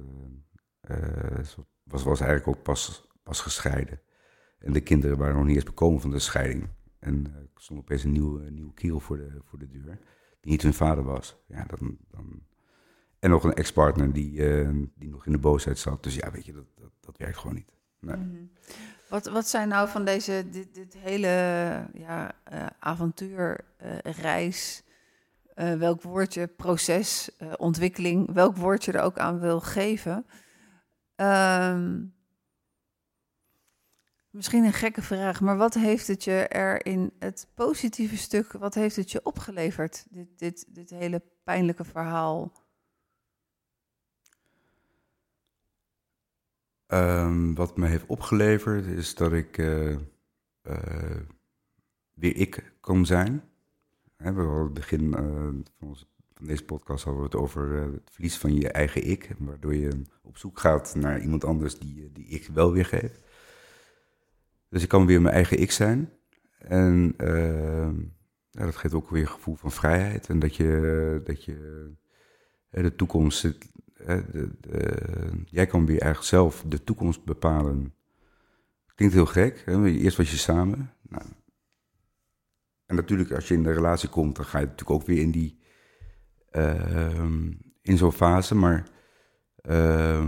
ze 1.48 1.64
was, 1.84 2.04
was 2.04 2.20
eigenlijk 2.20 2.58
ook 2.58 2.64
pas, 2.64 3.08
pas 3.24 3.42
gescheiden. 3.42 4.00
En 4.58 4.74
de 4.74 4.82
kinderen 4.82 5.18
waren 5.18 5.36
nog 5.36 5.46
niet 5.46 5.56
eens 5.56 5.64
bekomen 5.64 6.02
van 6.02 6.12
de 6.12 6.20
scheiding. 6.20 6.68
En 7.00 7.26
uh, 7.28 7.36
stond 7.56 7.80
opeens 7.80 8.04
een 8.04 8.12
nieuwe, 8.12 8.50
nieuwe 8.50 8.74
kiel 8.74 9.00
voor 9.00 9.18
de, 9.18 9.42
voor 9.44 9.60
de 9.60 9.68
deur, 9.68 10.00
die 10.40 10.52
niet 10.52 10.62
hun 10.62 10.74
vader 10.74 11.04
was. 11.04 11.38
Ja, 11.48 11.66
dan, 11.66 11.98
dan... 12.12 12.44
En 13.20 13.30
nog 13.30 13.44
een 13.44 13.54
ex-partner 13.54 14.14
die, 14.14 14.32
uh, 14.32 14.84
die 14.96 15.10
nog 15.10 15.26
in 15.26 15.32
de 15.32 15.38
boosheid 15.38 15.80
zat. 15.80 16.04
Dus 16.04 16.16
ja, 16.16 16.32
weet 16.32 16.46
je, 16.46 16.54
dat, 16.54 16.92
dat, 17.00 17.18
werkt 17.18 17.38
gewoon 17.38 17.56
niet. 17.56 17.74
Nee. 18.00 18.16
-hmm. 18.16 18.52
Wat, 19.10 19.26
wat 19.26 19.48
zijn 19.48 19.68
nou 19.68 19.90
van 19.90 20.06
deze, 20.06 20.46
dit, 20.52 20.74
dit 20.74 20.94
hele 20.94 21.28
ja, 21.94 22.36
uh, 22.54 22.66
avontuur, 22.80 23.66
reis, 24.04 24.84
welk 25.56 26.02
woordje, 26.02 26.48
proces, 26.48 27.30
ontwikkeling, 27.58 28.34
welk 28.34 28.58
woord 28.58 28.86
je 28.86 28.92
er 28.92 29.02
ook 29.02 29.18
aan 29.18 29.40
wil 29.40 29.60
geven... 29.60 30.26
Um, 31.16 32.15
Misschien 34.36 34.64
een 34.64 34.74
gekke 34.74 35.02
vraag, 35.02 35.42
maar 35.42 35.58
wat 35.58 35.74
heeft 35.74 36.08
het 36.08 36.24
je 36.24 36.48
er 36.48 36.86
in 36.86 37.14
het 37.20 37.48
positieve 37.54 38.18
stuk, 38.18 38.52
wat 38.52 38.74
heeft 38.74 38.96
het 38.96 39.12
je 39.12 39.26
opgeleverd, 39.26 40.06
dit, 40.10 40.28
dit, 40.40 40.66
dit 40.76 40.90
hele 40.90 41.22
pijnlijke 41.44 41.84
verhaal? 41.84 42.52
Um, 46.88 47.56
wat 47.56 47.78
me 47.78 47.88
heeft 47.88 48.06
opgeleverd 48.06 48.86
is 48.86 49.16
dat 49.16 49.34
ik 49.34 49.58
uh, 49.58 49.98
uh, 50.64 51.20
weer 52.14 52.36
ik 52.36 52.74
kon 52.80 53.06
zijn. 53.06 53.44
We 54.18 54.26
hadden 54.26 54.64
het 54.64 54.74
begin 54.74 55.04
uh, 55.04 55.18
van, 55.80 55.96
van, 56.34 56.46
deze 56.46 56.66
podcast 56.66 57.04
hadden 57.04 57.22
we 57.22 57.28
het 57.28 57.38
over 57.38 57.72
het 57.72 58.10
verlies 58.12 58.38
van 58.38 58.56
je 58.56 58.70
eigen 58.70 59.08
ik, 59.08 59.36
waardoor 59.40 59.76
je 59.76 60.02
op 60.22 60.38
zoek 60.38 60.60
gaat 60.60 60.96
naar 60.96 61.20
iemand 61.20 61.44
anders 61.44 61.80
die, 61.80 62.12
die 62.12 62.28
ik 62.28 62.48
wel 62.48 62.72
weer 62.72 62.86
geeft. 62.86 63.25
Dus 64.70 64.84
ik 64.84 64.90
kan 64.90 65.06
weer 65.06 65.22
mijn 65.22 65.36
eigen 65.36 65.60
ik 65.60 65.72
zijn. 65.72 66.10
En 66.58 67.14
ja, 68.52 68.66
dat 68.66 68.76
geeft 68.76 68.94
ook 68.94 69.10
weer 69.10 69.22
een 69.22 69.28
gevoel 69.28 69.56
van 69.56 69.72
vrijheid. 69.72 70.30
En 70.30 70.40
dat 70.40 70.56
je, 70.56 71.22
dat 71.24 71.44
je 71.44 71.92
de 72.70 72.96
toekomst. 72.96 73.50
Jij 75.46 75.66
kan 75.66 75.86
weer 75.86 76.02
eigenlijk 76.02 76.24
zelf 76.24 76.64
de 76.68 76.84
toekomst 76.84 77.24
bepalen. 77.24 77.94
Klinkt 78.96 79.16
heel 79.16 79.26
gek. 79.26 79.62
Hè? 79.66 79.86
Eerst 79.86 80.18
was 80.18 80.32
je 80.32 80.38
samen. 80.38 80.94
Nou, 81.02 81.26
en 82.86 82.96
natuurlijk, 82.96 83.32
als 83.32 83.48
je 83.48 83.54
in 83.54 83.64
de 83.64 83.74
relatie 83.74 84.10
komt, 84.10 84.36
dan 84.36 84.46
ga 84.46 84.60
je 84.60 84.66
natuurlijk 84.66 85.00
ook 85.00 85.06
weer 85.06 85.22
in 85.22 85.32
die. 85.32 85.60
Uh, 86.52 87.24
in 87.82 87.98
zo'n 87.98 88.12
fase. 88.12 88.56
Maar. 88.56 88.88
Uh, 89.70 90.26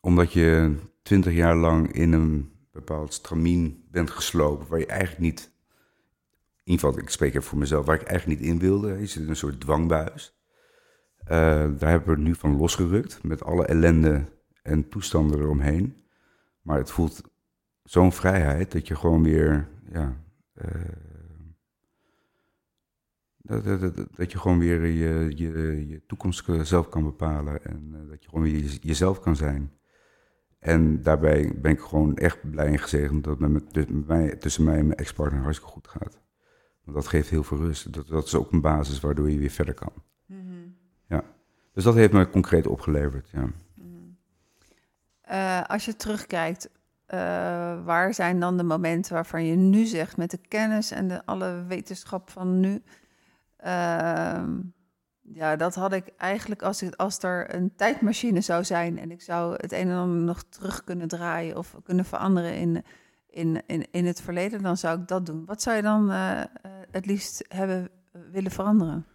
omdat 0.00 0.32
je 0.32 0.76
twintig 1.10 1.34
jaar 1.34 1.56
lang 1.56 1.92
in 1.92 2.12
een 2.12 2.52
bepaald 2.72 3.12
stramien 3.12 3.84
bent 3.90 4.10
geslopen, 4.10 4.66
waar 4.68 4.78
je 4.78 4.86
eigenlijk 4.86 5.20
niet, 5.20 5.52
in 6.64 6.72
ieder 6.72 6.86
geval, 6.86 7.02
ik 7.02 7.10
spreek 7.10 7.28
even 7.34 7.42
voor 7.42 7.58
mezelf, 7.58 7.86
waar 7.86 8.00
ik 8.00 8.06
eigenlijk 8.06 8.40
niet 8.40 8.48
in 8.48 8.58
wilde. 8.58 8.98
Je 8.98 9.06
zit 9.06 9.22
in 9.22 9.28
een 9.28 9.36
soort 9.36 9.60
dwangbuis. 9.60 10.40
Uh, 11.22 11.28
daar 11.78 11.90
hebben 11.90 12.14
we 12.14 12.22
nu 12.22 12.34
van 12.34 12.56
losgerukt, 12.56 13.22
met 13.22 13.44
alle 13.44 13.66
ellende 13.66 14.24
en 14.62 14.88
toestanden 14.88 15.40
eromheen. 15.40 16.04
Maar 16.62 16.78
het 16.78 16.90
voelt 16.90 17.22
zo'n 17.82 18.12
vrijheid 18.12 18.72
dat 18.72 18.88
je 18.88 18.96
gewoon 18.96 19.22
weer, 19.22 19.68
ja, 19.92 20.16
uh, 20.54 20.64
dat, 23.36 23.64
dat, 23.64 23.96
dat, 24.16 24.32
je 24.32 24.38
gewoon 24.38 24.58
weer 24.58 24.86
je, 24.86 25.36
je, 25.88 26.02
toekomst 26.06 26.44
zelf 26.62 26.88
kan 26.88 27.04
bepalen 27.04 27.64
en 27.64 27.90
uh, 27.92 28.10
dat 28.10 28.22
je 28.22 28.28
gewoon 28.28 28.44
weer 28.44 28.60
jezelf 28.80 29.20
kan 29.20 29.36
zijn. 29.36 29.79
En 30.60 31.02
daarbij 31.02 31.52
ben 31.56 31.72
ik 31.72 31.80
gewoon 31.80 32.16
echt 32.16 32.50
blij 32.50 32.66
en 32.66 32.78
gezegend 32.78 33.24
dat 33.24 33.38
het 33.38 33.50
met, 33.50 34.06
mij, 34.06 34.36
tussen 34.36 34.64
mij 34.64 34.78
en 34.78 34.86
mijn 34.86 34.98
ex-partner 34.98 35.42
hartstikke 35.42 35.72
goed 35.72 35.88
gaat. 35.88 36.18
Want 36.84 36.96
dat 36.96 37.06
geeft 37.06 37.30
heel 37.30 37.42
veel 37.42 37.58
rust. 37.58 37.92
Dat, 37.92 38.06
dat 38.06 38.26
is 38.26 38.34
ook 38.34 38.52
een 38.52 38.60
basis 38.60 39.00
waardoor 39.00 39.30
je 39.30 39.38
weer 39.38 39.50
verder 39.50 39.74
kan. 39.74 39.92
Mm 40.26 40.40
-hmm. 40.40 40.76
Ja. 41.08 41.22
Dus 41.72 41.84
dat 41.84 41.94
heeft 41.94 42.12
me 42.12 42.30
concreet 42.30 42.66
opgeleverd. 42.66 43.30
Ja. 43.30 43.40
Mm 43.40 43.54
-hmm. 43.74 44.16
uh, 45.30 45.62
als 45.62 45.84
je 45.84 45.96
terugkijkt, 45.96 46.70
uh, 47.14 47.84
waar 47.84 48.14
zijn 48.14 48.40
dan 48.40 48.56
de 48.56 48.62
momenten 48.62 49.14
waarvan 49.14 49.44
je 49.44 49.56
nu 49.56 49.84
zegt, 49.84 50.16
met 50.16 50.30
de 50.30 50.40
kennis 50.48 50.90
en 50.90 51.08
de 51.08 51.26
alle 51.26 51.64
wetenschap 51.68 52.30
van 52.30 52.60
nu, 52.60 52.82
uh, 53.64 54.44
ja, 55.32 55.56
dat 55.56 55.74
had 55.74 55.92
ik 55.92 56.04
eigenlijk 56.16 56.62
als, 56.62 56.96
als 56.96 57.22
er 57.22 57.54
een 57.54 57.72
tijdmachine 57.76 58.40
zou 58.40 58.64
zijn 58.64 58.98
en 58.98 59.10
ik 59.10 59.22
zou 59.22 59.54
het 59.56 59.72
een 59.72 59.88
en 59.88 59.96
ander 59.96 60.18
nog 60.18 60.42
terug 60.48 60.84
kunnen 60.84 61.08
draaien 61.08 61.56
of 61.56 61.76
kunnen 61.82 62.04
veranderen 62.04 62.54
in, 62.54 62.82
in, 63.30 63.62
in, 63.66 63.86
in 63.90 64.06
het 64.06 64.20
verleden, 64.20 64.62
dan 64.62 64.76
zou 64.76 65.00
ik 65.00 65.08
dat 65.08 65.26
doen. 65.26 65.44
Wat 65.46 65.62
zou 65.62 65.76
je 65.76 65.82
dan 65.82 66.10
uh, 66.10 66.40
het 66.90 67.06
liefst 67.06 67.44
hebben 67.48 67.88
willen 68.32 68.50
veranderen? 68.50 69.06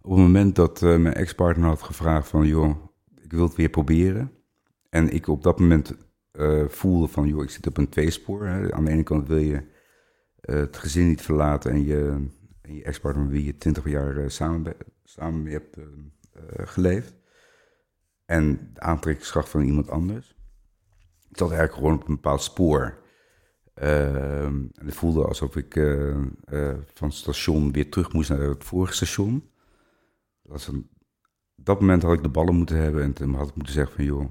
Op 0.00 0.10
het 0.10 0.20
moment 0.20 0.56
dat 0.56 0.80
mijn 0.80 1.14
ex-partner 1.14 1.68
had 1.68 1.82
gevraagd 1.82 2.28
van, 2.28 2.46
joh, 2.46 2.76
ik 3.22 3.32
wil 3.32 3.42
het 3.44 3.56
weer 3.56 3.68
proberen. 3.68 4.30
En 4.90 5.14
ik 5.14 5.28
op 5.28 5.42
dat 5.42 5.60
moment 5.60 5.94
voelde 6.66 7.08
van, 7.08 7.28
joh, 7.28 7.42
ik 7.42 7.50
zit 7.50 7.66
op 7.66 7.76
een 7.76 7.88
tweespoor. 7.88 8.46
Hè. 8.46 8.72
Aan 8.72 8.84
de 8.84 8.90
ene 8.90 9.02
kant 9.02 9.28
wil 9.28 9.38
je 9.38 9.62
het 10.40 10.76
gezin 10.76 11.08
niet 11.08 11.22
verlaten 11.22 11.70
en 11.70 11.84
je, 11.84 12.26
en 12.66 12.74
je 12.74 12.84
ex-partner 12.84 13.24
met 13.24 13.32
wie 13.32 13.44
je 13.44 13.56
twintig 13.56 13.88
jaar 13.88 14.30
samen 14.30 14.62
bent 14.62 14.76
samen 15.08 15.42
mee 15.42 15.52
hebt 15.52 15.76
uh, 15.78 15.84
geleefd. 16.56 17.14
En 18.24 18.70
de 18.72 18.80
aantrekkingskracht 18.80 19.48
van 19.48 19.62
iemand 19.62 19.90
anders. 19.90 20.36
Ik 21.28 21.36
zat 21.36 21.50
eigenlijk 21.50 21.78
gewoon 21.78 21.94
op 21.94 22.08
een 22.08 22.14
bepaald 22.14 22.42
spoor. 22.42 23.04
Uh, 23.82 24.52
het 24.72 24.94
voelde 24.94 25.24
alsof 25.26 25.56
ik 25.56 25.76
uh, 25.76 26.16
van 26.94 27.08
het 27.08 27.16
station 27.16 27.72
weer 27.72 27.90
terug 27.90 28.12
moest 28.12 28.28
naar 28.28 28.40
het 28.40 28.64
vorige 28.64 28.94
station. 28.94 29.50
Dat 30.42 30.66
een, 30.66 30.90
op 31.56 31.64
dat 31.64 31.80
moment 31.80 32.02
had 32.02 32.12
ik 32.12 32.22
de 32.22 32.28
ballen 32.28 32.54
moeten 32.54 32.76
hebben 32.76 33.02
en 33.02 33.12
toen 33.12 33.34
had 33.34 33.48
ik 33.48 33.54
moeten 33.54 33.74
zeggen 33.74 33.94
van 33.94 34.04
joh, 34.04 34.30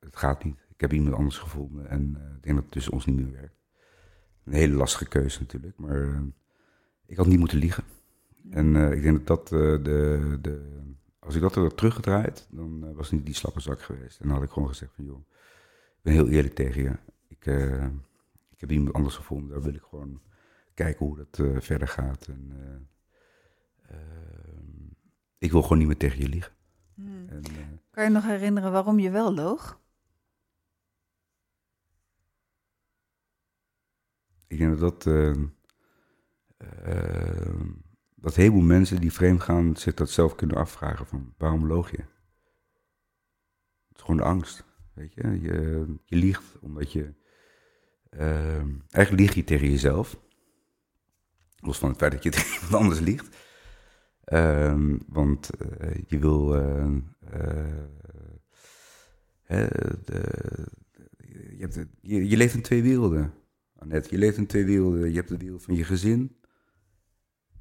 het 0.00 0.16
gaat 0.16 0.44
niet. 0.44 0.66
Ik 0.68 0.80
heb 0.80 0.92
iemand 0.92 1.14
anders 1.14 1.38
gevonden 1.38 1.88
en 1.88 2.08
ik 2.36 2.42
denk 2.42 2.54
dat 2.54 2.64
het 2.64 2.72
tussen 2.72 2.92
ons 2.92 3.06
niet 3.06 3.16
meer 3.16 3.32
werkt. 3.32 3.58
Een 4.44 4.52
hele 4.52 4.74
lastige 4.74 5.08
keuze 5.08 5.40
natuurlijk, 5.40 5.78
maar 5.78 6.22
ik 7.10 7.16
had 7.16 7.26
niet 7.26 7.38
moeten 7.38 7.58
liegen. 7.58 7.84
En 8.50 8.74
uh, 8.74 8.92
ik 8.92 9.02
denk 9.02 9.26
dat 9.26 9.26
dat 9.26 9.60
uh, 9.60 9.84
de, 9.84 10.38
de 10.40 10.80
als 11.18 11.34
ik 11.34 11.40
dat 11.40 11.54
had 11.54 11.76
teruggedraaid, 11.76 12.46
dan 12.50 12.84
eh, 12.86 12.94
was 12.94 13.06
het 13.06 13.16
niet 13.16 13.26
die 13.26 13.34
slappe 13.34 13.60
zak 13.60 13.82
geweest. 13.82 14.20
En 14.20 14.26
dan 14.26 14.36
had 14.36 14.44
ik 14.44 14.50
gewoon 14.50 14.68
gezegd 14.68 14.94
van, 14.94 15.04
joh, 15.04 15.20
ik 15.96 16.02
ben 16.02 16.12
heel 16.12 16.28
eerlijk 16.28 16.54
tegen 16.54 16.82
je. 16.82 16.96
Ik, 17.28 17.46
eh, 17.46 17.84
ik 18.50 18.60
heb 18.60 18.70
iemand 18.70 18.94
anders 18.94 19.14
gevonden, 19.16 19.50
daar 19.50 19.62
wil 19.62 19.74
ik 19.74 19.82
gewoon 19.82 20.20
kijken 20.74 21.06
hoe 21.06 21.16
dat 21.16 21.38
eh, 21.38 21.60
verder 21.60 21.88
gaat. 21.88 22.26
En, 22.26 22.52
eh, 22.52 23.96
ehm, 23.96 24.88
ik 25.38 25.50
wil 25.50 25.62
gewoon 25.62 25.78
niet 25.78 25.86
meer 25.86 25.96
tegen 25.96 26.20
je 26.20 26.28
liegen. 26.28 26.52
Hmm. 26.94 27.28
En, 27.28 27.42
eh, 27.44 27.66
Kan 27.90 28.04
je 28.04 28.10
nog 28.10 28.24
herinneren 28.24 28.72
waarom 28.72 28.98
je 28.98 29.10
wel 29.10 29.34
loog? 29.34 29.80
ik 34.50 34.58
denk 34.58 34.78
dat 34.78 34.80
dat, 34.80 35.06
eh, 35.06 35.30
eh, 35.30 35.36
dat 38.20 38.36
een 38.36 38.42
heleboel 38.42 38.62
mensen 38.62 39.00
die 39.00 39.12
vreemd 39.12 39.42
gaan 39.42 39.76
zich 39.76 39.94
dat 39.94 40.10
zelf 40.10 40.34
kunnen 40.34 40.56
afvragen 40.56 41.06
van 41.06 41.34
waarom 41.38 41.66
loog 41.66 41.90
je? 41.90 41.96
Het 43.88 43.96
is 43.96 44.00
gewoon 44.00 44.16
de 44.16 44.22
angst, 44.22 44.64
weet 44.94 45.14
je. 45.14 45.40
Je, 45.40 45.86
je 46.04 46.16
liegt 46.16 46.58
omdat 46.60 46.92
je, 46.92 47.14
eh, 48.10 48.64
eigenlijk 48.90 49.10
lieg 49.10 49.34
je 49.34 49.44
tegen 49.44 49.70
jezelf. 49.70 50.20
Los 51.56 51.78
van 51.78 51.88
het 51.88 51.98
feit 51.98 52.12
dat 52.12 52.22
je 52.22 52.30
tegen 52.40 52.54
iemand 52.54 52.74
anders 52.74 53.00
liegt. 53.00 53.36
Ehm, 54.24 54.98
want 55.06 55.50
eh, 55.50 56.02
je 56.06 56.18
wil, 56.18 56.54
eh, 56.56 56.96
je, 61.58 61.86
je, 62.00 62.28
je 62.28 62.36
leeft 62.36 62.54
in 62.54 62.62
twee 62.62 62.82
werelden. 62.82 63.34
Annette, 63.74 64.08
je 64.10 64.18
leeft 64.18 64.36
in 64.36 64.46
twee 64.46 64.64
werelden. 64.64 65.08
Je 65.08 65.16
hebt 65.16 65.28
de 65.28 65.36
wereld 65.36 65.62
van 65.62 65.74
je 65.74 65.84
gezin. 65.84 66.39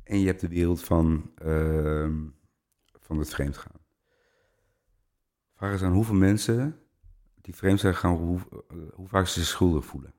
En 0.10 0.20
je 0.20 0.26
hebt 0.26 0.41
de 0.41 0.47
wereld 0.47 0.84
van, 0.84 1.32
ehm, 1.36 2.18
van 2.99 3.18
het 3.20 3.30
vreemdgaan. 3.30 3.82
Vraag 5.55 5.72
eens 5.72 5.82
aan 5.82 5.93
hoeveel 5.93 6.16
mensen 6.16 6.82
die 7.41 7.55
vreemd 7.55 7.80
zijn 7.80 7.95
gaan, 7.95 8.16
hoe, 8.16 8.39
eh, 8.70 8.78
hoe 8.93 9.07
vaak 9.07 9.28
ze 9.28 9.39
zich 9.39 9.49
schuldig 9.49 9.86
voelen. 9.86 10.14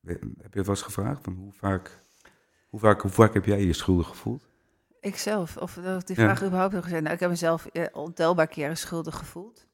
We- 0.00 0.32
Heb 0.40 0.54
je 0.54 0.60
wel 0.60 0.68
eens 0.68 0.82
gevraagd? 0.82 1.22
Van 1.24 1.32
hoe, 1.34 1.52
vaak, 1.52 1.98
hoe, 2.68 2.80
vaak, 2.80 3.00
hoe 3.00 3.10
vaak 3.10 3.34
heb 3.34 3.44
jij 3.44 3.64
je 3.64 3.72
schuldig 3.72 4.06
gevoeld? 4.08 4.48
Ikzelf, 5.00 5.56
of, 5.56 5.74
die 5.74 5.82
Ja. 5.84 6.04
vraag 6.14 6.42
überhaupt 6.44 6.72
heb 6.72 6.82
gezegd. 6.82 7.02
Nou, 7.02 7.14
ik 7.14 7.20
heb 7.20 7.30
mezelf 7.30 7.66
eh, 7.66 7.86
ontelbaar 7.92 8.46
keren 8.48 8.76
schuldig 8.76 9.16
gevoeld. 9.16 9.66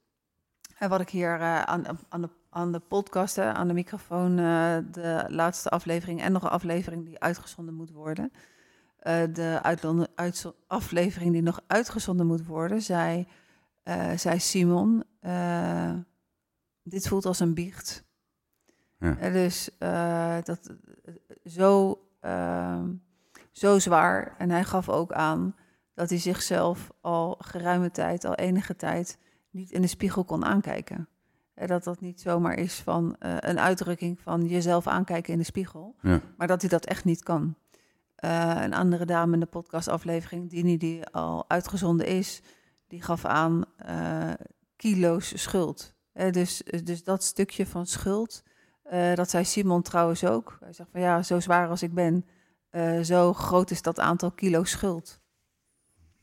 En 0.79 0.89
wat 0.89 1.01
ik 1.01 1.09
hier 1.09 1.35
eh, 1.35 1.63
aan, 1.63 1.87
aan, 2.09 2.21
de, 2.23 2.31
aan 2.57 2.73
de 2.73 2.79
podcast, 2.79 3.39
aan 3.39 3.69
de 3.69 3.75
microfoon, 3.75 4.39
eh, 4.39 4.77
de 4.91 5.25
laatste 5.29 5.69
aflevering 5.69 6.21
en 6.21 6.33
nog 6.33 6.43
een 6.43 6.49
aflevering 6.49 7.05
die 7.05 7.19
uitgezonden 7.19 7.75
moet 7.75 7.91
worden. 7.91 8.33
eh, 8.97 9.23
de 9.33 10.53
aflevering 10.67 11.33
die 11.33 11.43
nog 11.43 11.61
uitgezonden 11.67 12.27
moet 12.27 12.47
worden, 12.47 12.83
zei, 12.83 13.29
eh, 13.83 14.11
zei 14.17 14.39
Simon, 14.39 15.05
dit 16.83 17.09
voelt 17.09 17.25
als 17.25 17.41
een 17.41 17.55
biecht. 17.55 18.05
Ja. 18.99 19.31
Dus 19.31 19.71
dat 20.45 20.75
zo, 21.45 22.01
zo 23.53 23.79
zwaar. 23.79 24.35
En 24.39 24.51
hij 24.51 24.65
gaf 24.65 24.89
ook 24.89 25.13
aan 25.13 25.55
dat 25.95 26.09
hij 26.09 26.19
zichzelf 26.19 26.91
al 27.01 27.37
geruime 27.39 27.91
tijd, 27.91 28.25
al 28.25 28.35
enige 28.35 28.77
tijd, 28.77 29.19
niet 29.51 29.71
in 29.71 29.81
de 29.81 29.87
spiegel 29.87 30.25
kon 30.25 30.45
aankijken. 30.45 31.09
En 31.57 31.67
dat 31.67 31.85
dat 31.85 32.01
niet 32.01 32.21
zomaar 32.21 32.59
is 32.59 32.75
van 32.75 33.17
eh, 33.19 33.37
een 33.39 33.61
uitdrukking 33.61 34.21
van 34.21 34.47
jezelf 34.47 34.87
aankijken 34.87 35.33
in 35.33 35.39
de 35.39 35.45
spiegel, 35.45 35.95
Ja. 36.01 36.21
maar 36.37 36.47
dat 36.47 36.61
hij 36.61 36.71
dat 36.71 36.85
echt 36.87 37.05
niet 37.05 37.23
kan. 37.23 37.55
Eh, 38.17 38.61
een 38.63 38.75
andere 38.75 39.05
dame 39.05 39.33
in 39.35 39.41
de 39.41 39.47
podcastaflevering, 39.47 40.51
Dini, 40.51 40.77
die 40.77 41.07
al 41.07 41.45
uitgezonden 41.49 42.07
is, 42.07 42.43
die 42.89 43.03
gaf 43.03 43.25
aan 43.25 43.65
eh, 43.77 44.31
kilo's 44.77 45.43
schuld. 45.43 45.95
Eh, 46.13 46.33
dus, 46.33 46.63
dus 46.85 47.05
dat 47.05 47.25
stukje 47.25 47.67
van 47.67 47.87
schuld, 47.87 48.43
eh, 48.83 49.15
dat 49.15 49.31
zei 49.31 49.45
Simon 49.45 49.83
trouwens 49.83 50.25
ook. 50.25 50.57
Hij 50.61 50.73
zegt 50.73 50.89
van 50.93 51.01
ja, 51.01 51.23
zo 51.23 51.41
zwaar 51.41 51.69
als 51.69 51.83
ik 51.83 51.95
ben, 51.95 52.25
eh, 52.71 53.01
zo 53.01 53.33
groot 53.33 53.71
is 53.71 53.83
dat 53.83 53.99
aantal 54.01 54.31
kilo 54.31 54.65
schuld. 54.65 55.21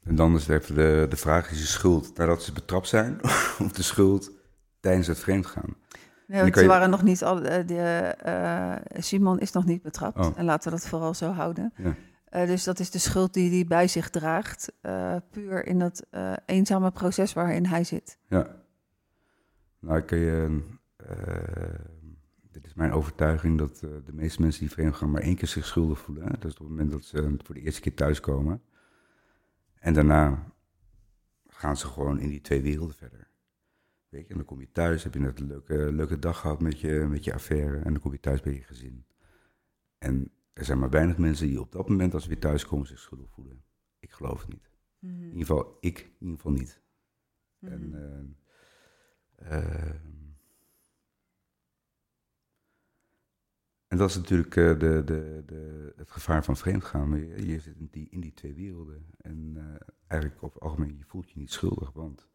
En 0.04 0.16
dan 0.16 0.36
is 0.36 0.48
even 0.48 0.76
de, 0.76 1.06
de 1.10 1.16
vraag, 1.16 1.52
is 1.52 1.60
de 1.60 1.66
schuld 1.68 2.18
nadat 2.18 2.44
ze 2.44 2.52
betrapt 2.54 2.88
zijn? 2.88 3.20
of 3.66 3.72
de 3.72 3.84
schuld 3.84 4.32
tijdens 4.84 5.08
het 5.08 5.20
vreemdgaan? 5.20 5.76
Nee, 6.28 6.42
want 6.42 6.56
ze 6.56 6.62
je- 6.62 6.68
waren 6.68 6.90
nog 6.90 7.04
niet 7.04 7.24
al, 7.24 7.42
eh, 7.42 7.68
de, 7.68 7.82
eh, 8.20 8.76
Simon 9.02 9.40
is 9.40 9.52
nog 9.52 9.66
niet 9.66 9.82
betrapt. 9.82 10.18
Oh. 10.18 10.32
En 10.36 10.46
laten 10.46 10.72
we 10.72 10.78
dat 10.78 10.88
vooral 10.88 11.14
zo 11.14 11.32
houden. 11.32 11.74
Ja. 11.78 11.96
Eh, 12.26 12.48
dus 12.48 12.64
dat 12.64 12.80
is 12.80 12.92
de 12.92 13.00
schuld 13.00 13.34
die 13.34 13.50
hij 13.52 13.66
bij 13.68 13.88
zich 13.88 14.10
draagt. 14.10 14.72
eh, 14.82 15.16
puur 15.32 15.66
in 15.66 15.80
dat 15.80 16.06
eh, 16.10 16.34
eenzame 16.46 16.92
proces 16.92 17.34
waarin 17.34 17.66
hij 17.66 17.84
zit. 17.84 18.18
Ja. 18.28 18.56
Nou, 19.80 19.98
ik 19.98 20.06
kan 20.06 20.18
je... 20.18 20.62
eh, 20.98 21.80
dit 22.52 22.66
is 22.66 22.74
mijn 22.74 22.92
overtuiging 22.92 23.58
dat 23.58 23.82
eh, 23.84 23.90
de 24.06 24.14
meeste 24.14 24.42
mensen 24.42 24.60
die 24.62 24.72
vreemd 24.72 24.96
gaan 24.96 25.12
maar 25.12 25.22
één 25.22 25.36
keer 25.36 25.48
zich 25.48 25.66
schuldig 25.66 26.00
voelen. 26.00 26.24
Hè? 26.24 26.30
Dat 26.32 26.46
is 26.46 26.52
op 26.54 26.60
het 26.60 26.70
moment 26.70 26.92
dat 26.92 27.04
ze 27.04 27.36
voor 27.44 27.56
de 27.56 27.62
eerste 27.62 27.82
keer 27.82 27.94
thuiskomen. 27.94 28.62
En 29.80 29.94
daarna 29.94 30.44
gaan 31.48 31.78
ze 31.78 31.88
gewoon 31.88 32.20
in 32.20 32.30
die 32.30 32.42
twee 32.42 32.62
werelden 32.62 32.96
verder. 32.96 33.28
Weet 34.14 34.28
je, 34.28 34.32
en 34.32 34.38
dan 34.38 34.46
kom 34.46 34.60
je 34.60 34.72
thuis, 34.72 35.04
heb 35.04 35.14
je 35.14 35.20
net 35.20 35.40
een 35.40 35.48
leuke, 35.48 35.92
leuke 35.92 36.20
dag 36.20 36.40
gehad 36.40 36.62
met 36.62 36.80
je, 36.80 37.06
met 37.10 37.24
je 37.24 37.34
affaire. 37.34 37.78
En 37.78 37.92
dan 37.92 38.02
kom 38.02 38.12
je 38.12 38.20
thuis 38.20 38.42
bij 38.42 38.54
je 38.54 38.64
gezin. 38.64 39.06
En 39.98 40.32
er 40.54 40.66
zijn 40.66 40.80
maar 40.80 40.90
weinig 40.90 41.18
mensen 41.18 41.48
die 41.48 41.60
op 41.60 41.72
dat 41.72 41.90
moment, 41.90 42.14
als 42.14 42.24
ze 42.24 42.30
weer 42.30 42.40
thuiskomen, 42.40 42.88
zich 42.88 43.00
schuldig 43.00 43.30
voelen. 43.30 43.64
Ik 44.00 44.12
geloof 44.12 44.42
het 44.42 44.50
niet. 44.50 44.70
Mhm. 45.00 45.14
In 45.14 45.24
ieder 45.24 45.40
geval, 45.40 45.78
ik 45.80 46.00
in 46.00 46.14
ieder 46.20 46.36
geval 46.36 46.52
niet. 46.52 46.82
Mhm. 47.60 47.72
En, 47.72 47.94
eh, 49.36 49.58
ehm, 49.58 49.98
en 53.88 53.98
dat 53.98 54.10
is 54.10 54.16
natuurlijk 54.16 54.56
eh, 54.56 54.80
de, 54.80 55.02
de, 55.06 55.44
de, 55.46 55.94
het 55.96 56.12
gevaar 56.12 56.44
van 56.44 56.58
vreemdgaan. 56.58 57.16
Je, 57.16 57.48
je 57.48 57.60
zit 57.60 57.76
in 57.78 57.88
die, 57.92 58.10
in 58.10 58.20
die 58.20 58.34
twee 58.34 58.54
werelden. 58.54 59.06
En 59.18 59.54
eh, 59.58 59.88
eigenlijk 60.08 60.42
op 60.42 60.54
het 60.54 60.64
algemeen, 60.64 60.98
je 60.98 61.06
voelt 61.06 61.32
je 61.32 61.40
niet 61.40 61.52
schuldig. 61.52 61.92
Want 61.92 62.32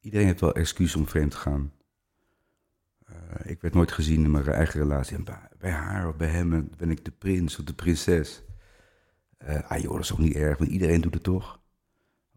iedereen 0.00 0.26
heeft 0.26 0.40
wel 0.40 0.54
excuus 0.54 0.96
om 0.96 1.06
vreemd 1.06 1.30
te 1.30 1.36
gaan. 1.36 1.72
Eh, 3.06 3.50
ik 3.50 3.60
werd 3.60 3.74
nooit 3.74 3.92
gezien 3.92 4.24
in 4.24 4.30
mijn 4.30 4.46
eigen 4.46 4.80
relatie. 4.80 5.22
Bij, 5.22 5.48
bij 5.58 5.70
haar 5.70 6.08
of 6.08 6.16
bij 6.16 6.28
hem 6.28 6.70
ben 6.76 6.90
ik 6.90 7.04
de 7.04 7.10
prins 7.10 7.58
of 7.58 7.64
de 7.64 7.74
prinses. 7.74 8.44
Eh, 9.36 9.70
ah 9.70 9.78
joh, 9.78 9.92
dat 9.92 10.00
is 10.00 10.08
toch 10.08 10.18
niet 10.18 10.34
erg, 10.34 10.58
want 10.58 10.70
iedereen 10.70 11.00
doet 11.00 11.14
het 11.14 11.22
toch? 11.22 11.60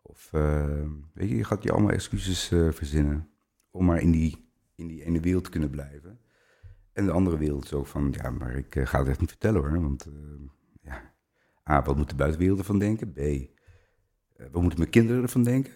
Of, 0.02 0.30
eh, 0.34 0.82
weet 1.14 1.30
je, 1.30 1.36
je 1.36 1.44
gaat 1.44 1.64
je 1.64 1.72
allemaal 1.72 1.92
excuses 1.92 2.48
verzinnen 2.48 3.30
om 3.72 3.86
maar 3.86 4.02
in 4.02 4.12
die, 4.12 4.50
in 4.76 4.88
die 4.88 5.04
ene 5.04 5.20
wereld 5.20 5.44
te 5.44 5.50
kunnen 5.50 5.70
blijven. 5.70 6.20
En 6.94 7.06
de 7.06 7.12
andere 7.12 7.38
wereld 7.38 7.74
ook 7.74 7.88
van, 7.88 8.14
ja, 8.18 8.30
maar 8.30 8.56
ik 8.56 8.80
ga 8.84 9.00
het 9.00 9.08
echt 9.08 9.20
niet 9.20 9.30
vertellen 9.30 9.62
hoor. 9.62 9.82
Want, 9.82 10.08
ja, 10.82 11.14
A, 11.70 11.84
wat 11.84 11.96
moet 11.96 12.10
de 12.10 12.16
buitenwereld 12.16 12.60
ervan 12.60 12.80
denken? 12.80 13.14
B, 13.14 13.20
wat 14.52 14.62
moeten 14.62 14.80
mijn 14.80 14.92
kinderen 14.92 15.22
ervan 15.22 15.44
denken? 15.44 15.74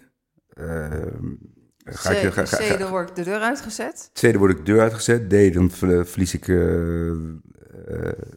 Ehm, 1.88 1.96
ga 1.96 2.10
ik, 2.10 2.32
ga, 2.78 2.88
word 2.90 3.08
ik 3.08 3.14
de 3.16 3.22
deur 3.22 3.40
uitgezet. 3.40 4.10
Tweede 4.12 4.38
word 4.38 4.50
ik 4.50 4.56
de 4.56 4.62
deur 4.62 4.80
uitgezet. 4.80 5.28
D, 5.30 5.54
dan 5.54 5.70
ver- 5.70 6.06
verlies 6.06 6.34
ik 6.34 6.48
eh, 6.48 7.08
eh, 7.08 7.14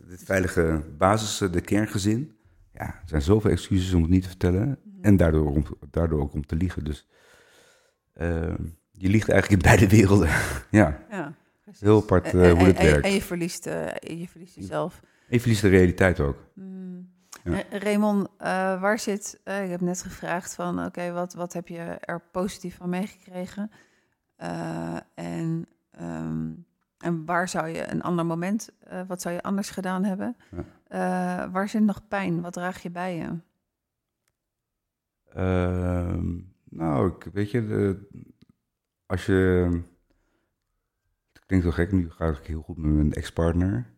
het 0.09 0.21
veilige 0.23 0.81
basis, 0.97 1.41
eh, 1.41 1.51
de 1.51 1.61
kerngezin. 1.61 2.35
Ja, 2.73 2.85
er 2.85 3.01
zijn 3.05 3.21
zoveel 3.21 3.51
excuses 3.51 3.93
om 3.93 4.01
het 4.01 4.11
niet 4.11 4.21
te 4.23 4.27
vertellen. 4.29 4.79
En 5.01 5.17
daardoor, 5.17 5.45
om, 5.51 5.65
daardoor 5.91 6.21
ook 6.21 6.33
om 6.33 6.45
te 6.45 6.55
liegen. 6.55 6.83
Dus 6.83 7.07
eh, 8.13 8.53
je 8.91 9.09
liegt 9.09 9.29
eigenlijk 9.29 9.63
in 9.63 9.69
beide 9.69 9.87
werelden. 9.95 10.29
ja, 10.81 11.03
Ja, 11.09 11.33
heel 11.79 11.97
apart 12.01 12.25
En- 12.25 12.41
en- 12.43 12.49
hoe 12.57 12.67
en- 12.67 12.75
en- 12.75 12.85
werkt. 12.85 13.05
En 13.05 13.13
je 13.13 13.21
verliest, 13.21 13.63
je 13.99 14.27
verliest 14.29 14.55
jezelf. 14.55 14.99
En 15.03 15.07
je 15.37 15.39
verliest 15.39 15.61
de 15.61 15.69
realiteit 15.69 16.19
ook. 16.19 16.37
Mm. 16.53 16.80
Ja. 17.43 17.63
Eh, 17.63 17.79
Raymond, 17.79 18.27
eh, 18.37 18.81
waar 18.81 18.99
zit... 18.99 19.39
eh, 19.43 19.63
ik 19.63 19.69
heb 19.69 19.81
net 19.81 20.01
gevraagd 20.01 20.55
van... 20.55 20.85
Oké, 20.85 21.11
wat, 21.11 21.33
wat 21.33 21.53
heb 21.53 21.67
je 21.67 21.77
er 21.81 22.21
positief 22.31 22.75
van 22.75 22.89
meegekregen? 22.89 23.71
Eh, 24.35 24.97
en, 25.13 25.67
ehm, 25.91 26.51
en 26.97 27.25
waar 27.25 27.49
zou 27.49 27.67
je 27.67 27.91
een 27.91 28.01
ander 28.01 28.25
moment... 28.25 28.69
wat 29.07 29.21
zou 29.21 29.35
je 29.35 29.41
anders 29.41 29.69
gedaan 29.69 30.03
hebben? 30.03 30.37
Ja. 30.89 31.49
Waar 31.51 31.69
zit 31.69 31.83
nog 31.83 32.07
pijn? 32.07 32.41
Wat 32.41 32.53
draag 32.53 32.81
je 32.81 32.89
bij 32.91 33.15
je? 33.15 33.37
Ehm, 35.33 36.39
nou, 36.69 37.07
ik, 37.15 37.23
weet 37.33 37.51
je, 37.51 37.67
de- 37.67 38.07
als 39.05 39.25
je. 39.25 39.69
Het 41.33 41.45
klinkt 41.45 41.65
wel 41.65 41.75
gek, 41.75 41.91
nu 41.91 42.09
gaat 42.09 42.37
het 42.37 42.47
heel 42.47 42.61
goed 42.61 42.77
met 42.77 42.91
mijn 42.91 43.13
ex-partner. 43.13 43.93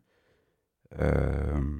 Ehm, 0.90 1.78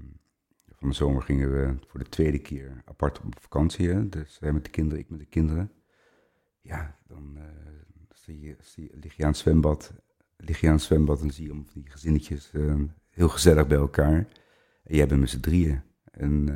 van 0.84 0.92
de 0.92 0.98
zomer 0.98 1.22
gingen 1.22 1.52
we 1.52 1.76
voor 1.88 2.00
de 2.00 2.10
tweede 2.10 2.40
keer 2.40 2.82
apart 2.86 3.20
op 3.20 3.40
vakantie. 3.40 3.90
Hè? 3.90 4.10
Dus 4.10 4.38
hij 4.40 4.52
met 4.52 4.64
de 4.64 4.70
kinderen, 4.70 5.00
ik 5.00 5.10
met 5.10 5.20
de 5.20 5.26
kinderen. 5.26 5.72
Ja, 6.62 6.98
dan 7.08 7.38
eh, 7.38 7.44
zie 8.10 8.40
je, 8.40 8.56
zie, 8.60 8.92
lig 9.00 9.16
je 9.16 9.24
aan 9.24 9.30
het 9.30 9.38
zwembad. 9.38 9.94
Lig 10.38 10.60
je 10.60 10.68
aan 10.68 10.74
het 10.74 10.82
zwembad 10.82 11.22
en 11.22 11.32
zie 11.32 11.46
je 11.46 11.52
om 11.52 11.66
die 11.74 11.90
gezinnetjes 11.90 12.52
eh, 12.54 12.76
heel 13.10 13.30
gezellig 13.30 13.68
bij 13.68 13.78
elkaar. 13.78 14.28
En 14.84 14.96
jij 14.96 15.08
bent 15.08 15.20
met 15.20 15.30
z'n 15.30 15.40
drieën. 15.40 15.82
En 16.12 16.50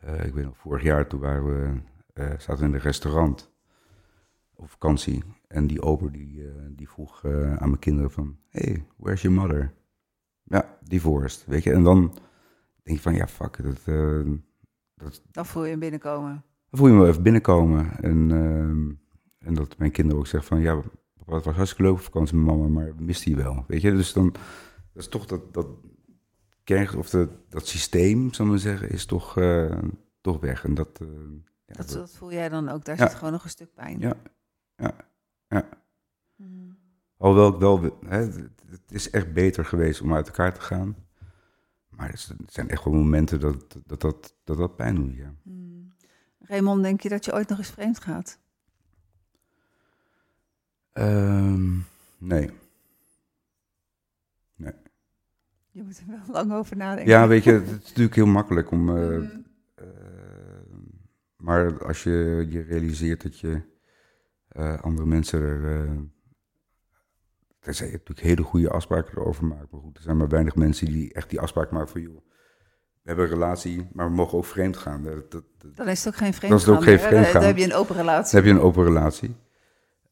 eh, 0.00 0.24
ik 0.26 0.34
weet 0.34 0.44
nog, 0.44 0.58
vorig 0.58 0.82
jaar 0.82 1.06
toen 1.06 1.20
waren 1.20 1.44
we, 1.44 1.80
zaten 2.14 2.58
we 2.58 2.64
in 2.64 2.74
een 2.74 2.80
restaurant 2.80 3.52
op 4.54 4.70
vakantie. 4.70 5.22
En 5.46 5.66
die 5.66 5.82
ober 5.82 6.12
die, 6.12 6.48
die 6.70 6.88
vroeg 6.88 7.24
aan 7.24 7.68
mijn 7.68 7.78
kinderen 7.78 8.10
van, 8.10 8.38
hey, 8.48 8.86
where's 8.96 9.22
your 9.22 9.40
mother? 9.40 9.72
Ja, 10.42 10.78
divorced, 10.82 11.44
weet 11.46 11.62
je. 11.62 11.72
En 11.72 11.82
dan 11.82 12.18
denk 12.84 12.96
je 12.96 13.02
van, 13.02 13.14
ja, 13.14 13.26
fuck, 13.28 13.62
dat, 13.62 13.80
eh, 13.84 14.20
Dan 15.30 15.46
voel 15.46 15.64
je 15.64 15.70
hem 15.70 15.78
binnenkomen. 15.78 16.44
dan 16.70 16.78
voel 16.78 16.88
je 16.88 16.94
me 16.94 17.06
even 17.06 17.22
binnenkomen. 17.22 18.02
En, 18.02 18.30
ehm, 18.30 18.92
en 19.48 19.54
dat 19.54 19.78
mijn 19.78 19.90
kinderen 19.90 20.20
ook 20.20 20.26
zeggen 20.26 20.48
van, 20.48 20.60
ja, 20.60 20.76
het 21.26 21.44
was 21.44 21.44
hartstikke 21.44 21.82
leuk 21.82 21.92
op 21.92 22.00
vakantie 22.00 22.36
met 22.36 22.46
mama, 22.46 22.68
maar 22.68 22.96
we 22.96 23.02
misten 23.02 23.30
je 23.30 23.36
wel, 23.36 23.64
weet 23.66 23.80
je. 23.80 23.90
Dus 23.90 24.12
dan, 24.12 24.30
dat 24.92 25.02
is 25.02 25.08
toch 25.08 25.26
dat, 25.26 25.54
dat 25.54 25.66
kern, 26.64 26.96
of 26.98 27.10
de, 27.10 27.28
dat 27.48 27.66
systeem, 27.66 28.32
zal 28.32 28.44
ik 28.44 28.50
maar 28.50 28.60
zeggen, 28.60 28.90
is 28.90 29.06
toch, 29.06 29.36
eh, 29.38 29.78
toch 30.20 30.40
weg. 30.40 30.64
En 30.64 30.74
dat, 30.74 31.00
eh, 31.00 31.06
ja, 31.66 31.74
Dat, 31.74 31.76
dat- 31.88 31.96
dat 31.96 32.10
voel 32.10 32.32
jij 32.32 32.48
dan 32.48 32.68
ook. 32.68 32.84
Daar 32.84 32.98
Ja. 32.98 33.06
zit 33.08 33.16
gewoon 33.18 33.32
nog 33.32 33.44
een 33.44 33.50
stuk 33.50 33.74
pijn. 33.74 33.98
Ja. 34.00 34.14
ja, 34.76 34.94
ja. 35.48 35.68
Mm. 36.36 36.76
Alhoewel 37.16 37.52
ik 37.54 37.58
wel, 37.58 37.98
hè, 38.06 38.18
het 38.70 38.90
is 38.90 39.10
echt 39.10 39.32
beter 39.32 39.64
geweest 39.64 40.00
om 40.00 40.14
uit 40.14 40.26
elkaar 40.26 40.54
te 40.54 40.60
gaan. 40.60 40.96
Maar 41.96 42.10
er 42.10 42.26
zijn- 42.48 42.68
echt 42.68 42.84
wel 42.84 42.94
momenten 42.94 43.40
dat 43.40 43.72
dat, 43.86 44.00
dat, 44.00 44.34
dat, 44.44 44.56
dat 44.56 44.76
pijn 44.76 44.94
doet, 44.94 45.14
ja. 45.16 45.34
Mm. 45.42 45.92
Raymond, 46.40 46.82
denk 46.82 47.00
je 47.00 47.08
dat 47.08 47.24
je 47.24 47.32
ooit 47.34 47.48
nog 47.48 47.58
eens 47.58 47.70
vreemd 47.70 47.98
gaat? 48.00 48.38
Ehm, 50.92 51.78
nee. 52.18 52.50
Je 55.70 55.82
moet 55.82 55.98
er 55.98 56.06
wel 56.06 56.34
lang 56.34 56.52
over 56.52 56.76
nadenken. 56.76 57.12
Ja, 57.12 57.28
weet 57.28 57.44
je, 57.44 57.52
het 57.52 57.66
is 57.82 57.88
natuurlijk 57.88 58.14
heel 58.14 58.26
makkelijk 58.26 58.70
om... 58.70 58.96
eh, 58.96 59.18
Mm. 59.18 59.44
eh, 59.74 59.86
maar 61.36 61.84
als 61.86 62.02
je 62.02 62.46
je 62.50 62.60
realiseert 62.60 63.22
dat 63.22 63.38
je 63.38 63.60
eh, 64.48 64.80
andere 64.82 65.06
mensen 65.06 65.40
er... 65.40 65.88
tenzij 67.64 67.86
je 67.86 67.92
natuurlijk 67.92 68.26
hele 68.26 68.42
goede 68.42 68.70
afspraken 68.70 69.18
erover 69.18 69.44
maakt. 69.44 69.70
Maar 69.70 69.80
goed, 69.80 69.96
er 69.96 70.02
zijn 70.02 70.16
maar 70.16 70.28
weinig 70.28 70.54
mensen 70.54 70.86
die 70.86 71.12
echt 71.12 71.30
die 71.30 71.40
afspraak 71.40 71.70
maken 71.70 71.88
van... 71.88 72.00
joh, 72.00 72.16
we 73.02 73.10
hebben 73.10 73.24
een 73.24 73.30
relatie, 73.30 73.88
maar 73.92 74.08
we 74.08 74.14
mogen 74.14 74.38
ook 74.38 74.44
vreemd 74.44 74.76
gaan. 74.76 75.02
Dat, 75.02 75.30
dat, 75.30 75.44
Dan 75.74 75.88
is 75.88 76.04
het 76.04 76.14
ook 76.14 76.20
geen 76.20 76.34
vreemd 76.34 76.50
Dan 76.52 76.60
is 76.60 76.66
het 76.66 76.76
ook 76.76 76.82
geen 76.82 76.98
vreemdgaan. 76.98 77.32
Dan 77.32 77.42
heb 77.42 77.56
je 77.56 77.64
een 77.64 77.74
open 77.74 77.96
relatie. 77.96 78.32
Dan 78.32 78.44
heb 78.44 78.52
je 78.52 78.58
een 78.60 78.66
open 78.66 78.84
relatie. 78.84 79.36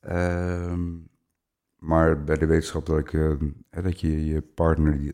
Ehm, 0.00 0.90
maar 1.78 2.24
bij 2.24 2.36
de 2.36 2.46
wetenschap 2.46 2.86
dat, 2.86 2.98
ik, 2.98 3.12
eh, 3.12 3.32
dat 3.70 4.00
je 4.00 4.24
je 4.26 4.42
partner 4.42 5.12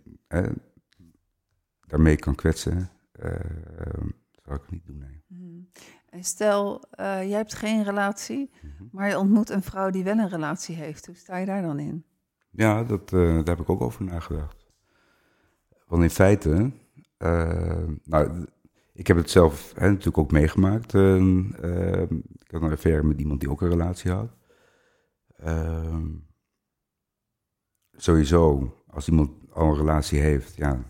daarmee 1.86 2.16
kan 2.16 2.34
kwetsen, 2.34 2.90
eh, 3.12 3.32
zou 4.44 4.56
ik 4.56 4.70
niet 4.70 4.86
doen. 4.86 4.98
Nee. 4.98 5.22
Mm. 5.26 5.68
En 6.10 6.24
stel, 6.24 6.84
eh, 6.90 7.28
jij 7.28 7.36
hebt 7.36 7.54
geen 7.54 7.84
relatie, 7.84 8.50
Mhm. 8.60 8.84
maar 8.92 9.08
je 9.08 9.18
ontmoet 9.18 9.50
een 9.50 9.62
vrouw 9.62 9.90
die 9.90 10.04
wel 10.04 10.18
een 10.18 10.28
relatie 10.28 10.76
heeft. 10.76 11.06
Hoe 11.06 11.14
sta 11.16 11.36
je 11.36 11.46
daar 11.46 11.62
dan 11.62 11.78
in? 11.78 12.04
Ja, 12.50 12.84
dat, 12.84 13.12
eh, 13.12 13.20
daar 13.20 13.44
heb 13.56 13.60
ik 13.60 13.70
ook 13.70 13.80
over 13.80 14.04
nagedacht. 14.04 14.66
Want 15.86 16.02
in 16.02 16.10
feite, 16.10 16.70
eh, 17.16 17.84
nou, 18.04 18.46
ik 18.92 19.06
heb 19.06 19.16
het 19.16 19.30
zelf 19.30 19.72
hè, 19.74 19.88
natuurlijk 19.88 20.18
ook 20.18 20.30
meegemaakt. 20.32 20.94
eh, 20.94 21.16
ik 22.42 22.50
had 22.50 22.62
een 22.62 22.72
affaire 22.72 23.02
met 23.02 23.18
iemand 23.20 23.40
die 23.40 23.50
ook 23.50 23.60
een 23.62 23.68
relatie 23.70 24.10
had. 24.10 24.30
Ehm, 25.38 26.06
sowieso, 27.92 28.74
als 28.86 29.08
iemand 29.08 29.30
al 29.52 29.68
een 29.68 29.76
relatie 29.76 30.18
heeft, 30.20 30.54
ja, 30.56 30.82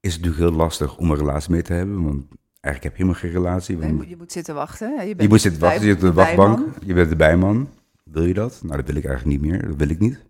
is 0.00 0.12
het 0.14 0.22
natuurlijk 0.22 0.50
heel 0.50 0.60
lastig 0.60 0.96
om 0.96 1.10
een 1.10 1.16
relatie 1.16 1.50
mee 1.50 1.62
te 1.62 1.72
hebben. 1.72 2.04
Want 2.04 2.24
eigenlijk 2.60 2.82
heb 2.82 2.92
je 2.96 3.02
helemaal 3.02 3.14
geen 3.20 3.30
relatie. 3.30 3.76
Want- 3.78 3.88
je, 3.90 3.94
moet, 3.96 4.08
je 4.08 4.16
moet 4.16 4.32
zitten 4.32 4.54
wachten. 4.54 4.90
Je, 4.92 4.96
bent 5.08 5.22
je 5.22 5.28
moet 5.28 5.40
zitten 5.40 5.60
wachten, 5.60 5.80
je 5.86 5.92
zit 5.92 6.02
op 6.02 6.08
de 6.08 6.12
bijman. 6.14 6.50
wachtbank, 6.50 6.82
je 6.84 6.94
bent 6.94 7.08
de 7.08 7.16
bijman. 7.16 7.68
Wil 8.04 8.24
je 8.24 8.34
dat? 8.34 8.60
Nou, 8.62 8.76
dat 8.76 8.86
wil 8.86 8.96
ik 8.96 9.04
eigenlijk 9.04 9.42
niet 9.42 9.50
meer. 9.50 9.66
Dat 9.68 9.76
wil 9.76 9.88
ik 9.88 9.98
niet. 9.98 10.24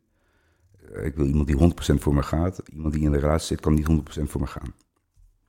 Eh, 0.93 1.05
Ik 1.05 1.15
wil 1.15 1.27
iemand 1.27 1.47
die 1.47 1.57
100% 1.57 2.03
voor 2.03 2.15
me 2.15 2.23
gaat. 2.23 2.63
Iemand 2.69 2.93
die 2.95 3.03
in 3.05 3.11
de 3.13 3.19
relatie 3.19 3.47
zit, 3.47 3.61
kan 3.61 3.75
niet 3.75 3.87
100% 3.87 4.31
voor 4.31 4.41
me 4.41 4.47
gaan. 4.47 4.75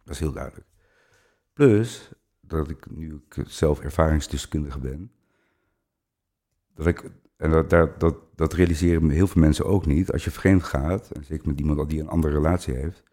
Dat 0.03 0.13
is 0.13 0.19
heel 0.19 0.31
duidelijk. 0.31 0.67
Plus, 1.53 2.09
dat 2.41 2.69
ik 2.69 2.91
nu 2.91 3.21
ik 3.29 3.43
zelf 3.47 3.79
ervaringsdeskundige 3.79 4.79
ben, 4.79 5.11
dat 6.73 6.87
ik, 6.87 7.11
en 7.37 7.51
dat, 7.51 7.69
dat, 7.69 7.99
dat, 7.99 8.15
dat 8.35 8.53
realiseren 8.53 9.09
heel 9.09 9.27
veel 9.27 9.41
mensen 9.41 9.65
ook 9.65 9.85
niet, 9.85 10.11
als 10.11 10.23
je 10.23 10.31
vreemd 10.31 10.63
gaat, 10.63 11.11
en 11.11 11.23
zeker 11.23 11.47
met 11.47 11.59
iemand 11.59 11.89
die 11.89 11.99
een 11.99 12.07
andere 12.09 12.33
relatie 12.33 12.73
heeft, 12.73 13.03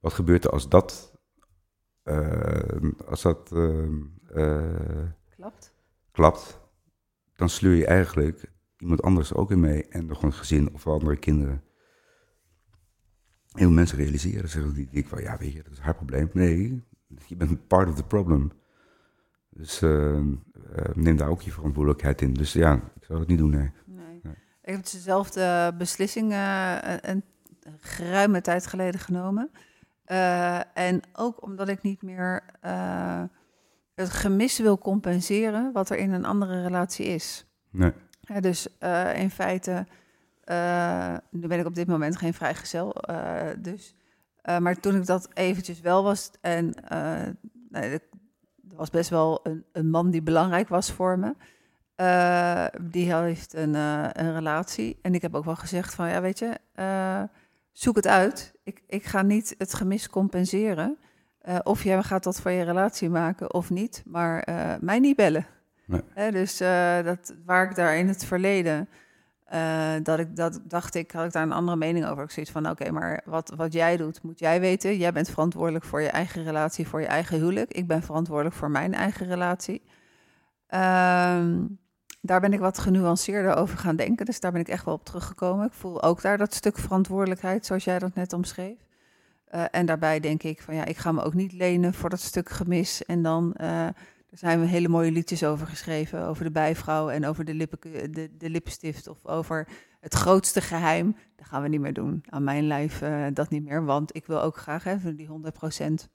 wat 0.00 0.12
gebeurt 0.12 0.44
er 0.44 0.50
als 0.50 0.68
dat, 0.68 1.18
eh, 2.02 2.76
als 3.06 3.22
dat 3.22 3.52
eh, 3.52 4.72
Klopt. 5.36 5.72
klapt, 6.12 6.59
dan 7.40 7.48
sleur 7.48 7.74
je 7.74 7.86
eigenlijk 7.86 8.52
iemand 8.78 9.02
anders 9.02 9.34
ook 9.34 9.50
in 9.50 9.60
mee. 9.60 9.88
En 9.88 10.06
nog 10.06 10.22
een 10.22 10.32
gezin 10.32 10.72
of 10.72 10.86
andere 10.86 11.16
kinderen. 11.16 11.62
Heel 13.50 13.66
veel 13.66 13.70
mensen 13.70 13.98
realiseren 13.98 14.48
zich 14.48 14.72
die 14.72 14.88
ik 14.90 15.06
van, 15.06 15.22
ja, 15.22 15.38
weet 15.38 15.52
je, 15.52 15.62
dat 15.62 15.72
is 15.72 15.78
haar 15.78 15.94
probleem. 15.94 16.30
Nee, 16.32 16.84
je 17.26 17.36
bent 17.36 17.66
part 17.66 17.88
of 17.88 17.94
the 17.94 18.04
problem. 18.04 18.52
Dus 19.50 19.82
eh, 19.82 20.16
eh, 20.16 20.24
neem 20.94 21.16
daar 21.16 21.28
ook 21.28 21.42
je 21.42 21.52
verantwoordelijkheid 21.52 22.20
in. 22.20 22.34
Dus 22.34 22.52
ja, 22.52 22.74
ik 22.74 23.04
zou 23.04 23.18
het 23.18 23.28
niet 23.28 23.38
doen, 23.38 23.50
nee. 23.50 23.70
Nee. 23.84 24.20
Nee. 24.22 24.34
Ik 24.62 24.74
heb 24.74 24.82
dezelfde 24.82 25.74
beslissing 25.78 26.32
eh, 26.32 26.76
een, 27.00 27.24
geruime 27.80 28.40
tijd 28.40 28.66
geleden 28.66 29.00
genomen. 29.00 29.50
Eh, 30.04 30.76
en 30.76 31.00
ook 31.12 31.42
omdat 31.42 31.68
ik 31.68 31.82
niet 31.82 32.02
meer 32.02 32.42
het 34.00 34.10
gemis 34.10 34.58
wil 34.58 34.78
compenseren 34.78 35.72
wat 35.72 35.90
er 35.90 35.96
in 35.98 36.12
een 36.12 36.24
andere 36.24 36.62
relatie 36.62 37.06
is. 37.06 37.46
Nee, 37.70 37.92
Hè, 38.24 38.40
dus 38.40 38.78
eh, 38.78 39.18
in 39.18 39.30
feite, 39.30 39.86
eh, 40.44 41.16
nu 41.30 41.46
ben 41.46 41.58
ik 41.58 41.66
op 41.66 41.74
dit 41.74 41.86
moment 41.86 42.16
geen 42.16 42.34
vrijgezel. 42.34 42.94
eh 42.94 43.48
dus, 43.58 43.94
maar 44.58 44.80
toen 44.80 44.96
ik 44.96 45.06
dat 45.06 45.28
eventjes 45.34 45.80
wel 45.80 46.02
was, 46.02 46.30
en 46.40 46.74
nee, 47.68 47.90
er 47.90 48.00
was 48.74 48.90
best 48.90 49.10
wel 49.10 49.40
een, 49.42 49.64
een 49.72 49.90
man 49.90 50.10
die 50.10 50.22
belangrijk 50.22 50.68
was 50.68 50.92
voor 50.92 51.18
me. 51.18 51.34
Die 52.82 53.14
heeft 53.14 53.54
een, 53.54 53.74
een 53.74 54.32
relatie. 54.34 54.98
En 55.02 55.14
ik 55.14 55.22
heb 55.22 55.34
ook 55.34 55.44
wel 55.44 55.56
gezegd 55.56 55.94
van, 55.94 56.08
ja 56.08 56.20
weet 56.20 56.38
je, 56.38 56.58
zoek 57.72 57.96
het 57.96 58.06
uit. 58.06 58.54
Ik, 58.64 58.82
ik 58.86 59.04
ga 59.04 59.22
niet 59.22 59.54
het 59.58 59.74
gemis 59.74 60.08
compenseren. 60.08 60.98
Eh, 61.40 61.58
of 61.62 61.84
jij 61.84 62.02
gaat 62.02 62.24
dat 62.24 62.40
van 62.40 62.52
je 62.52 62.64
relatie 62.64 63.08
maken 63.08 63.54
of 63.54 63.70
niet. 63.70 64.02
Maar 64.06 64.40
eh, 64.40 64.74
mij 64.80 64.98
niet 64.98 65.16
bellen. 65.16 65.46
Nee. 65.84 66.00
Hè, 66.14 66.30
dus 66.30 66.60
eh, 66.60 67.04
dat, 67.04 67.34
waar 67.44 67.70
ik 67.70 67.74
daar 67.74 67.96
in 67.96 68.08
het 68.08 68.24
verleden, 68.24 68.88
dat 70.02 70.18
ik 70.18 70.36
dat 70.36 70.60
dacht 70.64 70.94
ik, 70.94 71.10
had 71.10 71.24
ik 71.24 71.32
daar 71.32 71.42
een 71.42 71.52
andere 71.52 71.76
mening 71.76 72.06
over. 72.06 72.24
Ik 72.24 72.30
zoiets 72.30 72.52
van, 72.52 72.70
oké, 72.70 72.90
maar 72.90 73.22
wat, 73.24 73.52
wat 73.56 73.72
jij 73.72 73.96
doet, 73.96 74.22
moet 74.22 74.38
jij 74.38 74.60
weten. 74.60 74.96
Jij 74.96 75.12
bent 75.12 75.30
verantwoordelijk 75.30 75.84
voor 75.84 76.00
je 76.00 76.08
eigen 76.08 76.44
relatie, 76.44 76.88
voor 76.88 77.00
je 77.00 77.06
eigen 77.06 77.38
huwelijk. 77.38 77.72
Ik 77.72 77.86
ben 77.86 78.02
verantwoordelijk 78.02 78.56
voor 78.56 78.70
mijn 78.70 78.94
eigen 78.94 79.26
relatie. 79.26 79.82
Ehm, 80.66 81.64
daar 82.20 82.40
ben 82.40 82.52
ik 82.52 82.58
wat 82.58 82.78
genuanceerder 82.78 83.54
over 83.54 83.78
gaan 83.78 83.96
denken. 83.96 84.26
Dus 84.26 84.40
daar 84.40 84.52
ben 84.52 84.60
ik 84.60 84.68
echt 84.68 84.84
wel 84.84 84.94
op 84.94 85.04
teruggekomen. 85.04 85.66
Ik 85.66 85.72
voel 85.72 86.02
ook 86.02 86.22
daar 86.22 86.38
dat 86.38 86.54
stuk 86.54 86.78
verantwoordelijkheid, 86.78 87.66
zoals 87.66 87.84
jij 87.84 87.98
dat 87.98 88.14
net 88.14 88.32
omschreef. 88.32 88.76
Eh, 89.50 89.64
en 89.70 89.86
daarbij 89.86 90.20
denk 90.20 90.42
ik 90.42 90.62
van 90.62 90.74
ja, 90.74 90.84
ik 90.84 90.96
ga 90.96 91.12
me 91.12 91.22
ook 91.22 91.34
niet 91.34 91.52
lenen 91.52 91.94
voor 91.94 92.10
dat 92.10 92.20
stuk 92.20 92.48
gemis. 92.48 93.04
En 93.04 93.22
dan, 93.22 93.52
eh 93.54 93.86
er 94.30 94.38
zijn 94.38 94.60
hele 94.60 94.88
mooie 94.88 95.10
liedjes 95.12 95.44
over 95.44 95.66
geschreven, 95.66 96.26
over 96.26 96.44
de 96.44 96.50
bijvrouw 96.50 97.08
en 97.08 97.26
over 97.26 97.44
de, 97.44 97.54
lippen, 97.54 98.12
de, 98.12 98.30
de 98.36 98.50
lippenstift 98.50 99.08
of 99.08 99.26
over 99.26 99.68
het 100.00 100.14
grootste 100.14 100.60
geheim. 100.60 101.16
Dat 101.36 101.46
gaan 101.46 101.62
we 101.62 101.68
niet 101.68 101.80
meer 101.80 101.92
doen. 101.92 102.22
Aan 102.28 102.44
mijn 102.44 102.66
lijf 102.66 103.02
eh, 103.02 103.26
dat 103.32 103.50
niet 103.50 103.64
meer, 103.64 103.84
want 103.84 104.16
ik 104.16 104.26
wil 104.26 104.42
ook 104.42 104.56
graag 104.56 104.84
even 104.84 105.16
die 105.16 105.28
100% 105.28 106.08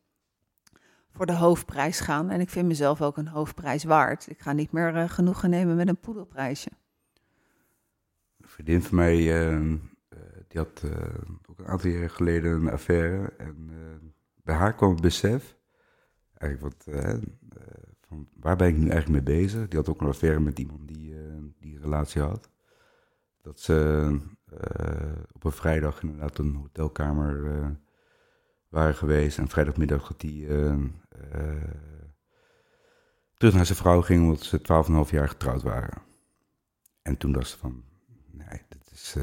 voor 1.15 1.25
de 1.25 1.33
hoofdprijs 1.33 1.99
gaan. 1.99 2.29
En 2.29 2.39
ik 2.39 2.49
vind 2.49 2.67
mezelf 2.67 3.01
ook 3.01 3.17
een 3.17 3.27
hoofdprijs 3.27 3.83
waard. 3.83 4.29
Ik 4.29 4.39
ga 4.39 4.51
niet 4.51 4.71
meer 4.71 4.95
eh, 4.95 5.09
genoegen 5.09 5.49
nemen 5.49 5.75
met 5.75 5.87
een 5.87 5.99
poedelprijsje. 5.99 6.69
een 8.37 8.47
vriendin 8.47 8.81
van 8.81 8.95
mij, 8.95 9.17
eh, 9.17 9.55
eh, 9.55 9.77
die 10.47 10.59
had 10.59 10.83
een 11.55 11.67
aantal 11.67 11.89
jaren 11.89 12.09
geleden 12.09 12.51
een 12.51 12.69
affaire. 12.69 13.33
En 13.37 13.69
eh, 13.69 14.09
bij 14.43 14.55
haar 14.55 14.75
kwam 14.75 14.91
het 14.91 15.01
besef, 15.01 15.57
eigenlijk 16.37 16.75
wat, 16.77 16.95
eh, 16.95 17.17
van 18.01 18.27
waar 18.39 18.55
ben 18.55 18.67
ik 18.67 18.77
nu 18.77 18.89
eigenlijk 18.89 19.25
mee 19.25 19.37
bezig? 19.37 19.67
Die 19.67 19.79
had 19.79 19.89
ook 19.89 20.01
een 20.01 20.07
affaire 20.07 20.39
met 20.39 20.59
iemand 20.59 20.87
die, 20.87 21.13
eh, 21.15 21.21
die 21.59 21.79
relatie 21.79 22.21
had. 22.21 22.49
Dat 23.41 23.59
ze 23.59 24.19
op 25.31 25.43
een 25.43 25.51
vrijdag 25.51 26.01
inderdaad 26.01 26.37
een 26.37 26.55
hotelkamer 26.55 27.77
waren 28.69 28.95
geweest. 28.95 29.37
En 29.37 29.47
vrijdagmiddag 29.47 30.07
dat 30.07 30.23
eh, 30.23 30.75
terug 33.37 33.53
naar 33.53 33.65
zijn 33.65 33.77
vrouw 33.77 34.01
ging, 34.01 34.23
omdat 34.23 34.43
ze 34.43 34.61
12,5 34.61 35.11
jaar 35.11 35.29
getrouwd 35.29 35.61
waren. 35.61 36.01
En 37.01 37.17
toen 37.17 37.31
dacht 37.31 37.47
ze 37.49 37.57
van, 37.57 37.83
nee, 38.31 38.61
dit, 38.69 38.91
is, 38.91 39.15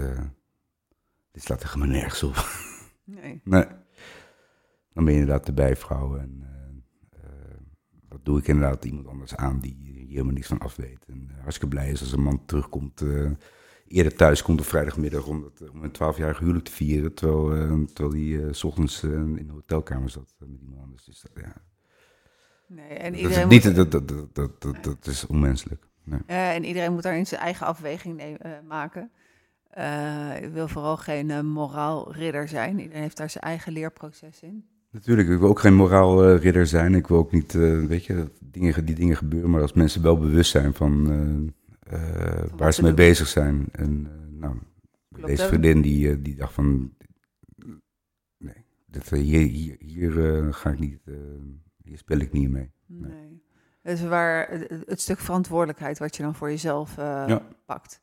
dit 1.32 1.42
slaat 1.42 1.62
er 1.62 1.68
helemaal 1.68 1.96
nergens 1.96 2.22
op. 2.22 2.60
Nee. 3.04 3.40
nee. 3.44 3.66
Dan 4.92 5.04
ben 5.04 5.14
je 5.14 5.20
inderdaad 5.20 5.46
de 5.46 5.52
bijvrouw 5.52 6.16
en 6.16 6.42
eh, 6.42 7.20
eh, 7.22 7.56
dat 8.08 8.24
doe 8.24 8.38
ik 8.38 8.46
inderdaad 8.46 8.84
iemand 8.84 9.06
anders 9.06 9.36
aan 9.36 9.60
die 9.60 9.76
hier 9.80 10.06
helemaal 10.08 10.32
niks 10.32 10.46
van 10.46 10.58
af 10.58 10.76
weet. 10.76 11.04
En 11.06 11.28
uh, 11.30 11.40
hartstikke 11.40 11.74
blij 11.74 11.90
is 11.90 12.00
als 12.00 12.12
een 12.12 12.22
man 12.22 12.44
terugkomt, 12.44 13.00
uh, 13.00 13.30
eerder 13.86 14.16
thuis 14.16 14.42
komt 14.42 14.60
op 14.60 14.66
vrijdagmiddag 14.66 15.26
om, 15.26 15.42
het, 15.44 15.70
om 15.70 15.82
een 15.82 15.90
twaalfjarige 15.90 16.40
huwelijk 16.42 16.64
te 16.64 16.72
vieren, 16.72 17.14
terwijl, 17.14 17.56
uh, 17.56 17.86
terwijl 17.86 18.42
hij 18.42 18.52
s 18.52 18.64
ochtends 18.64 19.02
in 19.02 19.46
de 19.46 19.52
hotelkamer 19.52 20.10
zat 20.10 20.34
met 20.38 20.60
iemand 20.60 20.82
anders. 20.82 21.04
Dus 21.04 21.20
dat, 21.20 21.44
ja. 21.44 21.54
Nee, 22.66 22.88
en 22.88 23.12
dat, 23.12 23.20
iedereen 23.20 23.50
is 23.50 23.64
niet, 23.64 23.64
moet, 23.64 23.74
dat, 23.74 23.90
dat, 23.90 24.08
dat, 24.08 24.34
dat, 24.34 24.62
dat, 24.62 24.84
dat 24.84 25.06
is 25.06 25.26
onmenselijk. 25.26 25.88
Nee. 26.04 26.20
eh, 26.26 26.54
en 26.54 26.64
iedereen 26.64 26.92
moet 26.92 27.02
daarin 27.02 27.26
zijn 27.26 27.40
eigen 27.40 27.66
afweging 27.66 28.16
nemen, 28.16 28.40
eh, 28.40 28.52
maken. 28.68 29.10
Eh, 29.72 30.42
ik 30.42 30.52
wil 30.52 30.68
vooral 30.68 30.96
geen 30.96 31.30
eh, 31.30 31.40
moraalridder 31.40 32.48
zijn. 32.48 32.78
Iedereen 32.78 33.02
heeft 33.02 33.16
daar 33.16 33.30
zijn 33.30 33.44
eigen 33.44 33.72
leerproces 33.72 34.40
in. 34.40 34.64
Natuurlijk, 34.90 35.28
ik 35.28 35.38
wil 35.38 35.48
ook 35.48 35.60
geen 35.60 35.74
moraalridder 35.74 36.66
zijn. 36.66 36.94
Ik 36.94 37.06
wil 37.06 37.16
ook 37.18 37.32
niet, 37.32 37.54
eh, 37.54 37.84
weet 37.84 38.04
je, 38.04 38.14
dat 38.14 38.30
dingen, 38.40 38.84
die 38.84 38.94
dingen 38.94 39.16
gebeuren. 39.16 39.50
Maar 39.50 39.62
als 39.62 39.72
mensen 39.72 40.02
wel 40.02 40.18
bewust 40.18 40.50
zijn 40.50 40.74
van 40.74 41.04
waar 42.56 42.72
ze 42.72 42.82
mee 42.82 42.94
doen. 42.94 43.04
bezig 43.06 43.26
zijn. 43.26 43.68
En 43.72 44.08
nou, 44.38 44.56
Klopt, 45.12 45.26
deze 45.26 45.46
vriendin 45.46 45.80
die, 45.80 46.22
die 46.22 46.34
dacht 46.34 46.52
van, 46.52 46.94
nee, 48.38 48.64
eh, 48.90 49.18
hier, 49.18 49.48
hier, 49.48 49.76
hier 49.78 50.12
ga 50.54 50.70
ik 50.70 50.78
niet, 50.78 51.00
eh, 51.04 51.14
hier 51.82 51.98
speel 51.98 52.18
ik 52.18 52.32
niet 52.32 52.50
mee. 52.50 52.70
Nee. 52.86 53.42
Dus 53.82 54.02
waar 54.02 54.50
het, 54.50 54.84
het 54.86 55.00
stuk 55.00 55.18
verantwoordelijkheid 55.18 55.98
wat 55.98 56.16
je 56.16 56.22
dan 56.22 56.34
voor 56.34 56.50
jezelf 56.50 56.96
Ja. 56.96 57.48
pakt. 57.66 58.00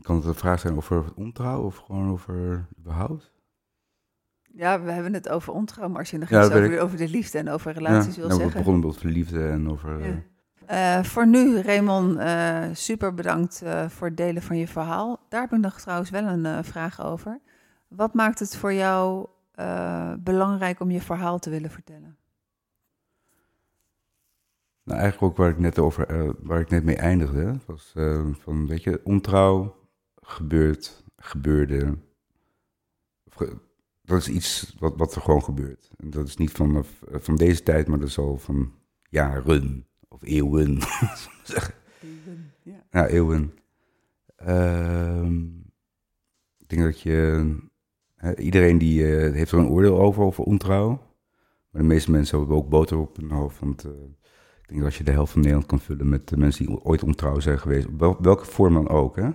Kan 0.00 0.16
het 0.16 0.24
een 0.24 0.34
vraag 0.34 0.60
zijn 0.60 0.76
over 0.76 1.04
ontrouw 1.14 1.62
of 1.62 1.76
gewoon 1.76 2.10
over 2.10 2.66
überhaupt? 2.78 3.32
Ja, 4.54 4.80
we 4.82 4.90
hebben 4.90 5.14
het 5.14 5.28
over 5.28 5.52
ontrouw, 5.52 5.88
maar 5.88 5.98
als 5.98 6.10
je 6.10 6.18
nog 6.18 6.28
Ja, 6.28 6.44
iets 6.44 6.54
over, 6.54 6.80
over 6.80 6.96
de 6.96 7.08
liefde 7.08 7.38
en 7.38 7.48
over 7.48 7.72
relaties 7.72 8.16
wil 8.16 8.28
nou, 8.28 8.46
we 8.46 8.52
begonnen 8.52 8.84
over 8.84 9.06
liefde 9.08 9.48
en 9.48 9.70
over... 9.70 10.00
eh, 10.00 10.08
Ja. 10.08 10.98
Eh, 10.98 11.04
voor 11.04 11.26
nu, 11.26 11.60
Raymond, 11.60 12.18
eh, 12.18 12.64
super 12.72 13.14
bedankt 13.14 13.62
voor 13.88 14.06
het 14.06 14.16
delen 14.16 14.42
van 14.42 14.56
je 14.56 14.68
verhaal. 14.68 15.20
Daar 15.28 15.40
heb 15.40 15.52
ik 15.52 15.58
nog 15.58 15.80
trouwens 15.80 16.10
wel 16.10 16.24
een 16.24 16.64
vraag 16.64 17.04
over. 17.04 17.40
Wat 17.88 18.14
maakt 18.14 18.38
het 18.38 18.56
voor 18.56 18.72
jou 18.72 19.26
belangrijk 20.18 20.80
om 20.80 20.90
je 20.90 21.00
verhaal 21.00 21.38
te 21.38 21.50
willen 21.50 21.70
vertellen? 21.70 22.16
Nou, 24.84 25.00
eigenlijk 25.00 25.32
ook 25.32 25.38
waar 25.38 25.50
ik 25.50 25.58
net, 25.58 25.78
over, 25.78 26.34
waar 26.40 26.60
ik 26.60 26.70
net 26.70 26.84
mee 26.84 26.96
eindigde. 26.96 27.58
Was 27.66 27.92
van, 28.32 28.66
weet 28.66 28.82
je, 28.82 29.00
ontrouw 29.04 29.74
gebeurt, 30.32 31.04
gebeurde. 31.16 31.98
Dat 34.02 34.20
is 34.20 34.28
iets 34.28 34.74
wat, 34.78 34.96
wat 34.96 35.14
er 35.14 35.20
gewoon 35.20 35.42
gebeurt. 35.42 35.90
En 35.96 36.10
dat 36.10 36.28
is 36.28 36.36
niet 36.36 36.50
van, 36.50 36.76
eh, 36.76 36.82
van 37.20 37.36
deze 37.36 37.62
tijd, 37.62 37.88
maar 37.88 37.98
dat 37.98 38.08
is 38.08 38.18
al 38.18 38.38
van 38.38 38.72
jaren 39.08 39.86
of 40.08 40.22
eeuwen. 40.22 40.78
zeggen. 41.44 41.74
Ja. 42.62 42.84
Ja, 42.90 43.06
eeuwen. 43.06 43.54
Ehm, 44.36 45.44
ik 46.58 46.68
denk 46.68 46.82
dat 46.82 47.00
je... 47.00 47.56
hè, 48.14 48.36
iedereen 48.36 48.78
die 48.78 49.16
eh, 49.16 49.32
heeft 49.32 49.52
er 49.52 49.58
een 49.58 49.68
oordeel 49.68 49.98
over, 49.98 50.22
over 50.22 50.44
ontrouw. 50.44 50.88
Maar 51.70 51.82
de 51.82 51.88
meeste 51.88 52.10
mensen 52.10 52.38
hebben 52.38 52.56
ook 52.56 52.68
boter 52.68 52.98
op 52.98 53.16
hun 53.16 53.30
hoofd. 53.30 53.58
Want 53.58 53.84
eh, 53.84 53.90
ik 54.62 54.68
denk 54.68 54.80
dat 54.80 54.84
als 54.84 54.98
je 54.98 55.04
de 55.04 55.10
helft 55.10 55.32
van 55.32 55.40
Nederland 55.40 55.68
kan 55.68 55.80
vullen 55.80 56.08
met 56.08 56.28
de 56.28 56.36
mensen 56.36 56.66
die 56.66 56.80
ooit 56.80 57.02
ontrouw 57.02 57.40
zijn 57.40 57.58
geweest. 57.58 57.86
Op 57.86 58.18
welke 58.20 58.44
vorm 58.44 58.74
dan 58.74 58.88
ook, 58.88 59.16
hè. 59.16 59.30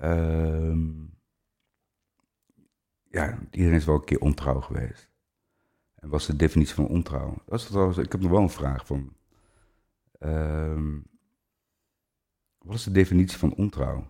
Ehm, 0.00 0.90
ja, 3.10 3.38
iedereen 3.50 3.76
is 3.76 3.84
wel 3.84 3.94
een 3.94 4.04
keer 4.04 4.20
ontrouw 4.20 4.60
geweest. 4.60 5.08
En 5.94 6.08
wat 6.08 6.20
is 6.20 6.26
de 6.26 6.36
definitie 6.36 6.74
van 6.74 6.86
ontrouw? 6.86 7.42
Is 7.48 7.68
ik 7.98 8.12
heb 8.12 8.20
nog 8.20 8.30
wel 8.30 8.40
een 8.40 8.50
vraag 8.50 8.86
van... 8.86 9.16
ehm, 10.18 10.98
wat 12.58 12.74
is 12.74 12.84
de 12.84 12.90
definitie 12.90 13.38
van 13.38 13.54
ontrouw? 13.54 14.06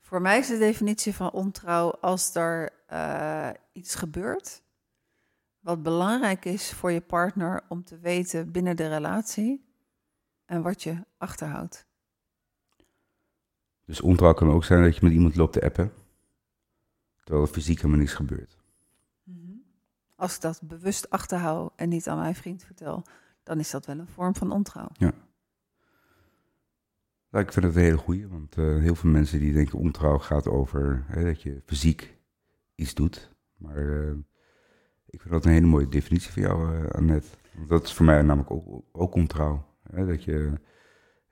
Voor 0.00 0.20
mij 0.20 0.38
is 0.38 0.46
de 0.46 0.58
definitie 0.58 1.14
van 1.14 1.30
ontrouw 1.30 1.90
als 1.90 2.34
er 2.34 2.70
eh, 2.86 3.50
iets 3.72 3.94
gebeurt 3.94 4.62
wat 5.60 5.82
belangrijk 5.82 6.44
is 6.44 6.72
voor 6.72 6.90
je 6.92 7.00
partner 7.00 7.64
om 7.68 7.84
te 7.84 7.98
weten 7.98 8.52
binnen 8.52 8.76
de 8.76 8.88
relatie 8.88 9.74
en 10.44 10.62
wat 10.62 10.82
je 10.82 11.04
achterhoudt. 11.16 11.86
Dus 13.86 14.00
ontrouw 14.00 14.32
kan 14.32 14.50
ook 14.50 14.64
zijn 14.64 14.82
dat 14.82 14.96
je 14.96 15.04
met 15.04 15.12
iemand 15.12 15.36
loopt 15.36 15.52
te 15.52 15.62
appen, 15.62 15.92
terwijl 17.24 17.46
er 17.46 17.52
fysiek 17.52 17.76
helemaal 17.76 17.98
niks 17.98 18.14
gebeurt. 18.14 18.56
Als 20.16 20.34
ik 20.34 20.40
dat 20.40 20.60
bewust 20.62 21.10
achterhoud 21.10 21.72
en 21.76 21.88
niet 21.88 22.08
aan 22.08 22.18
mijn 22.18 22.34
vriend 22.34 22.64
vertel, 22.64 23.04
dan 23.42 23.58
is 23.58 23.70
dat 23.70 23.86
wel 23.86 23.98
een 23.98 24.08
vorm 24.08 24.34
van 24.34 24.50
ontrouw. 24.50 24.88
Nou, 27.30 27.44
ik 27.44 27.52
vind 27.52 27.64
het 27.64 27.76
een 27.76 27.82
hele 27.82 27.96
goeie, 27.96 28.28
want 28.28 28.56
eh, 28.56 28.78
heel 28.78 28.94
veel 28.94 29.10
mensen 29.10 29.40
die 29.40 29.52
denken 29.52 29.78
ontrouw 29.78 30.18
gaat 30.18 30.48
over 30.48 31.04
hè, 31.06 31.24
dat 31.24 31.42
je 31.42 31.62
fysiek 31.66 32.16
iets 32.74 32.94
doet. 32.94 33.34
Maar 33.56 33.76
eh, 33.76 34.10
ik 35.06 35.20
vind 35.20 35.30
dat 35.32 35.44
een 35.44 35.52
hele 35.52 35.66
mooie 35.66 35.88
definitie 35.88 36.32
van 36.32 36.42
jou, 36.42 36.74
eh, 36.74 36.90
Annette. 36.90 37.28
Want 37.54 37.68
dat 37.68 37.84
is 37.84 37.92
voor 37.92 38.06
mij 38.06 38.22
namelijk 38.22 38.50
ook, 38.50 38.84
ook 38.92 39.14
ontrouw. 39.14 39.64
Hè, 39.90 40.06
dat 40.06 40.24
je, 40.24 40.52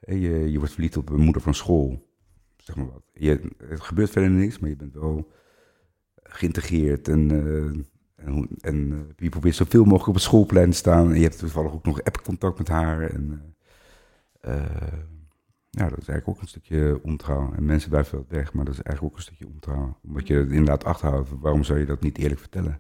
je, 0.01 0.51
je 0.51 0.59
wordt 0.59 0.73
verliefd 0.73 0.97
op 0.97 1.09
een 1.09 1.21
moeder 1.21 1.43
van 1.43 1.55
school, 1.55 2.14
zeg 2.65 2.77
maar. 2.77 2.87
Je, 3.13 3.51
het 3.69 3.81
gebeurt 3.81 4.11
verder 4.11 4.31
niks, 4.31 4.59
maar 4.59 4.71
je 4.71 4.77
bent 4.77 4.95
wel 4.95 5.31
geïntegreerd 6.23 7.09
en, 7.09 7.31
eh, 7.31 8.27
en, 8.27 8.49
en 8.61 8.93
eh, 8.93 9.15
je 9.17 9.29
probeert 9.29 9.55
zoveel 9.55 9.85
mogelijk 9.85 10.09
op 10.09 10.15
het 10.15 10.23
schoolplein 10.23 10.71
te 10.71 10.77
staan. 10.77 11.11
En 11.11 11.17
je 11.17 11.23
hebt 11.23 11.39
toevallig 11.39 11.73
ook 11.73 11.85
nog 11.85 12.03
app-contact 12.03 12.59
met 12.59 12.69
haar. 12.69 13.11
En, 13.11 13.55
eh, 14.41 14.63
ja, 15.71 15.89
dat 15.89 15.99
is 15.99 16.09
eigenlijk 16.09 16.29
ook 16.29 16.41
een 16.41 16.49
stukje 16.49 17.01
ontrouw. 17.03 17.53
En 17.55 17.65
mensen 17.65 17.91
blijven 17.91 18.19
dat 18.19 18.29
weg, 18.29 18.53
maar 18.53 18.65
dat 18.65 18.75
is 18.75 18.83
eigenlijk 18.83 19.15
ook 19.15 19.21
een 19.21 19.27
stukje 19.27 19.49
ontrouw. 19.49 19.99
Omdat 20.03 20.27
je 20.27 20.35
het 20.35 20.51
inderdaad 20.51 20.85
achterhoudt. 20.85 21.29
Waarom 21.41 21.65
zou 21.65 21.79
je 21.79 21.87
dat 21.87 22.01
niet 22.01 22.19
eerlijk 22.19 22.41
vertellen? 22.41 22.79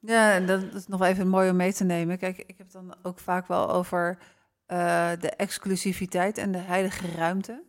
Ja, 0.00 0.34
en 0.34 0.46
dat 0.46 0.74
is 0.74 0.86
nog 0.86 1.02
even 1.02 1.28
mooi 1.28 1.50
om 1.50 1.56
mee 1.56 1.72
te 1.72 1.84
nemen. 1.84 2.18
Kijk, 2.18 2.38
ik 2.46 2.58
heb 2.58 2.70
dan 2.70 2.94
ook 3.02 3.18
vaak 3.18 3.46
wel 3.46 3.70
over 3.70 4.18
de 4.66 5.32
exclusiviteit 5.36 6.38
en 6.38 6.52
de 6.52 6.58
heilige 6.58 7.10
ruimte. 7.16 7.65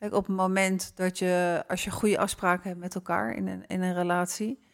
Op 0.00 0.26
het 0.26 0.36
moment 0.36 0.92
dat 0.94 1.18
je, 1.18 1.64
als 1.68 1.84
je 1.84 1.90
goede 1.90 2.18
afspraken 2.18 2.68
hebt 2.68 2.80
met 2.80 2.94
elkaar 2.94 3.34
in 3.34 3.46
een, 3.46 3.66
in 3.66 3.82
een 3.82 3.94
relatie, 3.94 4.66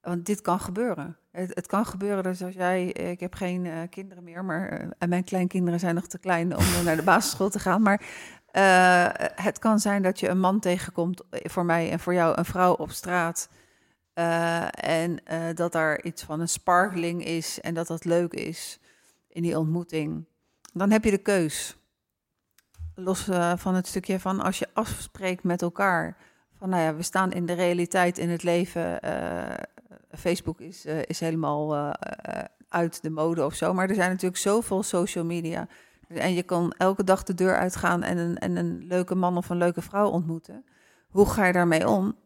want 0.00 0.26
dit 0.26 0.40
kan 0.40 0.60
gebeuren. 0.60 1.16
Het, 1.30 1.54
het 1.54 1.66
kan 1.66 1.86
gebeuren 1.86 2.22
dat 2.22 2.42
als 2.42 2.54
jij, 2.54 2.92
eh, 2.92 3.10
ik 3.10 3.20
heb 3.20 3.34
geen 3.34 3.66
eh, 3.66 3.78
kinderen 3.90 4.24
meer, 4.24 4.44
maar 4.44 4.68
eh, 4.68 4.88
en 4.98 5.08
mijn 5.08 5.24
kleinkinderen 5.24 5.80
zijn 5.80 5.94
nog 5.94 6.06
te 6.06 6.18
klein 6.18 6.56
om 6.56 6.64
naar 6.84 6.96
de 6.96 7.02
basisschool 7.02 7.50
te 7.50 7.58
gaan, 7.58 7.82
maar 7.82 8.02
het 9.34 9.58
kan 9.58 9.80
zijn 9.80 10.02
dat 10.02 10.20
je 10.20 10.28
een 10.28 10.40
man 10.40 10.60
tegenkomt, 10.60 11.22
voor 11.30 11.64
mij 11.64 11.90
en 11.90 12.00
voor 12.00 12.14
jou 12.14 12.38
een 12.38 12.44
vrouw 12.44 12.72
op 12.72 12.90
straat. 12.90 13.48
En 14.70 15.20
dat 15.54 15.72
daar 15.72 16.02
iets 16.02 16.22
van 16.22 16.40
een 16.40 16.48
sparkling 16.48 17.24
is 17.24 17.60
en 17.60 17.74
dat 17.74 17.86
dat 17.86 18.04
leuk 18.04 18.32
is 18.32 18.80
in 19.28 19.42
die 19.42 19.58
ontmoeting. 19.58 20.24
Dan 20.72 20.90
heb 20.90 21.04
je 21.04 21.10
de 21.10 21.18
keus. 21.18 21.78
Los 23.00 23.28
eh, 23.28 23.52
van 23.56 23.74
het 23.74 23.86
stukje 23.86 24.20
van 24.20 24.40
als 24.40 24.58
je 24.58 24.68
afspreekt 24.72 25.42
met 25.42 25.62
elkaar. 25.62 26.16
Van 26.58 26.68
nou 26.68 26.82
ja, 26.82 26.94
we 26.94 27.02
staan 27.02 27.32
in 27.32 27.46
de 27.46 27.52
realiteit 27.52 28.18
in 28.18 28.28
het 28.28 28.42
leven. 28.42 29.00
eh, 29.00 29.64
Facebook 30.18 30.60
is, 30.60 30.84
eh, 30.84 31.02
is 31.02 31.20
helemaal 31.20 31.94
uit 32.68 33.02
de 33.02 33.10
mode 33.10 33.44
of 33.44 33.54
zo. 33.54 33.74
Maar 33.74 33.88
er 33.88 33.94
zijn 33.94 34.10
natuurlijk 34.10 34.40
zoveel 34.40 34.82
social 34.82 35.24
media. 35.24 35.68
En 36.08 36.34
je 36.34 36.42
kan 36.42 36.72
elke 36.72 37.04
dag 37.04 37.22
de 37.22 37.34
deur 37.34 37.56
uitgaan 37.56 38.02
en 38.02 38.18
een, 38.18 38.38
en 38.38 38.56
een 38.56 38.84
leuke 38.86 39.14
man 39.14 39.36
of 39.36 39.48
een 39.48 39.56
leuke 39.56 39.82
vrouw 39.82 40.08
ontmoeten. 40.08 40.64
Hoe 41.08 41.26
ga 41.26 41.46
je 41.46 41.52
daarmee 41.52 41.88
om? 41.88 42.16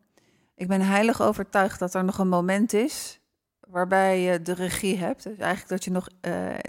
Ik 0.55 0.69
ben 0.69 0.81
heilig 0.81 1.23
overtuigd 1.23 1.79
dat 1.79 1.95
er 1.95 2.05
nog 2.05 2.19
een 2.19 2.29
moment 2.29 2.73
is 2.73 3.21
waarbij 3.61 4.21
je 4.21 4.43
de 4.43 4.55
regie 4.55 4.99
hebt. 4.99 5.23
Dus 5.23 5.39
eigenlijk 5.39 5.69
dat 5.69 5.85
je 5.85 5.91
nog 5.91 6.09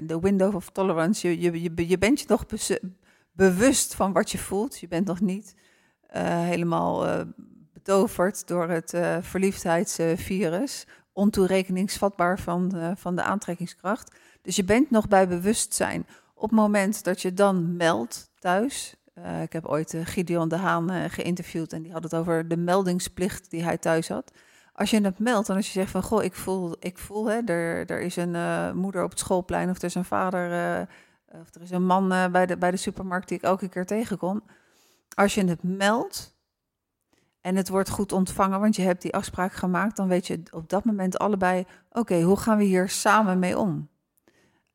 de 0.06 0.20
window 0.22 0.56
of 0.56 0.70
tolerance, 0.70 1.28
je, 1.28 1.40
je, 1.42 1.62
je, 1.62 1.88
je 1.88 1.98
bent 1.98 2.20
je 2.20 2.26
nog 2.28 2.46
bewust 3.34 3.96
van 3.96 4.14
wat 4.14 4.32
je 4.32 4.38
voelt. 4.38 4.80
Je 4.80 4.88
bent 4.88 5.08
nog 5.08 5.22
niet 5.22 5.56
eh, 6.08 6.40
helemaal 6.40 7.08
eh, 7.08 7.22
betoverd 7.74 8.48
door 8.48 8.70
het 8.70 8.94
eh, 8.94 9.18
verliefdheidsvirus. 9.22 10.88
Ontoerekeningsvatbaar 11.14 12.40
van, 12.40 12.94
van 12.98 13.16
de 13.16 13.24
aantrekkingskracht. 13.24 14.16
Dus 14.42 14.56
je 14.56 14.64
bent 14.64 14.90
nog 14.90 15.08
bij 15.08 15.28
bewustzijn. 15.28 16.08
Op 16.34 16.50
het 16.50 16.60
moment 16.60 17.04
dat 17.04 17.22
je 17.22 17.34
dan 17.34 17.76
meldt 17.76 18.32
thuis. 18.40 18.96
ik 19.42 19.54
heb 19.54 19.66
ooit 19.66 19.96
Gideon 20.04 20.48
de 20.48 20.56
Haan 20.56 21.10
geïnterviewd 21.10 21.74
en 21.74 21.82
die 21.82 21.92
had 21.92 22.04
het 22.04 22.16
over 22.16 22.48
de 22.48 22.58
meldingsplicht 22.58 23.50
die 23.50 23.64
hij 23.64 23.78
thuis 23.78 24.08
had. 24.08 24.32
Als 24.74 24.90
je 24.90 25.02
het 25.02 25.20
meldt 25.20 25.50
en 25.50 25.56
als 25.56 25.66
je 25.66 25.72
zegt 25.72 25.92
van 25.92 26.04
goh, 26.04 26.24
ik 26.24 26.34
voel, 26.34 26.76
ik 26.80 26.98
voel 26.98 27.26
hè, 27.26 27.42
er, 27.46 27.86
er 27.86 28.02
is 28.02 28.16
een 28.16 28.36
moeder 28.78 29.04
op 29.04 29.10
het 29.10 29.20
schoolplein 29.20 29.70
of 29.70 29.78
er 29.78 29.84
is 29.84 29.96
een 29.96 30.06
vader 30.06 30.88
of 31.40 31.56
er 31.56 31.62
is 31.62 31.72
een 31.72 31.86
man 31.86 32.12
eh, 32.12 32.28
bij, 32.28 32.46
de, 32.46 32.58
bij 32.58 32.72
de 32.72 32.78
supermarkt 32.78 33.28
die 33.28 33.38
ik 33.38 33.44
elke 33.44 33.70
keer 33.70 33.86
tegenkom. 33.86 34.44
Als 35.16 35.36
je 35.36 35.44
het 35.44 35.64
meldt 35.64 36.36
en 37.42 37.56
het 37.56 37.70
wordt 37.70 37.90
goed 37.90 38.12
ontvangen, 38.12 38.60
want 38.60 38.76
je 38.76 38.82
hebt 38.82 39.02
die 39.02 39.14
afspraak 39.14 39.54
gemaakt, 39.54 39.96
dan 39.96 40.08
weet 40.08 40.28
je 40.28 40.42
op 40.52 40.70
dat 40.70 40.86
moment 40.86 41.18
allebei, 41.18 41.66
oké, 41.92 42.22
hoe 42.22 42.38
gaan 42.38 42.58
we 42.58 42.64
hier 42.64 42.90
samen 42.90 43.40
mee 43.40 43.58
om? 43.58 43.90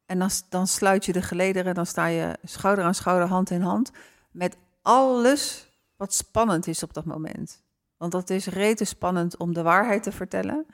En 0.06 0.18
dan, 0.18 0.30
dan 0.48 0.66
sluit 0.66 1.04
je 1.04 1.12
de 1.12 1.22
gelederen, 1.22 1.74
dan 1.74 1.86
sta 1.86 2.06
je 2.06 2.38
schouder 2.42 2.84
aan 2.84 2.94
schouder, 2.94 3.28
hand 3.28 3.50
in 3.50 3.60
hand. 3.60 3.90
Met 4.30 4.56
alles 4.82 5.68
wat 5.96 6.14
spannend 6.14 6.66
is 6.66 6.82
op 6.82 6.94
dat 6.94 7.04
moment. 7.04 7.62
Want 7.96 8.12
dat 8.12 8.30
is 8.30 8.46
rete 8.46 8.84
spannend 8.84 9.36
om 9.36 9.54
de 9.54 9.62
waarheid 9.62 10.02
te 10.02 10.12
vertellen. 10.12 10.66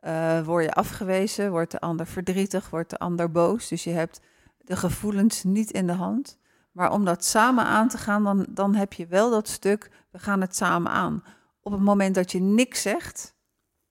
Uh, 0.00 0.44
word 0.44 0.64
je 0.64 0.72
afgewezen, 0.72 1.50
wordt 1.50 1.70
de 1.70 1.80
ander 1.80 2.06
verdrietig, 2.06 2.70
wordt 2.70 2.90
de 2.90 2.98
ander 2.98 3.30
boos. 3.30 3.68
Dus 3.68 3.84
je 3.84 3.90
hebt 3.90 4.20
de 4.68 4.76
gevoelens 4.76 5.42
niet 5.42 5.70
in 5.70 5.86
de 5.86 5.92
hand. 5.92 6.38
Maar 6.72 6.92
om 6.92 7.04
dat 7.04 7.24
samen 7.24 7.64
aan 7.64 7.88
te 7.88 7.98
gaan, 7.98 8.24
dan, 8.24 8.46
dan 8.48 8.74
heb 8.74 8.92
je 8.92 9.06
wel 9.06 9.30
dat 9.30 9.48
stuk, 9.48 9.90
we 10.10 10.18
gaan 10.18 10.40
het 10.40 10.56
samen 10.56 10.92
aan. 10.92 11.22
Op 11.60 11.72
het 11.72 11.80
moment 11.80 12.14
dat 12.14 12.32
je 12.32 12.40
niks 12.40 12.82
zegt 12.82 13.34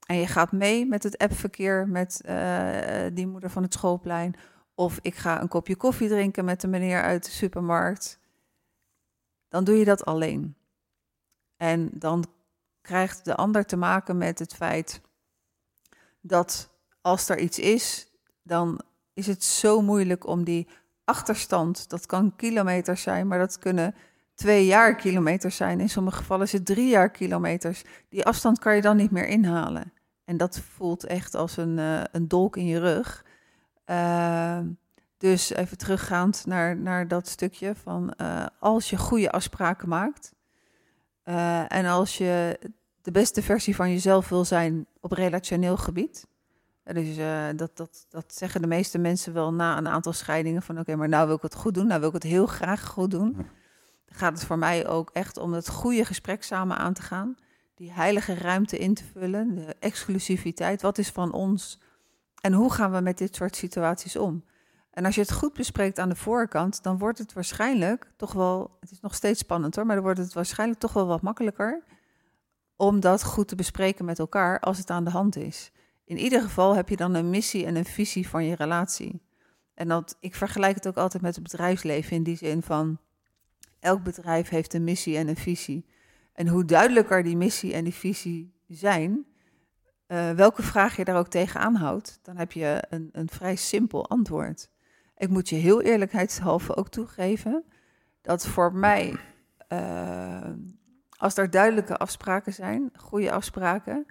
en 0.05 0.15
je 0.15 0.28
gaat 0.28 0.51
mee 0.51 0.86
met 0.86 1.03
het 1.03 1.17
appverkeer 1.17 1.88
met 1.88 2.21
uh, 2.25 3.05
die 3.13 3.28
moeder 3.28 3.49
van 3.49 3.63
het 3.63 3.73
schoolplein, 3.73 4.36
of 4.75 4.99
ik 5.01 5.15
ga 5.15 5.41
een 5.41 5.47
kopje 5.47 5.75
koffie 5.75 6.07
drinken 6.07 6.45
met 6.45 6.61
de 6.61 6.67
meneer 6.67 7.01
uit 7.01 7.25
de 7.25 7.32
supermarkt, 7.32 8.19
dan 9.47 9.63
doe 9.63 9.75
je 9.75 9.86
dat 9.86 10.05
alleen. 10.05 10.55
En 11.55 11.89
dan 11.93 12.25
krijgt 12.82 13.25
de 13.25 13.36
ander 13.36 13.65
te 13.65 13.78
maken 13.78 14.17
met 14.17 14.39
het 14.39 14.53
feit 14.53 15.01
dat 16.21 16.69
als 17.01 17.30
er 17.30 17.39
iets 17.39 17.59
is, 17.59 18.11
dan 18.43 18.82
is 19.18 19.28
het 19.28 19.43
zo 19.43 19.82
moeilijk 19.82 20.28
om 20.28 20.43
die 20.43 20.68
achterstand, 21.03 21.89
dat 21.89 22.05
kan 22.05 22.36
kilometers 22.36 23.01
zijn, 23.01 23.28
maar 23.28 23.39
dat 23.39 23.59
kunnen 23.59 23.95
twee 24.36 24.65
jaar 24.65 24.95
kilometers 24.95 25.55
zijn. 25.55 25.80
In 25.80 25.89
sommige 25.89 26.18
gevallen 26.18 26.45
is 26.45 26.51
het 26.51 26.65
drie 26.65 26.89
jaar 26.89 27.09
kilometers. 27.09 27.84
Die 28.09 28.26
afstand 28.26 28.59
kan 28.59 28.76
je 28.76 28.82
dan 28.82 28.97
niet 28.97 29.11
meer 29.11 29.28
inhalen. 29.28 29.93
En 30.26 30.38
dat 30.38 30.59
voelt 30.59 31.05
echt 31.05 31.36
als 31.36 31.57
een, 31.57 31.78
uh, 31.78 32.01
een 32.11 32.28
dolk 32.28 32.55
in 32.57 32.65
je 32.65 32.80
rug. 32.80 33.26
Uh, 33.86 34.59
dus 35.18 35.49
even 35.49 35.78
teruggaand 35.78 36.45
naar, 36.45 36.78
naar 36.78 37.07
dat 37.07 37.28
stukje 37.28 37.76
van 37.76 38.13
uh, 38.18 38.45
als 38.59 38.89
je 38.89 38.97
goede 38.97 39.32
afspraken 39.32 39.89
maakt 39.89 40.36
en 41.68 41.86
als 41.86 42.18
je 42.18 42.59
de 43.01 43.11
beste 43.11 43.41
versie 43.41 43.76
van 43.76 43.89
jezelf 43.89 44.30
wil 44.30 44.45
zijn 44.45 44.86
op 44.99 45.11
relationeel 45.11 45.78
gebied. 45.78 46.28
Dus 46.93 47.17
uh, 47.17 47.45
dat, 47.55 47.77
dat, 47.77 48.05
dat 48.09 48.33
zeggen 48.33 48.61
de 48.61 48.67
meeste 48.67 48.97
mensen 48.97 49.33
wel 49.33 49.53
na 49.53 49.77
een 49.77 49.88
aantal 49.88 50.13
scheidingen. 50.13 50.61
Van 50.61 50.79
oké, 50.79 50.95
maar 50.95 51.09
nou 51.09 51.27
wil 51.27 51.35
ik 51.35 51.41
het 51.41 51.55
goed 51.55 51.73
doen. 51.73 51.88
Nou 51.88 51.99
wil 51.99 52.09
ik 52.09 52.15
het 52.15 52.23
heel 52.23 52.45
graag 52.45 52.88
goed 52.88 53.11
doen. 53.11 53.33
Dan 54.05 54.17
gaat 54.17 54.33
het 54.33 54.45
voor 54.45 54.57
mij 54.57 54.88
ook 54.88 55.09
echt 55.13 55.38
om 55.38 55.53
het 55.53 55.69
goede 55.69 56.05
gesprek 56.05 56.43
samen 56.43 56.77
aan 56.77 56.93
te 56.93 57.01
gaan. 57.01 57.35
Die 57.75 57.91
heilige 57.91 58.33
ruimte 58.33 58.77
in 58.77 58.93
te 58.93 59.03
vullen. 59.03 59.55
De 59.55 59.75
exclusiviteit. 59.79 60.81
Wat 60.81 60.97
is 60.97 61.09
van 61.09 61.31
ons? 61.31 61.79
En 62.41 62.53
hoe 62.53 62.73
gaan 62.73 62.91
we 62.91 63.01
met 63.01 63.17
dit 63.17 63.35
soort 63.35 63.55
situaties 63.55 64.15
om? 64.15 64.43
En 64.91 65.05
als 65.05 65.15
je 65.15 65.21
het 65.21 65.31
goed 65.31 65.53
bespreekt 65.53 65.99
aan 65.99 66.09
de 66.09 66.15
voorkant, 66.15 66.83
dan 66.83 66.97
wordt 66.97 67.17
het 67.17 67.33
waarschijnlijk 67.33 68.11
toch 68.15 68.33
wel. 68.33 68.77
Het 68.79 68.91
is 68.91 68.99
nog 68.99 69.15
steeds 69.15 69.39
spannend 69.39 69.75
hoor, 69.75 69.85
maar 69.85 69.95
dan 69.95 70.03
wordt 70.03 70.19
het 70.19 70.33
waarschijnlijk 70.33 70.79
toch 70.79 70.93
wel 70.93 71.07
wat 71.07 71.21
makkelijker 71.21 71.83
om 72.75 72.99
dat 72.99 73.23
goed 73.23 73.47
te 73.47 73.55
bespreken 73.55 74.05
met 74.05 74.19
elkaar 74.19 74.59
als 74.59 74.77
het 74.77 74.89
aan 74.89 75.03
de 75.03 75.09
hand 75.09 75.35
is. 75.35 75.71
In 76.08 76.18
ieder 76.18 76.41
geval 76.41 76.76
heb 76.76 76.89
je 76.89 76.95
dan 76.95 77.14
een 77.14 77.30
missie 77.30 77.66
en 77.66 77.76
een 77.76 77.86
visie 77.86 78.28
van 78.30 78.45
je 78.45 78.55
relatie. 78.55 79.22
En 79.74 79.88
dat, 79.88 80.18
ik 80.20 80.36
vergelijk 80.36 80.76
het 80.76 80.88
ook 80.88 80.97
altijd 80.97 81.24
met 81.24 81.36
het 81.36 81.43
bedrijfsleven 81.43 82.16
in 82.16 82.24
die 82.24 82.38
zin 82.38 82.64
van 82.64 82.99
elk 83.80 84.03
bedrijf 84.03 84.49
heeft 84.49 84.74
een 84.74 84.84
missie 84.84 85.18
en 85.18 85.28
een 85.28 85.36
visie. 85.36 85.86
En 86.34 86.47
hoe 86.47 86.66
duidelijker 86.66 87.24
die 87.24 87.38
missie 87.38 87.74
en 87.74 87.84
die 87.84 87.93
visie 87.93 88.53
zijn, 88.68 89.26
uh, 90.08 90.32
welke 90.32 90.64
vraag 90.64 90.95
je 90.95 91.03
daar 91.03 91.18
ook 91.18 91.28
tegenaan 91.28 91.76
houdt, 91.76 92.20
dan 92.22 92.38
heb 92.38 92.51
je 92.51 92.84
een, 92.89 93.10
een 93.12 93.30
vrij 93.30 93.55
simpel 93.55 94.10
antwoord. 94.10 94.70
Ik 95.18 95.30
moet 95.30 95.49
je 95.49 95.55
heel 95.55 95.82
eerlijkheidshalve 95.82 96.76
ook 96.76 96.89
toegeven 96.89 97.64
dat 98.22 98.47
voor 98.47 98.74
mij 98.74 99.16
uh, 99.70 100.49
als 101.10 101.38
er 101.38 101.49
duidelijke 101.49 101.97
afspraken 101.97 102.53
zijn, 102.53 102.91
goede 102.95 103.32
afspraken, 103.32 104.05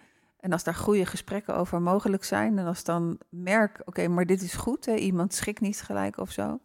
en 0.47 0.53
als 0.53 0.65
daar 0.65 0.75
goede 0.75 1.07
gesprekken 1.07 1.57
over 1.57 1.83
mogelijk 1.83 2.25
zijn, 2.25 2.59
en 2.59 2.67
als 2.67 2.85
dan 2.85 3.19
merk, 3.29 3.83
oké, 3.85 4.09
maar 4.09 4.27
dit 4.27 4.43
is 4.43 4.55
goed, 4.55 4.87
hè, 4.87 4.95
iemand 4.95 5.35
schikt 5.35 5.61
niet 5.61 5.81
gelijk 5.81 6.19
of 6.19 6.31
zo, 6.31 6.61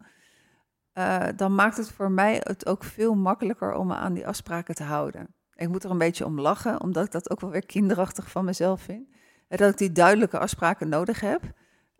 uh, 0.94 1.24
dan 1.36 1.54
maakt 1.54 1.76
het 1.76 1.90
voor 1.90 2.10
mij 2.10 2.40
het 2.42 2.66
ook 2.66 2.84
veel 2.84 3.14
makkelijker 3.14 3.74
om 3.74 3.86
me 3.86 3.94
aan 3.94 4.12
die 4.12 4.26
afspraken 4.26 4.74
te 4.74 4.82
houden. 4.82 5.34
Ik 5.54 5.68
moet 5.68 5.84
er 5.84 5.90
een 5.90 5.98
beetje 5.98 6.24
om 6.24 6.40
lachen, 6.40 6.80
omdat 6.80 7.04
ik 7.04 7.10
dat 7.10 7.30
ook 7.30 7.40
wel 7.40 7.50
weer 7.50 7.66
kinderachtig 7.66 8.30
van 8.30 8.44
mezelf 8.44 8.80
vind. 8.80 9.08
Dat 9.48 9.70
ik 9.70 9.78
die 9.78 9.92
duidelijke 9.92 10.38
afspraken 10.38 10.88
nodig 10.88 11.20
heb, 11.20 11.42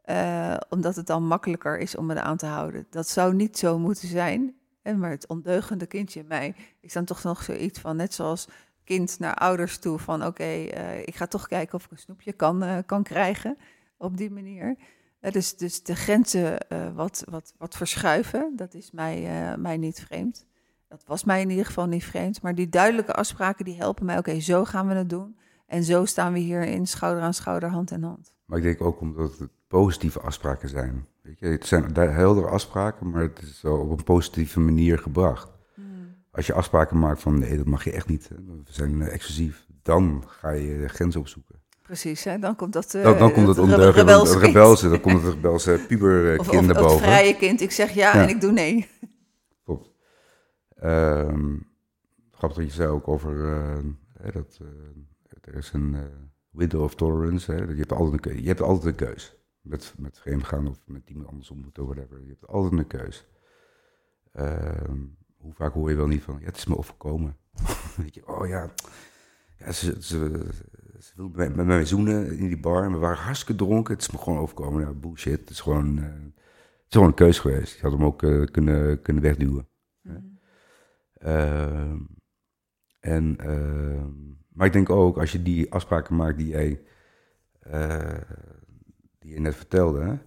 uh, 0.04 0.56
omdat 0.68 0.96
het 0.96 1.06
dan 1.06 1.26
makkelijker 1.26 1.78
is 1.78 1.96
om 1.96 2.06
me 2.06 2.20
aan 2.20 2.36
te 2.36 2.46
houden. 2.46 2.86
Dat 2.90 3.08
zou 3.08 3.34
niet 3.34 3.58
zo 3.58 3.78
moeten 3.78 4.08
zijn. 4.08 4.54
Maar 4.82 5.10
het 5.10 5.26
ondeugende 5.26 5.86
kindje 5.86 6.20
in 6.20 6.26
mij 6.26 6.54
is 6.80 6.92
dan 6.92 7.04
toch 7.04 7.22
nog 7.22 7.42
zoiets 7.42 7.80
van, 7.80 7.96
net 7.96 8.14
zoals 8.14 8.48
kind 8.84 9.18
naar 9.18 9.34
ouders 9.34 9.78
toe, 9.78 9.98
van 9.98 10.26
oké, 10.26 10.44
uh, 10.44 11.00
ik 11.00 11.14
ga 11.14 11.26
toch 11.26 11.46
kijken 11.46 11.74
of 11.74 11.84
ik 11.84 11.90
een 11.90 11.98
snoepje 11.98 12.32
kan, 12.32 12.62
uh, 12.64 12.78
kan 12.86 13.02
krijgen 13.02 13.58
op 13.96 14.16
die 14.16 14.30
manier. 14.30 14.76
Uh, 15.20 15.32
dus, 15.32 15.56
dus 15.56 15.82
de 15.82 15.94
grenzen 15.94 16.58
wat, 16.94 17.24
wat, 17.30 17.54
wat 17.58 17.76
verschuiven, 17.76 18.52
dat 18.56 18.74
is 18.74 18.90
mij, 18.90 19.28
mij 19.58 19.76
niet 19.76 20.00
vreemd. 20.00 20.46
Dat 20.88 21.04
was 21.06 21.24
mij 21.24 21.40
in 21.40 21.50
ieder 21.50 21.66
geval 21.66 21.86
niet 21.86 22.04
vreemd. 22.04 22.42
Maar 22.42 22.54
die 22.54 22.68
duidelijke 22.68 23.12
afspraken 23.12 23.64
die 23.64 23.76
helpen 23.76 24.06
mij, 24.06 24.18
oké, 24.18 24.40
zo 24.40 24.64
gaan 24.64 24.88
we 24.88 24.94
het 24.94 25.10
doen. 25.10 25.36
En 25.66 25.84
zo 25.84 26.04
staan 26.04 26.32
we 26.32 26.38
hier 26.38 26.62
in 26.62 26.86
schouder 26.86 27.22
aan 27.22 27.34
schouder, 27.34 27.68
hand 27.68 27.90
in 27.90 28.02
hand. 28.02 28.34
Maar 28.44 28.58
ik 28.58 28.64
denk 28.64 28.80
ook 28.80 29.00
omdat 29.00 29.38
het 29.38 29.50
positieve 29.68 30.20
afspraken 30.20 30.68
zijn. 30.68 31.06
Weet 31.22 31.38
je, 31.38 31.46
het 31.46 31.66
zijn 31.66 31.94
heldere 31.94 32.46
afspraken, 32.46 33.10
maar 33.10 33.22
het 33.22 33.42
is 33.42 33.64
op 33.64 33.90
een 33.90 34.04
positieve 34.04 34.60
manier 34.60 34.98
gebracht. 34.98 35.50
Als 36.32 36.46
je 36.46 36.52
afspraken 36.52 36.98
maakt 36.98 37.20
van 37.20 37.38
nee, 37.38 37.56
dat 37.56 37.66
mag 37.66 37.84
je 37.84 37.92
echt 37.92 38.08
niet, 38.08 38.28
we 38.28 38.72
zijn 38.72 39.00
uh, 39.00 39.12
exclusief, 39.12 39.66
dan 39.82 40.24
ga 40.26 40.50
je 40.50 40.78
de 40.78 40.88
grens 40.88 41.16
opzoeken. 41.16 41.60
Precies, 41.82 42.24
hè? 42.24 42.38
dan 42.38 42.56
komt 42.56 42.72
dat, 42.72 42.94
uh, 42.94 43.02
dan, 43.02 43.18
dan 43.18 43.32
komt 43.32 43.46
het, 43.46 43.56
het 43.56 43.94
rebelse, 43.94 44.38
rebelse, 44.38 44.88
dan 44.88 45.00
komt 45.00 45.22
het 45.22 45.34
rebelse 45.34 45.80
puberkind 45.88 46.66
naar 46.66 46.74
boven. 46.74 46.90
het 46.90 47.00
vrije 47.00 47.36
kind, 47.36 47.60
ik 47.60 47.70
zeg 47.70 47.90
ja, 47.90 48.14
ja. 48.14 48.22
en 48.22 48.28
ik 48.28 48.40
doe 48.40 48.52
nee. 48.52 48.88
Klopt. 49.64 49.90
Um, 50.84 51.66
grappig 52.32 52.58
dat 52.58 52.66
je 52.66 52.72
zei 52.72 52.88
ook 52.88 53.08
over 53.08 53.34
uh, 53.34 54.32
dat 54.32 54.58
er 55.40 55.54
is 55.54 55.72
een 55.72 55.96
window 56.50 56.82
of 56.82 56.94
tolerance. 56.94 57.52
Hè? 57.52 57.58
Je, 57.58 57.74
hebt 57.76 57.92
altijd 57.92 58.26
een, 58.26 58.42
je 58.42 58.48
hebt 58.48 58.60
altijd 58.60 58.86
een 58.86 59.08
keus 59.08 59.36
met, 59.60 59.94
met 59.98 60.18
vreemd 60.18 60.44
gaan 60.44 60.68
of 60.68 60.78
met 60.86 61.10
iemand 61.10 61.28
anders 61.28 61.50
ontmoeten 61.50 61.82
of 61.82 61.88
whatever. 61.88 62.20
Je 62.20 62.28
hebt 62.28 62.46
altijd 62.46 62.72
een 62.72 62.86
keus. 62.86 63.26
Uh, 64.36 64.72
hoe 65.42 65.52
vaak 65.52 65.72
hoor 65.72 65.90
je 65.90 65.96
wel 65.96 66.06
niet 66.06 66.22
van, 66.22 66.36
ja, 66.40 66.46
het 66.46 66.56
is 66.56 66.66
me 66.66 66.76
overkomen. 66.76 67.36
Weet 67.96 68.14
je, 68.14 68.28
oh 68.28 68.48
ja, 68.48 68.70
ja 69.58 69.72
ze, 69.72 69.96
ze, 70.02 70.46
ze 71.00 71.12
wil 71.16 71.30
met, 71.34 71.56
met 71.56 71.66
mij 71.66 71.84
zoenen 71.84 72.38
in 72.38 72.46
die 72.46 72.60
bar 72.60 72.84
en 72.84 72.92
we 72.92 72.98
waren 72.98 73.22
hartstikke 73.24 73.64
dronken. 73.64 73.94
Het 73.94 74.02
is 74.02 74.10
me 74.10 74.18
gewoon 74.18 74.38
overkomen. 74.38 74.82
Ja, 74.82 74.92
bullshit, 74.92 75.40
het 75.40 75.50
is 75.50 75.60
gewoon, 75.60 75.98
uh, 75.98 76.04
het 76.04 76.88
is 76.88 76.92
gewoon 76.94 77.08
een 77.08 77.14
keus 77.14 77.38
geweest. 77.38 77.74
Je 77.74 77.82
had 77.82 77.92
hem 77.92 78.04
ook 78.04 78.22
uh, 78.22 78.46
kunnen, 78.46 79.02
kunnen 79.02 79.22
wegduwen. 79.22 79.66
Mm. 80.02 80.38
en, 83.00 83.36
ehm, 83.38 84.10
maar 84.48 84.66
ik 84.66 84.72
denk 84.72 84.90
ook, 84.90 85.18
als 85.18 85.32
je 85.32 85.42
die 85.42 85.72
afspraken 85.72 86.16
maakt 86.16 86.38
die 86.38 86.48
jij 86.48 86.82
eh, 87.62 88.20
die 89.18 89.32
je 89.32 89.40
net 89.40 89.54
vertelde. 89.54 90.18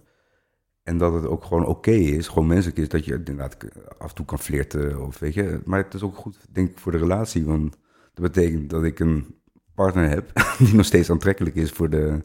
En 0.86 0.98
dat 0.98 1.12
het 1.12 1.26
ook 1.26 1.44
gewoon 1.44 1.66
oké 1.66 1.90
is, 1.90 2.28
gewoon 2.28 2.46
menselijk 2.46 2.78
is, 2.78 2.88
dat 2.88 3.04
je 3.04 3.14
inderdaad 3.14 3.56
af 3.98 4.08
en 4.08 4.14
toe 4.14 4.24
kan 4.24 4.38
flirten. 4.38 5.06
Of 5.06 5.18
weet 5.18 5.34
je. 5.34 5.60
Maar 5.64 5.82
het 5.82 5.94
is 5.94 6.02
ook 6.02 6.16
goed, 6.16 6.38
denk 6.50 6.70
ik, 6.70 6.78
voor 6.78 6.92
de 6.92 6.98
relatie. 6.98 7.44
Want 7.44 7.76
dat 8.14 8.32
betekent 8.32 8.70
dat 8.70 8.84
ik 8.84 8.98
een 8.98 9.34
partner 9.74 10.08
heb 10.08 10.30
die 10.58 10.74
nog 10.74 10.86
steeds 10.86 11.10
aantrekkelijk 11.10 11.56
is 11.56 11.70
voor 11.70 11.90
de, 11.90 12.22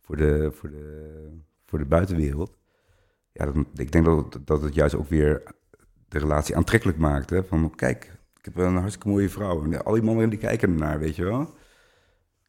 voor 0.00 0.16
de, 0.16 0.50
voor 0.52 0.70
de, 0.70 1.28
voor 1.64 1.78
de 1.78 1.84
buitenwereld. 1.84 2.56
Ja, 3.32 3.44
dat, 3.44 3.54
ik 3.74 3.92
denk 3.92 4.04
dat, 4.04 4.38
dat 4.44 4.62
het 4.62 4.74
juist 4.74 4.94
ook 4.94 5.08
weer 5.08 5.42
de 6.08 6.18
relatie 6.18 6.56
aantrekkelijk 6.56 6.98
maakt. 6.98 7.30
Hè? 7.30 7.44
Van 7.44 7.74
kijk, 7.74 8.04
ik 8.38 8.44
heb 8.44 8.56
een 8.56 8.76
hartstikke 8.76 9.08
mooie 9.08 9.28
vrouw. 9.28 9.64
En 9.64 9.84
al 9.84 9.92
die 9.94 10.02
mannen 10.02 10.30
die 10.30 10.38
kijken 10.38 10.70
ernaar, 10.70 10.98
weet 10.98 11.16
je 11.16 11.24
wel. 11.24 11.54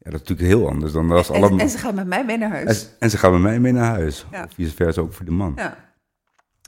Ja, 0.06 0.12
dat 0.12 0.20
is 0.20 0.28
natuurlijk 0.28 0.58
heel 0.58 0.68
anders 0.68 0.92
dan 0.92 1.10
als 1.10 1.30
en, 1.30 1.42
alle... 1.42 1.60
En 1.60 1.68
ze 1.68 1.78
gaan 1.78 1.94
met 1.94 2.06
mij 2.06 2.24
mee 2.24 2.38
naar 2.38 2.50
huis. 2.50 2.84
En, 2.84 2.90
en 2.98 3.10
ze 3.10 3.18
gaan 3.18 3.32
met 3.32 3.40
mij 3.40 3.60
mee 3.60 3.72
naar 3.72 3.90
huis. 3.90 4.26
Ja. 4.30 4.44
Of 4.44 4.52
vice 4.54 4.74
versa 4.74 5.00
ook 5.00 5.12
voor 5.12 5.24
de 5.24 5.30
man. 5.30 5.52
Ja. 5.56 5.76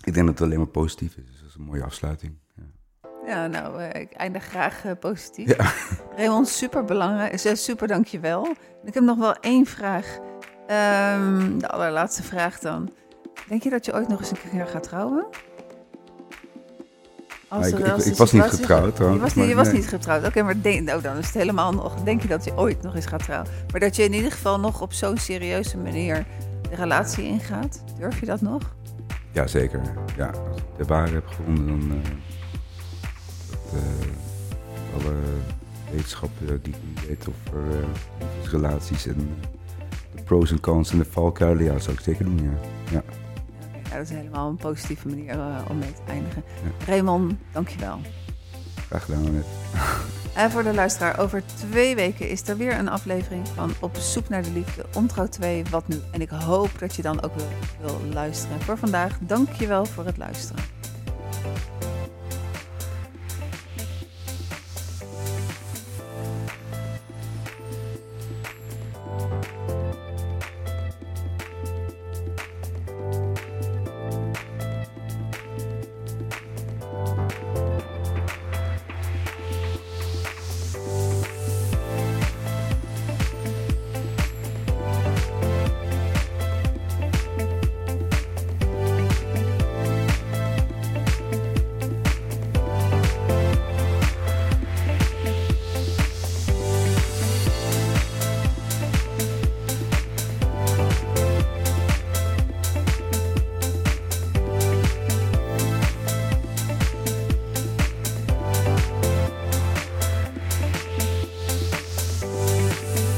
Ik 0.05 0.15
denk 0.15 0.27
dat 0.27 0.39
het 0.39 0.41
alleen 0.41 0.59
maar 0.59 0.67
positief 0.67 1.17
is. 1.17 1.25
Dus 1.27 1.41
dat 1.41 1.49
is 1.49 1.55
een 1.55 1.63
mooie 1.63 1.85
afsluiting. 1.85 2.39
Ja, 2.55 2.63
ja 3.27 3.47
nou, 3.47 3.83
uh, 3.83 3.89
ik 4.01 4.13
eindig 4.13 4.45
graag 4.45 4.85
uh, 4.85 4.93
positief. 5.01 5.57
Ja. 5.57 5.73
Raymond, 6.17 6.49
super 6.49 6.85
belangrijk. 6.85 7.39
Super 7.57 7.89
dankjewel. 7.89 8.49
Ik 8.85 8.95
heb 8.95 9.03
nog 9.03 9.19
wel 9.19 9.35
één 9.35 9.67
vraag. 9.67 10.19
Um, 11.17 11.59
de 11.59 11.69
allerlaatste 11.69 12.23
vraag 12.23 12.59
dan. 12.59 12.91
Denk 13.49 13.63
je 13.63 13.71
dat 13.71 13.85
je 13.85 13.95
ooit 13.95 14.09
nog 14.09 14.21
eens 14.21 14.31
een 14.31 14.51
keer 14.51 14.67
gaat 14.67 14.83
trouwen? 14.83 15.27
Als 17.49 17.67
ik, 17.67 17.79
ik, 17.79 17.97
ik 17.97 18.17
was 18.17 18.33
niet 18.33 18.43
getrouwd 18.43 18.99
Je 18.99 19.19
was, 19.19 19.35
niet, 19.35 19.49
je 19.49 19.55
was 19.55 19.73
niet 19.73 19.89
getrouwd. 19.89 20.27
Oké, 20.27 20.43
maar 20.43 20.63
denk, 20.63 20.87
nou, 20.87 21.03
dan 21.03 21.17
is 21.17 21.27
het 21.27 21.35
helemaal 21.35 21.73
nog. 21.73 21.95
Denk 21.95 22.23
je 22.23 22.29
dat 22.29 22.45
je 22.45 22.57
ooit 22.57 22.83
nog 22.83 22.95
eens 22.95 23.07
gaat 23.07 23.23
trouwen? 23.23 23.51
Maar 23.71 23.81
dat 23.81 23.97
je 23.97 24.03
in 24.03 24.13
ieder 24.13 24.33
geval 24.33 24.61
nog 24.61 24.81
op 24.81 24.93
zo'n 24.93 25.17
serieuze 25.17 25.77
manier 25.77 26.27
de 26.71 26.77
relatie 26.77 27.25
ingaat? 27.25 27.83
Durf 27.99 28.21
je 28.21 28.27
dat 28.27 28.41
nog? 28.41 28.63
Ja, 29.33 29.47
zeker. 29.47 29.81
Ja, 30.17 30.27
als 30.27 30.57
ik 30.57 30.65
de 30.77 30.85
waarheid 30.85 31.15
heb 31.15 31.27
gevonden, 31.27 31.67
dan... 31.67 31.91
Uh, 31.91 32.03
dat, 33.73 35.03
alle 35.03 35.15
wetenschap 35.91 36.31
die 36.63 36.75
ik 36.75 36.81
nu 36.83 37.09
weet 37.09 37.29
over 37.29 37.65
relaties 38.51 39.07
en 39.07 39.37
de 40.15 40.23
pros 40.23 40.51
en 40.51 40.61
cons 40.61 40.91
en 40.91 40.99
de 40.99 41.05
valkuilen, 41.05 41.65
ja, 41.65 41.79
zou 41.79 41.97
ik 41.97 42.03
zeker 42.03 42.25
doen, 42.25 42.41
ja. 42.43 42.59
ja. 42.91 43.03
Ja, 43.91 43.97
dat 43.97 44.11
is 44.11 44.17
helemaal 44.17 44.49
een 44.49 44.57
positieve 44.57 45.09
manier 45.09 45.37
om 45.69 45.79
mee 45.79 45.93
te 45.93 46.13
eindigen. 46.13 46.45
Ja. 46.63 46.85
Raymond, 46.87 47.33
dankjewel. 47.53 48.01
Graag 48.89 49.05
gedaan, 49.05 49.33
net. 49.33 49.47
En 50.35 50.51
voor 50.51 50.63
de 50.63 50.75
luisteraar, 50.75 51.19
over 51.19 51.43
twee 51.57 51.95
weken 51.95 52.29
is 52.29 52.49
er 52.49 52.57
weer 52.57 52.79
een 52.79 52.89
aflevering 52.89 53.49
van 53.49 53.73
Op 53.81 53.97
zoek 53.97 54.29
naar 54.29 54.43
de 54.43 54.53
liefde, 54.53 54.85
Ontrouw 54.95 55.29
2, 55.29 55.65
Wat 55.71 55.89
nu? 55.89 55.97
En 56.13 56.21
ik 56.21 56.29
hoop 56.29 56.71
dat 56.79 56.95
je 56.95 57.03
dan 57.03 57.23
ook 57.23 57.35
wil, 57.35 57.47
wil 57.81 58.01
luisteren. 58.13 58.61
Voor 58.61 58.79
vandaag, 58.79 59.19
dank 59.21 59.53
je 59.53 59.67
wel 59.67 59.85
voor 59.85 60.05
het 60.05 60.17
luisteren. 60.17 60.63